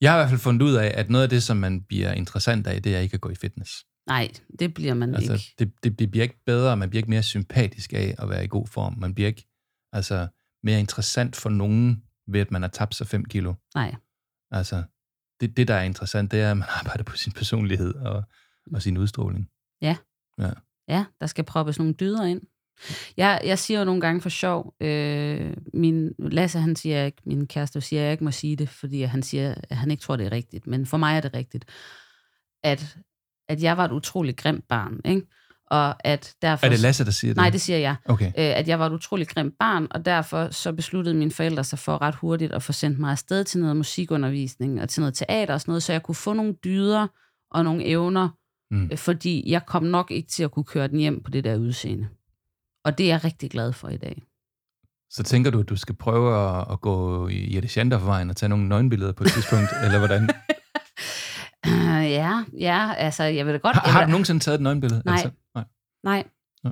[0.00, 2.12] Jeg har i hvert fald fundet ud af, at noget af det, som man bliver
[2.12, 3.84] interessant af, det er ikke at gå i fitness.
[4.06, 5.54] Nej, det bliver man Altså, ikke.
[5.58, 8.48] det, det, det bliver ikke bedre, man bliver ikke mere sympatisk af at være i
[8.48, 8.94] god form.
[8.98, 9.46] Man bliver ikke
[9.92, 10.28] altså,
[10.62, 13.54] mere interessant for nogen ved, at man har tabt sig 5 kilo.
[13.74, 13.94] Nej.
[14.50, 14.82] Altså,
[15.40, 18.22] det, det, der er interessant, det er, at man arbejder på sin personlighed og,
[18.74, 19.50] og sin udstråling.
[19.82, 19.96] Ja.
[20.38, 20.50] Ja.
[20.88, 22.40] Ja, der skal proppes nogle dyder ind.
[23.16, 27.46] Jeg, jeg siger jo nogle gange for sjov, øh, min, Lasse han siger ikke, min
[27.46, 30.16] kæreste siger, at jeg ikke må sige det, fordi han siger, at han ikke tror,
[30.16, 30.66] det er rigtigt.
[30.66, 31.64] Men for mig er det rigtigt,
[32.62, 32.98] at,
[33.48, 35.00] at jeg var et utroligt grimt barn.
[35.04, 35.22] Ikke?
[35.70, 37.36] Og at derfor, Er det Lasse, der siger det?
[37.36, 37.96] Nej, det siger jeg.
[38.04, 38.26] Okay.
[38.26, 41.78] Øh, at jeg var et utroligt grimt barn, og derfor så besluttede mine forældre sig
[41.78, 45.54] for ret hurtigt at få sendt mig afsted til noget musikundervisning og til noget teater
[45.54, 47.06] og sådan noget, så jeg kunne få nogle dyder
[47.50, 48.28] og nogle evner,
[48.70, 48.88] Mm.
[48.92, 51.56] øh, fordi jeg kom nok ikke til at kunne køre den hjem på det der
[51.56, 52.08] udseende.
[52.84, 54.22] Og det er jeg rigtig glad for i dag.
[55.10, 58.48] Så tænker du, at du skal prøve at, at gå i Jette Schandervejen og tage
[58.48, 60.30] nogle nøgenbilleder på et tidspunkt, eller hvordan?
[61.66, 63.76] Øh, ja, ja, altså, jeg vil da godt...
[63.76, 65.02] Har, har du nogensinde taget et nøgenbillede?
[65.04, 65.12] Nej.
[65.14, 65.64] Altså, nej.
[66.04, 66.24] Nej.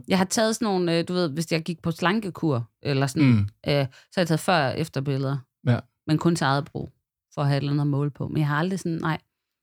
[0.09, 3.29] Jeg har taget sådan nogle, øh, du ved, hvis jeg gik på slankekur, eller sådan,
[3.29, 3.39] Mm.
[3.41, 5.37] øh, så har jeg taget før- og efterbilleder.
[5.67, 5.79] Ja.
[6.07, 6.93] Men kun til eget brug,
[7.35, 8.29] for at have et eller andet at måle på.
[8.29, 9.19] Men jeg har aldrig sådan, nej.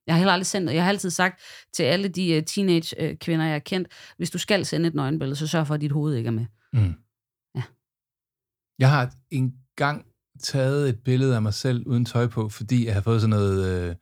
[0.08, 1.42] Jeg har heller aldrig sendt, jeg har altid sagt
[1.74, 5.48] til alle de uh, teenage-kvinder, jeg har kendt, hvis du skal sende et nøgenbillede, så
[5.48, 6.46] sørg for, at dit hoved ikke er med.
[6.74, 6.94] Mm.
[7.56, 7.62] Ja.
[8.80, 10.06] Jeg har engang
[10.44, 13.90] taget et billede af mig selv uden tøj på, fordi jeg har fået sådan noget,
[13.90, 13.96] øh,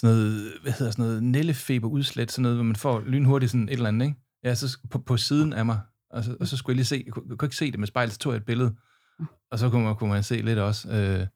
[0.00, 3.72] sådan noget hvad hedder sådan noget, nællefeberudslæt, sådan noget, hvor man får lynhurtigt sådan et
[3.72, 4.18] eller andet, ikke?
[4.44, 5.80] Ja, så på, på siden af mig,
[6.10, 7.78] og så, og så skulle jeg lige se, jeg kunne, jeg kunne ikke se det
[7.80, 8.74] med spejl, så tog jeg et billede,
[9.50, 11.26] og så kunne man, kunne man se lidt også, øh,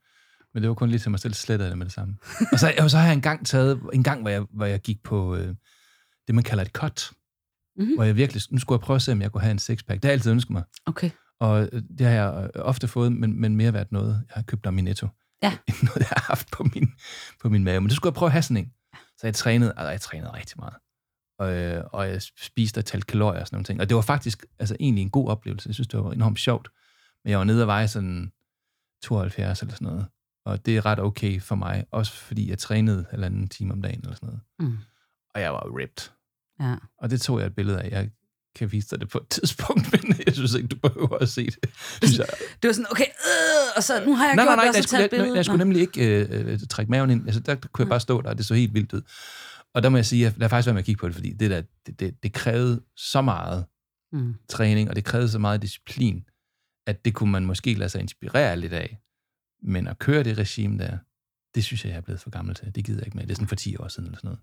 [0.55, 2.17] men det var kun lige til mig selv, slettede det med det samme.
[2.53, 5.03] og, så, og så har jeg engang taget, en gang, hvor jeg, hvor jeg gik
[5.03, 5.55] på øh,
[6.27, 7.11] det, man kalder et cut,
[7.77, 7.95] Mhm.
[7.95, 10.03] hvor jeg virkelig, nu skulle jeg prøve at se, om jeg kunne have en sixpack.
[10.03, 10.63] Det har jeg altid ønsket mig.
[10.87, 11.11] Okay.
[11.41, 14.43] Og øh, det har jeg øh, ofte fået, men, men mere været noget, jeg har
[14.43, 15.09] købt om i Netto.
[15.43, 15.59] Ja.
[15.69, 16.93] End noget, jeg har haft på min,
[17.41, 17.81] på min mave.
[17.81, 18.73] Men det skulle jeg prøve at have sådan en.
[19.19, 20.75] Så jeg trænede, altså jeg trænede rigtig meget.
[21.39, 23.81] Og, øh, og jeg spiste og talte kalorier og sådan nogle ting.
[23.81, 25.69] Og det var faktisk altså, egentlig en god oplevelse.
[25.69, 26.69] Jeg synes, det var enormt sjovt.
[27.25, 28.33] Men jeg var nede og veje sådan
[29.03, 30.07] 72 eller sådan noget.
[30.45, 31.85] Og det er ret okay for mig.
[31.91, 34.41] Også fordi jeg trænede halvanden time om dagen eller sådan noget.
[34.59, 34.79] Mm.
[35.35, 36.11] Og jeg var ripped.
[36.61, 36.77] Ja.
[36.99, 37.91] Og det tog jeg et billede af.
[37.91, 38.11] Jeg
[38.55, 41.47] kan vise dig det på et tidspunkt, men jeg synes ikke, du behøver at se
[41.47, 41.59] det.
[42.03, 42.27] Synes jeg.
[42.63, 44.71] Det var sådan, okay, øh, og så nu har jeg Nej, gjort nej, nej, det,
[44.71, 45.37] og jeg så skulle, taget billede.
[45.37, 47.27] jeg skulle nemlig ikke øh, trække maven ind.
[47.27, 49.03] Altså, der kunne jeg bare stå der, og det så helt vildt ud.
[49.75, 51.33] Og der må jeg sige, at lad faktisk være med at kigge på det, fordi
[51.33, 53.65] det, der, det, det, det krævede så meget
[54.15, 54.35] Mm.
[54.49, 56.25] træning, og det krævede så meget disciplin,
[56.87, 58.99] at det kunne man måske lade sig inspirere lidt af.
[59.63, 60.99] Men at køre det regime der,
[61.55, 62.75] det synes jeg, jeg er blevet for gammel til.
[62.75, 63.25] Det gider jeg ikke med.
[63.27, 64.41] Det er sådan for 10 år siden eller sådan noget.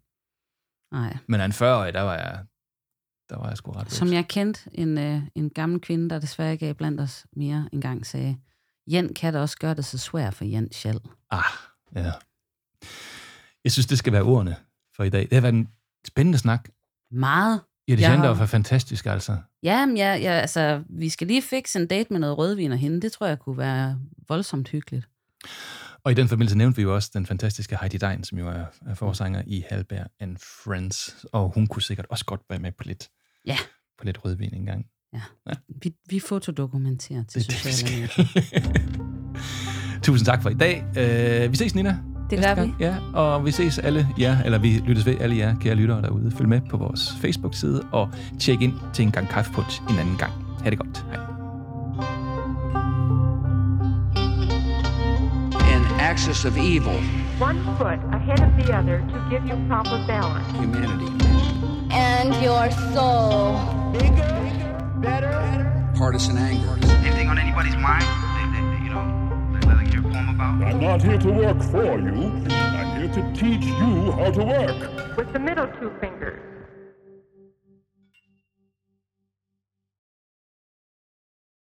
[0.91, 1.17] Nej.
[1.27, 2.45] Men af en 40-årig, der var jeg,
[3.29, 6.51] der var jeg sgu ret Som jeg kendte en, øh, en gammel kvinde, der desværre
[6.51, 8.37] ikke er blandt os mere engang, sagde,
[8.87, 11.01] Jen kan da også gøre det så svært for Jen selv.
[11.31, 11.43] Ah,
[11.95, 12.11] ja.
[13.63, 14.55] Jeg synes, det skal være ordene
[14.95, 15.21] for i dag.
[15.21, 15.67] Det har været en
[16.07, 16.69] spændende snak.
[17.11, 17.61] Meget.
[17.87, 19.37] Eddie Jeg har- Schandorf er fantastisk, altså.
[19.63, 22.77] Ja, men ja, ja, altså, vi skal lige fikse en date med noget rødvin og
[22.77, 23.01] hende.
[23.01, 25.09] Det tror jeg kunne være voldsomt hyggeligt.
[26.03, 28.65] Og i den forbindelse nævnte vi jo også den fantastiske Heidi Dein, som jo er,
[28.85, 31.25] er forsanger i Halberg and Friends.
[31.33, 33.09] Og hun kunne sikkert også godt være med på lidt,
[33.45, 33.57] Ja.
[33.99, 34.85] på lidt rødvin engang.
[35.83, 38.25] Vi, vi fotodokumenterer til Det sociale medier.
[40.03, 40.83] Tusind tak for i dag.
[40.89, 41.97] Uh, vi ses, Nina.
[42.29, 42.73] Det gør vi.
[42.79, 46.31] Ja, og vi ses alle jer, eller vi lyttes ved alle jer, kære lyttere derude.
[46.31, 48.09] Følg med på vores Facebook-side, og
[48.39, 50.33] tjek ind til en gang kaffepunch en anden gang.
[50.63, 51.05] Ha' det godt.
[51.07, 51.19] Hej.
[55.73, 56.99] An axis of evil,
[57.41, 60.51] One foot ahead of the other to give you proper balance.
[60.57, 61.38] humanity.
[61.91, 63.91] And your soul.
[63.93, 66.77] Bigger, better, partisan anger.
[67.05, 68.03] Anything on anybody's mind?
[68.03, 70.63] That, that, you know, that, that like your poem about?
[70.63, 72.45] I'm not here to work for you.
[72.49, 75.17] I'm here to teach you how to work.
[75.17, 76.48] With the middle two fingers.